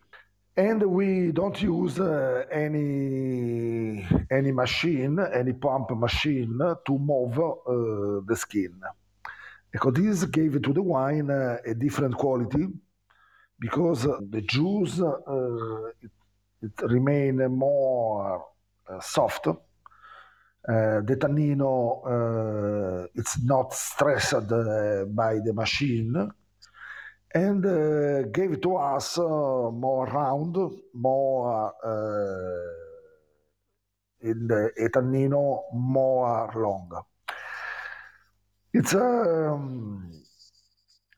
and 0.57 0.83
we 0.83 1.33
don't 1.33 1.61
use 1.63 2.01
uh, 2.01 2.45
any 2.51 4.07
any 4.31 4.53
machine 4.53 5.19
any 5.33 5.53
pump 5.53 5.91
machine 5.91 6.59
to 6.85 6.99
move 6.99 7.39
uh, 7.39 8.21
the 8.27 8.37
skin. 8.37 8.75
Because 9.71 9.95
this 9.95 10.25
gave 10.25 10.61
to 10.63 10.73
the 10.73 10.83
wine 10.83 11.31
uh, 11.31 11.59
a 11.65 11.75
different 11.75 12.17
quality 12.17 12.67
because 13.59 14.03
the 14.03 14.43
juice 14.43 14.99
it, 14.99 16.11
it 16.63 16.83
remain 16.83 17.37
more 17.49 18.45
soft 19.01 19.49
the 20.67 21.17
tannino 21.17 22.03
uh, 22.05 23.07
it's 23.15 23.41
not 23.43 23.73
stressed 23.73 24.35
uh, 24.35 25.05
by 25.07 25.39
the 25.45 25.53
machine 25.55 26.31
and 27.35 27.65
uh, 27.67 28.23
gave 28.33 28.61
to 28.61 28.77
us 28.77 29.19
uh, 29.19 29.23
more 29.71 30.07
round, 30.07 30.57
more 30.95 31.73
uh, 31.85 32.71
in 34.29 34.47
the 34.49 34.91
tannino 34.93 35.63
more 35.73 36.51
long. 36.57 36.91
It's 38.73 38.95
a 38.95 39.53
um, 39.53 40.11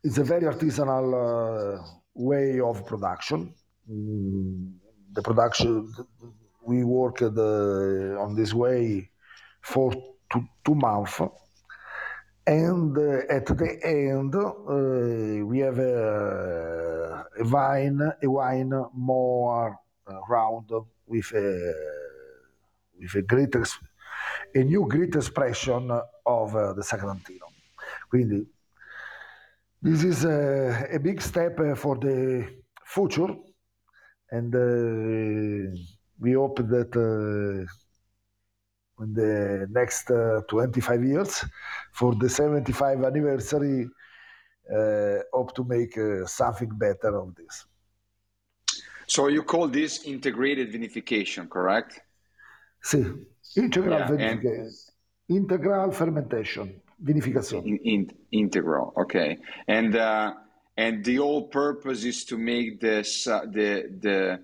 it's 0.02 0.18
a 0.18 0.24
very 0.24 0.42
artisanal 0.42 1.82
way 2.14 2.60
of 2.60 2.84
production. 2.84 3.54
Mm, 3.90 4.72
the 5.12 5.22
production 5.22 5.92
we 6.62 6.84
worked 6.84 7.22
on 7.22 8.34
this 8.34 8.52
way 8.52 9.10
for 9.68 9.92
two, 10.30 10.44
two 10.64 10.74
months 10.74 11.20
and 12.46 12.96
uh, 12.96 13.36
at 13.36 13.44
the 13.44 13.70
end 13.84 14.34
uh, 14.34 15.44
we 15.44 15.58
have 15.58 15.78
a, 15.78 17.26
a 17.38 17.44
wine 17.44 18.00
a 18.22 18.30
wine 18.30 18.72
more 18.94 19.78
uh, 20.06 20.20
round 20.28 20.70
with 21.06 21.30
a 21.34 21.74
with 22.98 23.14
a 23.14 23.22
great 23.22 23.54
a 24.54 24.64
new 24.64 24.86
great 24.88 25.14
expression 25.14 25.90
of 26.24 26.56
uh, 26.56 26.72
the 26.72 26.82
Sagrantino. 26.82 27.48
Quindi 28.10 28.46
this 29.82 30.02
is 30.02 30.24
a, 30.24 30.88
a 30.90 30.98
big 30.98 31.20
step 31.20 31.60
for 31.76 31.98
the 31.98 32.48
future 32.84 33.36
and 34.30 34.54
uh, 34.54 35.78
we 36.18 36.32
hope 36.32 36.56
that 36.56 36.92
uh, 36.96 37.70
in 39.00 39.14
the 39.14 39.66
next 39.70 40.10
uh, 40.10 40.40
25 40.48 41.04
years 41.04 41.44
for 41.92 42.14
the 42.14 42.28
75 42.28 43.04
anniversary 43.04 43.88
uh, 44.74 45.18
hope 45.32 45.54
to 45.54 45.64
make 45.64 45.96
uh, 45.96 46.26
something 46.26 46.70
better 46.74 47.16
of 47.18 47.34
this. 47.34 47.66
So 49.06 49.28
you 49.28 49.42
call 49.42 49.68
this 49.68 50.04
integrated 50.04 50.72
vinification 50.72 51.48
correct? 51.48 52.00
Sì 52.80 53.26
integral 53.56 53.98
Yeah, 53.98 54.08
vinification 54.08 54.90
integral 55.28 55.90
fermentation 55.92 56.80
vinification 57.02 57.64
in, 57.64 57.78
in, 57.78 58.10
integral 58.30 58.92
okay. 58.96 59.38
And 59.66 59.96
uh, 59.96 60.34
and 60.76 61.04
the 61.04 61.16
whole 61.16 61.48
purpose 61.48 62.04
is 62.04 62.24
to 62.26 62.38
make 62.38 62.80
this 62.80 63.26
uh, 63.26 63.40
the 63.50 63.88
the 64.00 64.40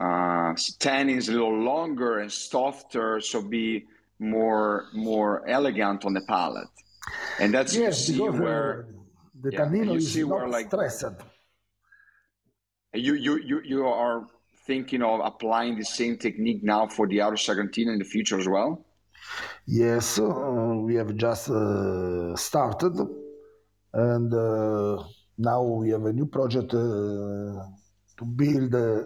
uh, 0.00 0.52
tannins 0.78 1.28
a 1.28 1.32
little 1.32 1.58
longer 1.58 2.18
and 2.20 2.30
softer 2.32 3.20
so 3.20 3.42
be 3.42 3.86
more 4.18 4.86
more 4.94 5.48
elegant 5.48 6.04
on 6.04 6.12
the 6.14 6.22
palate. 6.28 6.68
And 7.40 7.52
that's 7.54 7.74
you 7.74 7.92
see 7.92 8.18
where 8.20 8.86
the 9.40 9.50
yeah, 9.52 9.60
tannino 9.60 9.92
you 9.92 9.94
is 9.94 10.12
see 10.12 10.24
where, 10.24 10.42
not 10.42 10.50
like- 10.50 10.66
stressed. 10.66 11.04
You 12.94 13.14
you 13.14 13.38
you 13.38 13.60
you 13.64 13.86
are 13.86 14.26
thinking 14.66 15.02
of 15.02 15.20
applying 15.24 15.76
the 15.78 15.84
same 15.84 16.16
technique 16.18 16.62
now 16.62 16.86
for 16.86 17.06
the 17.06 17.20
outer 17.22 17.36
Sagrantino 17.36 17.92
in 17.92 17.98
the 17.98 18.04
future 18.04 18.38
as 18.38 18.48
well? 18.48 18.84
Yes, 19.66 20.18
uh, 20.18 20.74
we 20.86 20.94
have 20.94 21.14
just 21.16 21.50
uh, 21.50 22.34
started, 22.36 22.94
and 23.92 24.32
uh, 24.32 25.02
now 25.36 25.62
we 25.62 25.90
have 25.90 26.04
a 26.06 26.12
new 26.12 26.26
project 26.26 26.72
uh, 26.74 27.64
to 28.18 28.24
build 28.24 28.74
uh, 28.74 29.04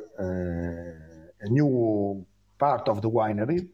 a 1.40 1.48
new 1.48 2.24
part 2.58 2.88
of 2.88 3.02
the 3.02 3.10
winery, 3.10 3.68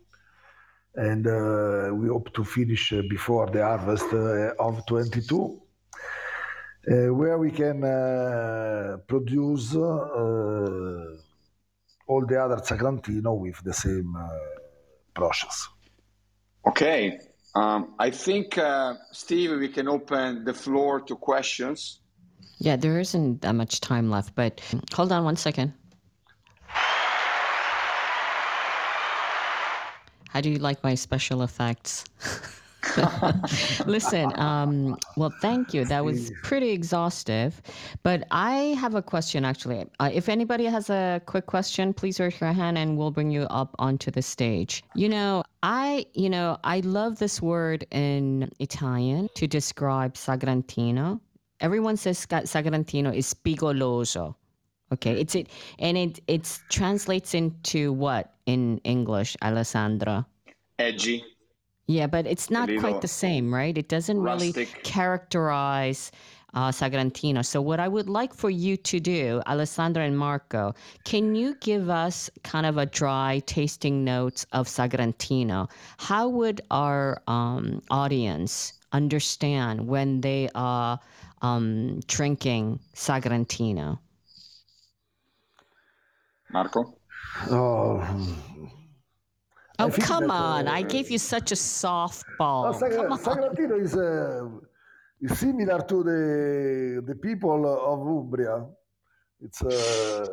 and 0.94 1.26
uh, 1.26 1.94
we 1.94 2.08
hope 2.08 2.32
to 2.34 2.44
finish 2.44 2.92
uh, 2.92 3.02
before 3.08 3.46
the 3.50 3.62
harvest 3.62 4.12
of 4.58 4.84
22, 4.86 5.60
uh, 6.90 7.14
where 7.14 7.38
we 7.38 7.50
can 7.52 7.80
produce 9.06 9.74
all 12.06 12.26
the 12.26 12.42
other 12.42 12.56
Sagrantino 12.56 13.38
with 13.38 13.62
the 13.62 13.72
same 13.72 14.16
process. 15.14 15.68
okay. 16.66 17.18
Um, 17.54 17.94
I 17.98 18.10
think 18.10 18.58
Steve 19.10 19.58
we 19.58 19.70
can 19.70 19.88
open 19.88 20.44
the 20.44 20.52
floor 20.52 21.00
to 21.00 21.16
questions 21.16 22.00
Yeah, 22.58 22.76
there 22.76 22.98
isn't 22.98 23.42
that 23.42 23.54
much 23.54 23.80
time 23.80 24.10
left, 24.10 24.34
but 24.34 24.60
hold 24.92 25.12
on 25.12 25.24
one 25.24 25.36
second. 25.36 25.72
How 30.28 30.40
do 30.40 30.50
you 30.50 30.58
like 30.58 30.82
my 30.84 30.94
special 30.94 31.42
effects? 31.42 32.04
Listen, 33.86 34.32
um, 34.38 34.96
well, 35.16 35.32
thank 35.40 35.74
you. 35.74 35.84
That 35.84 36.04
was 36.04 36.30
pretty 36.42 36.70
exhaustive. 36.70 37.60
But 38.02 38.24
I 38.30 38.76
have 38.80 38.94
a 38.94 39.02
question 39.02 39.44
actually. 39.44 39.86
Uh, 40.00 40.10
if 40.12 40.28
anybody 40.28 40.64
has 40.66 40.90
a 40.90 41.20
quick 41.26 41.46
question, 41.46 41.92
please 41.92 42.20
raise 42.20 42.40
your 42.40 42.52
hand 42.52 42.78
and 42.78 42.96
we'll 42.96 43.10
bring 43.10 43.30
you 43.30 43.42
up 43.50 43.74
onto 43.78 44.10
the 44.10 44.22
stage. 44.22 44.84
You 44.94 45.08
know, 45.08 45.42
I, 45.62 46.06
you 46.14 46.30
know, 46.30 46.58
I 46.64 46.80
love 46.80 47.18
this 47.18 47.42
word 47.42 47.86
in 47.90 48.50
Italian 48.58 49.28
to 49.34 49.46
describe 49.46 50.14
Sagrantino. 50.14 51.20
Everyone 51.60 51.96
says 51.96 52.24
Sagrantino 52.26 53.14
is 53.14 53.34
spigoloso. 53.34 54.34
Okay, 54.92 55.20
it's 55.20 55.34
it, 55.34 55.48
and 55.78 55.98
it 55.98 56.20
it's 56.26 56.60
translates 56.70 57.34
into 57.34 57.92
what 57.92 58.34
in 58.46 58.78
English, 58.84 59.36
Alessandra? 59.42 60.26
edgy 60.78 61.24
Yeah, 61.86 62.06
but 62.06 62.26
it's 62.26 62.50
not 62.50 62.68
quite 62.78 63.00
the 63.00 63.08
same, 63.08 63.52
right? 63.52 63.76
It 63.76 63.88
doesn't 63.88 64.20
really 64.20 64.52
characterize 64.84 66.12
uh, 66.54 66.70
Sagrantino. 66.70 67.44
So, 67.44 67.60
what 67.60 67.80
I 67.80 67.88
would 67.88 68.08
like 68.08 68.34
for 68.34 68.50
you 68.50 68.76
to 68.76 69.00
do, 69.00 69.42
Alessandra 69.46 70.04
and 70.04 70.16
Marco, 70.16 70.74
can 71.04 71.34
you 71.34 71.54
give 71.60 71.88
us 71.88 72.30
kind 72.44 72.66
of 72.66 72.76
a 72.76 72.86
dry 72.86 73.42
tasting 73.46 74.04
notes 74.04 74.46
of 74.52 74.68
Sagrantino? 74.68 75.70
How 75.96 76.28
would 76.28 76.60
our 76.70 77.22
um, 77.26 77.82
audience 77.90 78.74
understand 78.92 79.86
when 79.86 80.20
they 80.20 80.48
are 80.54 80.98
um, 81.42 82.00
drinking 82.06 82.80
Sagrantino? 82.94 83.98
Marco 86.50 86.94
Oh, 87.50 88.02
Oh, 89.80 89.90
come 89.90 90.26
that, 90.26 90.30
on. 90.34 90.66
I 90.66 90.80
uh, 90.82 90.88
gave 90.88 91.08
you 91.10 91.18
such 91.18 91.52
a 91.52 91.54
softball. 91.54 92.72
No, 92.72 92.78
Sag- 92.78 92.96
Come 92.96 93.12
on. 93.12 93.18
Sagrantino 93.18 93.80
is, 93.80 93.94
uh, 93.94 94.48
is 95.20 95.38
similar 95.38 95.78
to 95.82 96.02
the 96.02 97.02
the 97.06 97.14
people 97.14 97.62
of 97.64 98.00
Umbria. 98.00 98.66
It's 99.40 99.62
uh, 99.62 100.26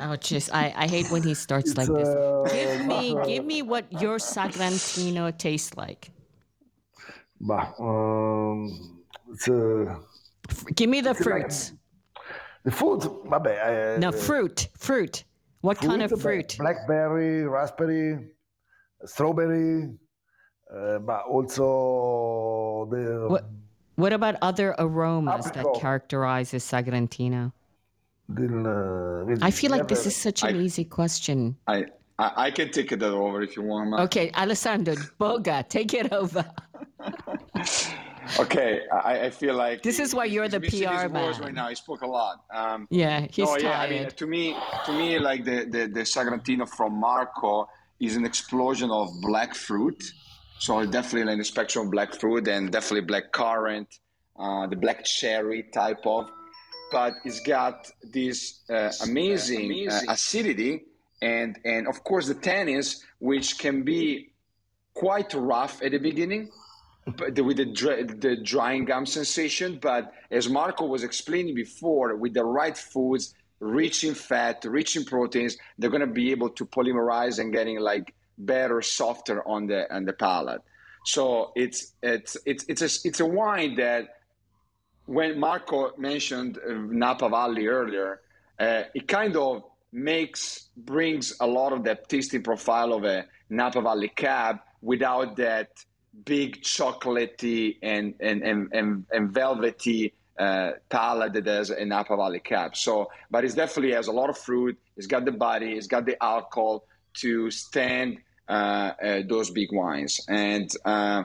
Oh, 0.00 0.14
jeez. 0.20 0.50
I, 0.52 0.72
I 0.76 0.86
hate 0.86 1.10
when 1.10 1.22
he 1.22 1.32
starts 1.34 1.70
it's 1.70 1.78
like 1.78 1.88
this. 1.88 2.08
uh, 2.08 2.44
Give 2.52 2.86
me, 2.86 3.14
uh, 3.16 3.24
give 3.24 3.44
me 3.46 3.62
what 3.62 3.90
your 4.00 4.18
Sagrantino 4.18 5.32
tastes 5.36 5.76
like. 5.76 6.10
bah, 7.40 7.72
um, 7.80 9.02
it's 9.32 9.48
uh, 9.48 9.86
F- 9.88 10.04
Give 10.74 10.88
me 10.90 11.00
the 11.00 11.10
It's 11.10 11.20
like- 11.20 11.26
fruits. 11.42 11.72
the 12.64 12.70
food. 12.70 13.00
Vabbè, 13.26 13.96
uh, 13.96 13.98
No, 13.98 14.12
fruit, 14.12 14.68
fruit. 14.76 15.24
What 15.60 15.78
kind 15.78 16.02
of 16.02 16.20
fruit? 16.20 16.56
Blackberry, 16.58 17.44
raspberry, 17.46 18.30
strawberry, 19.04 19.90
uh, 20.74 20.98
but 21.00 21.22
also 21.26 22.86
the 22.90 23.26
What 23.28 23.44
What 23.96 24.12
about 24.12 24.36
other 24.42 24.76
aromas 24.78 25.46
that 25.46 25.56
Apricot. 25.56 25.80
characterizes 25.80 26.62
Sagrantino? 26.64 27.52
the, 28.28 28.44
uh, 28.46 29.44
I 29.46 29.50
feel 29.50 29.70
like 29.72 29.88
this 29.88 30.06
is 30.06 30.14
such 30.14 30.42
an 30.44 30.54
I- 30.56 30.60
easy 30.60 30.84
question. 30.84 31.56
I 31.66 31.86
I, 32.20 32.46
I 32.46 32.50
can 32.50 32.70
take 32.70 32.90
it 32.92 33.02
over 33.02 33.42
if 33.42 33.56
you 33.56 33.62
want. 33.62 33.94
Okay, 33.94 34.30
Alessandro, 34.34 34.94
Boga, 35.20 35.66
take 35.68 35.94
it 35.94 36.12
over. 36.12 36.44
okay, 38.38 38.82
I, 38.92 39.26
I, 39.26 39.30
feel 39.30 39.54
like 39.54 39.82
this 39.82 39.98
is 39.98 40.14
why 40.14 40.24
you're 40.24 40.48
the 40.48 40.60
PR 40.60 41.08
man. 41.08 41.40
Right 41.40 41.54
now, 41.54 41.68
he 41.68 41.74
spoke 41.74 42.02
a 42.02 42.06
lot. 42.06 42.44
Um, 42.52 42.86
yeah, 42.90 43.26
he's 43.30 43.46
no, 43.46 43.56
yeah. 43.58 43.80
I 43.80 43.88
mean, 43.88 44.08
to 44.08 44.26
me, 44.26 44.56
to 44.86 44.92
me, 44.92 45.18
like 45.18 45.44
the, 45.44 45.64
the 45.64 45.86
the 45.86 46.00
Sagrantino 46.00 46.68
from 46.68 46.94
Marco 46.94 47.68
is 48.00 48.16
an 48.16 48.24
explosion 48.24 48.90
of 48.90 49.08
black 49.20 49.54
fruit. 49.54 50.02
So 50.58 50.84
definitely 50.86 51.32
in 51.32 51.38
the 51.38 51.44
spectrum 51.44 51.86
of 51.86 51.92
black 51.92 52.14
fruit 52.14 52.48
and 52.48 52.70
definitely 52.72 53.02
black 53.02 53.30
currant, 53.32 53.88
uh, 54.38 54.66
the 54.66 54.76
black 54.76 55.04
cherry 55.04 55.64
type 55.72 56.04
of. 56.04 56.28
But 56.90 57.14
it's 57.24 57.40
got 57.40 57.90
this 58.02 58.60
uh, 58.68 58.90
amazing, 59.02 59.70
uh, 59.70 59.92
amazing. 59.92 60.10
acidity 60.10 60.84
and 61.20 61.58
and 61.64 61.86
of 61.86 62.02
course 62.04 62.28
the 62.28 62.34
tannins, 62.34 63.02
which 63.18 63.58
can 63.58 63.82
be 63.82 64.30
quite 64.94 65.32
rough 65.34 65.82
at 65.82 65.92
the 65.92 65.98
beginning 65.98 66.50
but 67.16 67.38
with 67.40 67.56
the, 67.56 68.16
the 68.20 68.36
drying 68.36 68.84
gum 68.84 69.06
sensation. 69.06 69.78
But 69.80 70.12
as 70.30 70.48
Marco 70.48 70.86
was 70.86 71.02
explaining 71.04 71.54
before, 71.54 72.16
with 72.16 72.34
the 72.34 72.44
right 72.44 72.76
foods, 72.76 73.34
rich 73.60 74.04
in 74.04 74.14
fat, 74.14 74.64
rich 74.64 74.96
in 74.96 75.04
proteins, 75.04 75.56
they're 75.78 75.90
going 75.90 76.00
to 76.00 76.06
be 76.06 76.30
able 76.30 76.50
to 76.50 76.66
polymerize 76.66 77.38
and 77.38 77.52
getting 77.52 77.80
like 77.80 78.14
better, 78.36 78.82
softer 78.82 79.46
on 79.46 79.66
the 79.66 79.92
on 79.94 80.04
the 80.04 80.12
palate. 80.12 80.62
So 81.04 81.52
it's 81.56 81.92
it's 82.02 82.36
it's 82.44 82.64
it's 82.68 82.82
a 82.82 83.08
it's 83.08 83.20
a 83.20 83.26
wine 83.26 83.76
that 83.76 84.08
when 85.06 85.40
Marco 85.40 85.92
mentioned 85.96 86.58
uh, 86.58 86.72
Napa 86.74 87.28
Valley 87.28 87.66
earlier, 87.66 88.20
uh, 88.58 88.82
it 88.94 89.08
kind 89.08 89.36
of 89.36 89.62
makes 89.90 90.68
brings 90.76 91.34
a 91.40 91.46
lot 91.46 91.72
of 91.72 91.84
that 91.84 92.08
tasting 92.08 92.42
profile 92.42 92.92
of 92.92 93.04
a 93.04 93.24
Napa 93.48 93.80
Valley 93.80 94.08
cab 94.14 94.58
without 94.82 95.36
that 95.36 95.70
big 96.24 96.62
chocolatey 96.62 97.78
and 97.82 98.14
and 98.20 98.42
and, 98.42 98.72
and, 98.72 99.06
and 99.12 99.30
velvety 99.30 100.14
uh, 100.38 100.72
palate 100.88 101.32
that 101.32 101.46
has 101.46 101.70
a 101.70 101.84
Napa 101.84 102.16
Valley 102.16 102.40
cab. 102.40 102.76
So, 102.76 103.10
but 103.30 103.44
it 103.44 103.54
definitely 103.54 103.92
has 103.92 104.06
a 104.06 104.12
lot 104.12 104.30
of 104.30 104.38
fruit. 104.38 104.78
It's 104.96 105.06
got 105.06 105.24
the 105.24 105.32
body. 105.32 105.72
It's 105.72 105.88
got 105.88 106.06
the 106.06 106.22
alcohol 106.22 106.84
to 107.14 107.50
stand 107.50 108.18
uh, 108.48 108.92
uh, 109.02 109.22
those 109.28 109.50
big 109.50 109.72
wines. 109.72 110.20
And 110.28 110.70
uh, 110.84 111.24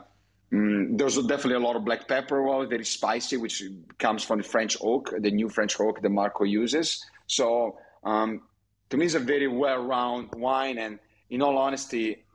mm, 0.51 0.97
there's 0.97 1.15
definitely 1.17 1.55
a 1.55 1.59
lot 1.59 1.75
of 1.75 1.85
black 1.85 2.07
pepper, 2.07 2.41
well, 2.41 2.65
very 2.65 2.85
spicy, 2.85 3.37
which 3.37 3.63
comes 3.99 4.23
from 4.23 4.39
the 4.39 4.43
French 4.43 4.75
oak, 4.81 5.13
the 5.19 5.31
new 5.31 5.49
French 5.49 5.79
oak 5.79 6.01
that 6.01 6.09
Marco 6.09 6.43
uses. 6.43 7.05
So 7.27 7.77
um, 8.03 8.41
to 8.89 8.97
me, 8.97 9.05
it's 9.05 9.15
a 9.15 9.19
very 9.19 9.47
well-rounded 9.47 10.35
wine. 10.35 10.77
And 10.79 10.99
in 11.29 11.41
all 11.41 11.57
honesty, 11.57 12.25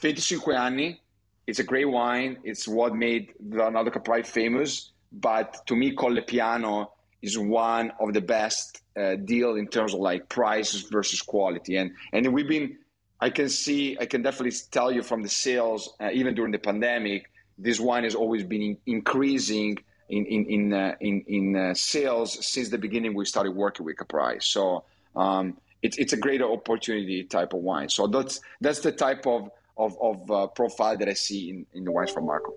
25 0.00 0.48
anni, 0.54 1.00
it's 1.46 1.58
a 1.58 1.64
great 1.64 1.88
wine. 1.88 2.38
It's 2.44 2.66
what 2.66 2.94
made 2.94 3.32
Arnaldo 3.52 3.90
Caprai 3.90 4.26
famous. 4.26 4.92
But 5.12 5.66
to 5.66 5.76
me, 5.76 5.92
Colle 5.92 6.20
Piano 6.22 6.92
is 7.22 7.38
one 7.38 7.92
of 8.00 8.12
the 8.12 8.20
best 8.20 8.82
uh, 8.98 9.16
deal 9.16 9.54
in 9.54 9.68
terms 9.68 9.94
of 9.94 10.00
like 10.00 10.28
price 10.28 10.72
versus 10.90 11.22
quality. 11.22 11.76
And 11.76 11.92
and 12.12 12.32
we've 12.32 12.48
been, 12.48 12.78
I 13.20 13.30
can 13.30 13.48
see, 13.48 13.96
I 13.98 14.06
can 14.06 14.22
definitely 14.22 14.56
tell 14.70 14.90
you 14.90 15.02
from 15.02 15.22
the 15.22 15.28
sales, 15.28 15.94
uh, 16.00 16.10
even 16.12 16.34
during 16.34 16.52
the 16.52 16.58
pandemic, 16.58 17.30
this 17.58 17.78
wine 17.80 18.04
has 18.04 18.14
always 18.14 18.42
been 18.42 18.76
increasing 18.86 19.78
in 20.08 20.26
in 20.26 20.46
in 20.46 20.72
uh, 20.72 20.94
in, 21.00 21.24
in 21.28 21.56
uh, 21.56 21.74
sales 21.74 22.44
since 22.46 22.68
the 22.68 22.78
beginning. 22.78 23.14
We 23.14 23.24
started 23.24 23.52
working 23.52 23.86
with 23.86 23.96
Caprai. 23.96 24.42
So. 24.42 24.84
Um, 25.14 25.56
it's, 25.82 25.98
it's 25.98 26.12
a 26.12 26.16
great 26.16 26.42
opportunity 26.42 27.22
type 27.24 27.52
of 27.52 27.60
wine. 27.60 27.88
So 27.88 28.06
that's 28.06 28.40
that's 28.60 28.80
the 28.80 28.92
type 28.92 29.26
of 29.26 29.50
of, 29.76 29.96
of 30.00 30.30
uh, 30.30 30.46
profile 30.48 30.96
that 30.96 31.08
I 31.08 31.12
see 31.14 31.50
in, 31.50 31.66
in 31.74 31.84
the 31.84 31.92
wines 31.92 32.10
from 32.10 32.26
Marco. 32.26 32.52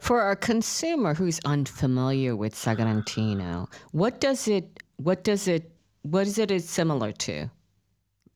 For 0.00 0.30
a 0.30 0.36
consumer 0.36 1.14
who's 1.14 1.40
unfamiliar 1.44 2.36
with 2.36 2.54
Sagrantino, 2.54 3.68
what 3.92 4.20
does 4.20 4.46
it 4.46 4.82
what 4.96 5.24
does 5.24 5.48
it 5.48 5.72
what 6.02 6.26
is 6.26 6.38
it 6.38 6.62
similar 6.62 7.12
to 7.12 7.50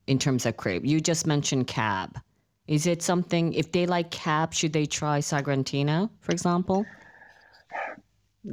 in 0.07 0.19
terms 0.19 0.45
of 0.45 0.57
grape? 0.57 0.85
You 0.85 0.99
just 0.99 1.25
mentioned 1.25 1.67
cab. 1.67 2.19
Is 2.67 2.85
it 2.85 3.01
something 3.01 3.53
if 3.53 3.71
they 3.71 3.85
like 3.85 4.11
cab, 4.11 4.53
should 4.53 4.73
they 4.73 4.85
try 4.85 5.19
Sagrantino, 5.19 6.09
for 6.19 6.31
example? 6.31 6.85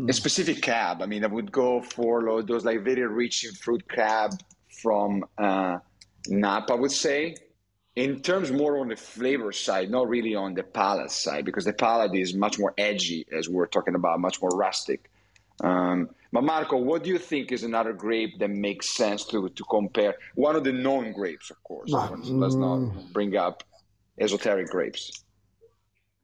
A 0.08 0.12
specific 0.12 0.62
cab. 0.62 1.02
I 1.02 1.06
mean, 1.06 1.24
I 1.24 1.26
would 1.26 1.50
go 1.50 1.82
for 1.82 2.42
those 2.42 2.64
like 2.64 2.82
very 2.84 3.04
rich 3.06 3.44
in 3.44 3.52
fruit 3.54 3.88
cab 3.88 4.32
from 4.80 5.24
uh, 5.36 5.78
Napa, 6.28 6.72
I 6.72 6.76
would 6.76 6.92
say 6.92 7.34
in 8.00 8.20
terms 8.20 8.50
more 8.50 8.78
on 8.78 8.88
the 8.88 8.96
flavor 8.96 9.52
side, 9.52 9.90
not 9.90 10.08
really 10.08 10.34
on 10.34 10.54
the 10.54 10.62
palate 10.62 11.10
side, 11.10 11.44
because 11.44 11.66
the 11.66 11.72
palate 11.72 12.14
is 12.14 12.32
much 12.34 12.58
more 12.58 12.72
edgy, 12.78 13.26
as 13.38 13.48
we 13.48 13.58
are 13.62 13.66
talking 13.76 13.94
about, 13.94 14.18
much 14.20 14.40
more 14.40 14.54
rustic. 14.66 15.10
Um, 15.62 16.08
but 16.32 16.42
Marco, 16.42 16.76
what 16.78 17.04
do 17.04 17.10
you 17.10 17.18
think 17.18 17.52
is 17.52 17.62
another 17.62 17.92
grape 17.92 18.38
that 18.38 18.50
makes 18.68 18.86
sense 19.02 19.24
to, 19.26 19.48
to 19.50 19.64
compare? 19.64 20.14
One 20.34 20.56
of 20.56 20.64
the 20.64 20.72
known 20.72 21.12
grapes, 21.12 21.50
of 21.50 21.62
course. 21.62 21.90
Let's 21.90 22.54
not 22.54 22.78
mm. 22.78 23.12
bring 23.12 23.36
up 23.36 23.64
esoteric 24.18 24.68
grapes. 24.68 25.02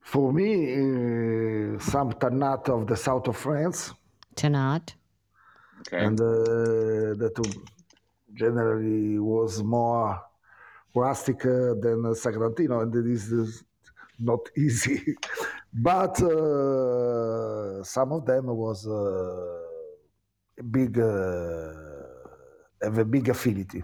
For 0.01 0.33
me, 0.33 0.53
uh, 0.73 1.79
some 1.93 2.13
Tannat 2.23 2.69
of 2.69 2.87
the 2.87 2.97
south 2.97 3.27
of 3.29 3.37
France. 3.37 3.93
Tannat. 4.35 4.95
Okay. 5.81 5.99
And 6.05 6.19
uh, 6.21 7.21
that 7.21 7.35
generally 8.35 9.19
was 9.19 9.63
more 9.63 10.23
rustic 10.97 11.41
than 11.41 12.03
Sagrantino, 12.15 12.83
and 12.83 12.95
it 12.95 13.07
is 13.07 13.65
not 14.19 14.41
easy. 14.57 15.15
but 15.73 16.21
uh, 16.23 17.83
some 17.85 18.13
of 18.13 18.25
them 18.27 18.47
was 18.47 18.87
uh, 18.87 19.61
a 20.59 20.63
big 20.63 20.99
uh, 20.99 21.73
have 22.83 22.99
a 22.99 23.05
big 23.05 23.29
affinity. 23.29 23.83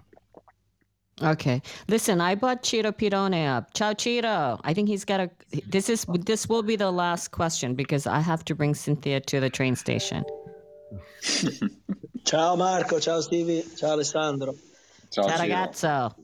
Okay. 1.21 1.63
Listen, 1.89 2.21
I 2.21 2.35
bought 2.35 2.65
Ciro 2.65 2.91
Pirone 2.91 3.47
up. 3.47 3.75
Ciao, 3.75 3.93
Ciro. 3.93 4.59
I 4.65 4.75
think 4.75 4.89
he's 4.89 5.05
got 5.05 5.21
a. 5.21 5.31
This 5.69 5.89
is 5.89 6.07
this 6.27 6.49
will 6.49 6.63
be 6.63 6.77
the 6.77 6.91
last 6.91 7.31
question 7.31 7.75
because 7.75 8.07
I 8.07 8.21
have 8.21 8.45
to 8.47 8.55
bring 8.55 8.75
Cynthia 8.75 9.21
to 9.21 9.39
the 9.39 9.51
train 9.51 9.77
station. 9.77 10.25
ciao 12.25 12.57
Marco, 12.57 12.99
ciao 12.99 13.21
Stevie, 13.21 13.65
ciao 13.77 13.91
Alessandro. 13.93 14.55
Ciao, 15.13 15.29
ciao 15.29 15.37
ragazzo. 15.37 16.15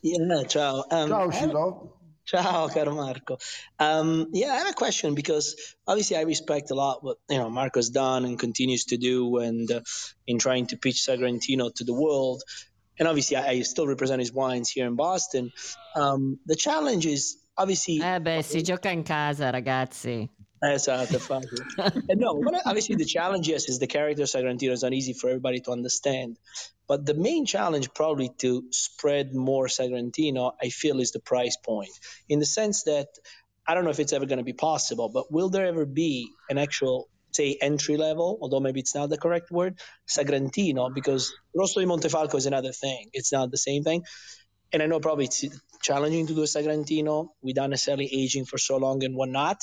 Yeah, 0.00 0.42
ciao. 0.44 0.84
Um, 0.90 1.08
ciao, 1.08 1.30
Shilo. 1.30 1.92
Ciao, 2.24 2.68
caro 2.68 2.94
Marco. 2.94 3.36
Um, 3.78 4.28
yeah, 4.32 4.52
I 4.52 4.56
have 4.56 4.70
a 4.70 4.72
question 4.72 5.14
because 5.14 5.54
obviously 5.86 6.16
I 6.16 6.22
respect 6.22 6.70
a 6.70 6.74
lot 6.74 7.04
what 7.04 7.18
you 7.28 7.36
know 7.36 7.50
Marco's 7.50 7.90
done 7.90 8.24
and 8.24 8.38
continues 8.38 8.84
to 8.86 8.96
do, 8.96 9.36
and 9.38 9.70
uh, 9.70 9.80
in 10.26 10.38
trying 10.38 10.66
to 10.68 10.78
pitch 10.78 11.06
Sagrantino 11.06 11.74
to 11.74 11.84
the 11.84 11.92
world. 11.92 12.42
And 12.98 13.06
obviously, 13.06 13.36
I, 13.36 13.48
I 13.48 13.62
still 13.62 13.86
represent 13.86 14.20
his 14.20 14.32
wines 14.32 14.70
here 14.70 14.86
in 14.86 14.96
Boston. 14.96 15.52
Um, 15.94 16.38
the 16.46 16.56
challenge 16.56 17.04
is 17.04 17.36
obviously. 17.54 18.00
Eh 18.00 18.18
beh, 18.18 18.42
si 18.42 18.62
gioca 18.62 18.90
in 18.90 19.02
casa, 19.02 19.50
ragazzi. 19.52 20.28
Esatto, 20.62 21.18
facile. 21.18 21.64
and 22.08 22.20
no, 22.20 22.42
obviously 22.66 22.96
the 22.96 23.04
challenge, 23.04 23.48
yes, 23.48 23.68
is 23.68 23.78
the 23.78 23.86
character 23.86 24.22
of 24.22 24.28
Sagrantino 24.28 24.72
is 24.72 24.82
not 24.82 24.92
easy 24.92 25.12
for 25.12 25.28
everybody 25.28 25.60
to 25.60 25.70
understand. 25.70 26.36
But 26.88 27.06
the 27.06 27.14
main 27.14 27.46
challenge, 27.46 27.92
probably 27.94 28.30
to 28.38 28.64
spread 28.70 29.34
more 29.34 29.66
Sagrantino, 29.66 30.52
I 30.60 30.70
feel, 30.70 31.00
is 31.00 31.12
the 31.12 31.20
price 31.20 31.56
point. 31.56 31.90
In 32.28 32.38
the 32.38 32.46
sense 32.46 32.84
that 32.84 33.08
I 33.66 33.74
don't 33.74 33.84
know 33.84 33.90
if 33.90 34.00
it's 34.00 34.12
ever 34.14 34.26
going 34.26 34.38
to 34.38 34.44
be 34.44 34.54
possible, 34.54 35.10
but 35.12 35.30
will 35.30 35.50
there 35.50 35.66
ever 35.66 35.84
be 35.84 36.28
an 36.48 36.58
actual, 36.58 37.08
say, 37.32 37.56
entry 37.60 37.98
level, 37.98 38.38
although 38.40 38.60
maybe 38.60 38.80
it's 38.80 38.94
not 38.94 39.10
the 39.10 39.18
correct 39.18 39.50
word, 39.50 39.78
Sagrantino? 40.08 40.92
Because 40.92 41.32
Rosso 41.54 41.80
di 41.80 41.86
Montefalco 41.86 42.36
is 42.36 42.46
another 42.46 42.72
thing. 42.72 43.10
It's 43.12 43.32
not 43.32 43.50
the 43.50 43.58
same 43.58 43.84
thing. 43.84 44.04
And 44.72 44.82
I 44.82 44.86
know 44.86 45.00
probably 45.00 45.26
it's 45.26 45.44
challenging 45.82 46.26
to 46.26 46.34
do 46.34 46.42
a 46.42 46.46
Sagrantino 46.46 47.28
without 47.42 47.70
necessarily 47.70 48.08
aging 48.12 48.44
for 48.44 48.58
so 48.58 48.76
long 48.76 49.02
and 49.04 49.14
whatnot. 49.16 49.58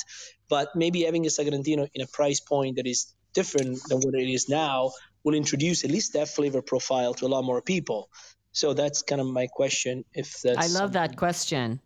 But 0.48 0.74
maybe 0.74 1.02
having 1.02 1.26
a 1.26 1.28
Sagrantino 1.28 1.88
in 1.94 2.02
a 2.02 2.06
price 2.06 2.40
point 2.40 2.76
that 2.76 2.86
is 2.86 3.14
different 3.34 3.78
than 3.88 3.98
what 3.98 4.14
it 4.14 4.28
is 4.28 4.48
now 4.48 4.92
will 5.22 5.34
introduce 5.34 5.84
at 5.84 5.90
least 5.90 6.14
that 6.14 6.28
flavor 6.28 6.62
profile 6.62 7.12
to 7.14 7.26
a 7.26 7.28
lot 7.28 7.42
more 7.42 7.60
people. 7.60 8.08
So 8.52 8.72
that's 8.72 9.02
kind 9.02 9.20
of 9.20 9.26
my 9.26 9.46
question. 9.46 10.04
If 10.14 10.40
that's 10.40 10.58
I 10.58 10.68
love 10.78 10.92
that 10.92 11.16
question. 11.16 11.80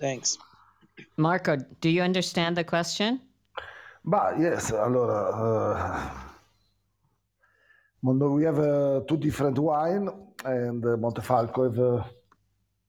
Thanks. 0.00 0.36
Marco, 1.16 1.56
do 1.80 1.88
you 1.88 2.02
understand 2.02 2.56
the 2.56 2.64
question? 2.64 3.20
But 4.04 4.40
yes, 4.40 4.72
allora, 4.72 6.10
uh, 8.02 8.28
we 8.36 8.44
have 8.44 8.58
uh, 8.58 9.00
two 9.06 9.18
different 9.18 9.58
wine, 9.58 10.08
and 10.44 10.84
uh, 10.84 10.96
Montefalco 10.96 11.64
have, 11.64 11.78
uh, 11.78 12.04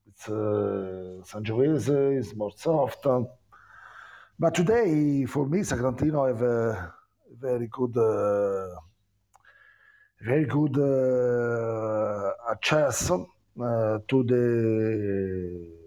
it's 0.08 0.28
uh, 0.30 1.22
Sangiovese 1.24 2.18
is 2.18 2.36
more 2.36 2.52
soft. 2.56 3.06
But 4.40 4.56
today, 4.56 5.26
for 5.26 5.48
me, 5.48 5.60
Sagrantino 5.60 6.28
have 6.28 6.42
a 6.42 6.94
very 7.40 7.68
good, 7.68 7.96
uh, 7.98 8.76
very 10.22 10.46
good 10.46 10.78
uh, 10.78 12.32
access 12.52 13.12
uh, 13.12 14.00
to 14.08 14.24
the 14.24 15.82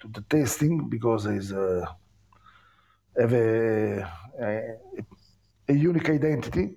to 0.00 0.08
the 0.08 0.24
tasting 0.28 0.88
because 0.88 1.26
uh, 1.26 1.86
have 3.18 3.32
a, 3.32 4.00
a, 4.40 4.76
a 5.68 5.72
unique 5.72 6.10
identity 6.10 6.74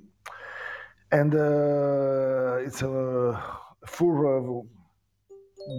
and 1.12 1.34
uh, 1.34 2.58
it's 2.66 2.82
a 2.84 3.65
full 3.88 4.68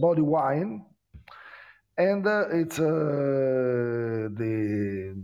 body 0.00 0.22
wine 0.22 0.84
and 1.98 2.26
uh, 2.26 2.44
it's 2.50 2.78
uh, 2.78 4.28
the 4.32 5.14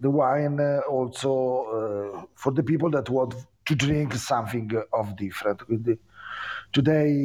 the 0.00 0.10
wine 0.10 0.60
uh, 0.60 0.80
also 0.88 2.28
for 2.34 2.52
the 2.52 2.62
people 2.62 2.90
that 2.90 3.08
want 3.08 3.34
to 3.64 3.74
drink 3.74 4.14
something 4.14 4.70
of 4.92 5.16
different. 5.16 5.62
Today 6.72 7.24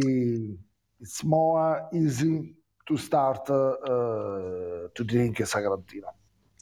it's 1.00 1.24
more 1.24 1.88
easy 1.94 2.56
to 2.88 2.98
start 2.98 3.46
to 3.46 5.04
drink 5.06 5.40
a 5.40 5.44
Sagrantino. 5.44 6.08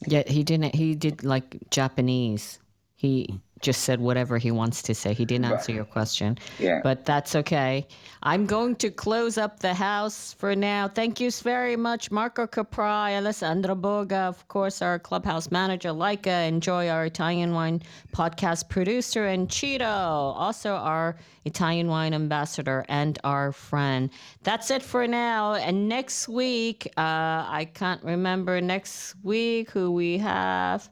Yeah, 0.06 0.24
he 0.26 0.42
didn't. 0.42 0.74
He 0.74 0.94
did 0.96 1.22
like 1.22 1.70
Japanese. 1.70 2.58
He 2.96 3.40
just 3.62 3.82
said 3.82 4.00
whatever 4.00 4.38
he 4.38 4.50
wants 4.50 4.82
to 4.82 4.94
say. 4.94 5.14
He 5.14 5.24
didn't 5.24 5.46
answer 5.46 5.72
your 5.72 5.84
question. 5.84 6.36
Yeah. 6.58 6.80
But 6.82 7.04
that's 7.04 7.34
okay. 7.36 7.86
I'm 8.24 8.46
going 8.46 8.76
to 8.76 8.90
close 8.90 9.38
up 9.38 9.60
the 9.60 9.74
house 9.74 10.34
for 10.34 10.54
now. 10.54 10.88
Thank 10.88 11.20
you 11.20 11.30
very 11.30 11.76
much, 11.76 12.10
Marco 12.10 12.46
Caprai, 12.46 13.16
Alessandro 13.16 13.74
Boga, 13.74 14.28
of 14.28 14.46
course, 14.48 14.82
our 14.82 14.98
clubhouse 14.98 15.50
manager, 15.50 15.90
Leica, 15.90 16.46
Enjoy, 16.46 16.88
our 16.88 17.06
Italian 17.06 17.52
wine 17.52 17.82
podcast 18.12 18.68
producer, 18.68 19.26
and 19.26 19.48
Cheeto, 19.48 19.80
also 19.82 20.74
our 20.74 21.16
Italian 21.44 21.88
wine 21.88 22.14
ambassador 22.14 22.84
and 22.88 23.18
our 23.24 23.52
friend. 23.52 24.10
That's 24.42 24.70
it 24.70 24.82
for 24.82 25.06
now. 25.06 25.54
And 25.54 25.88
next 25.88 26.28
week, 26.28 26.86
uh, 26.96 27.46
I 27.48 27.68
can't 27.74 28.02
remember 28.04 28.60
next 28.60 29.14
week 29.22 29.70
who 29.70 29.92
we 29.92 30.18
have. 30.18 30.88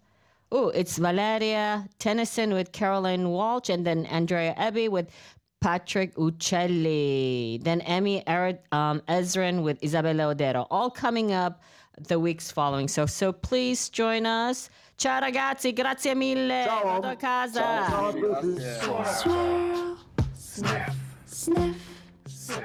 Oh, 0.53 0.68
it's 0.70 0.98
Valeria 0.98 1.88
Tennyson 1.98 2.53
with 2.55 2.72
Caroline 2.72 3.28
Walsh, 3.28 3.68
and 3.68 3.86
then 3.86 4.05
Andrea 4.07 4.55
Eby 4.59 4.88
with 4.88 5.09
Patrick 5.61 6.14
Uccelli. 6.16 7.62
Then 7.62 7.80
Emmy 7.82 8.26
um, 8.26 9.01
Ezrin 9.09 9.62
with 9.62 9.82
Isabella 9.84 10.34
Oddero. 10.34 10.66
All 10.70 10.90
coming 10.90 11.32
up 11.32 11.62
the 12.09 12.18
weeks 12.18 12.51
following. 12.51 12.88
So, 12.88 13.07
so 13.07 13.32
please 13.32 13.88
join 13.90 14.26
us. 14.26 14.70
Ciao 14.96 15.20
ragazzi, 15.20 15.72
grazie 15.74 16.14
mille. 16.14 16.64
Ciao. 16.64 16.82
Vado 16.84 17.09
a 17.11 17.16
casa. 17.16 17.61
Ciao 17.61 18.09
a 18.09 18.12
tutti. 18.12 18.61
Swirl, 19.05 19.96
sniff, 20.34 20.94
sniff, 21.26 21.76
sip, 22.26 22.64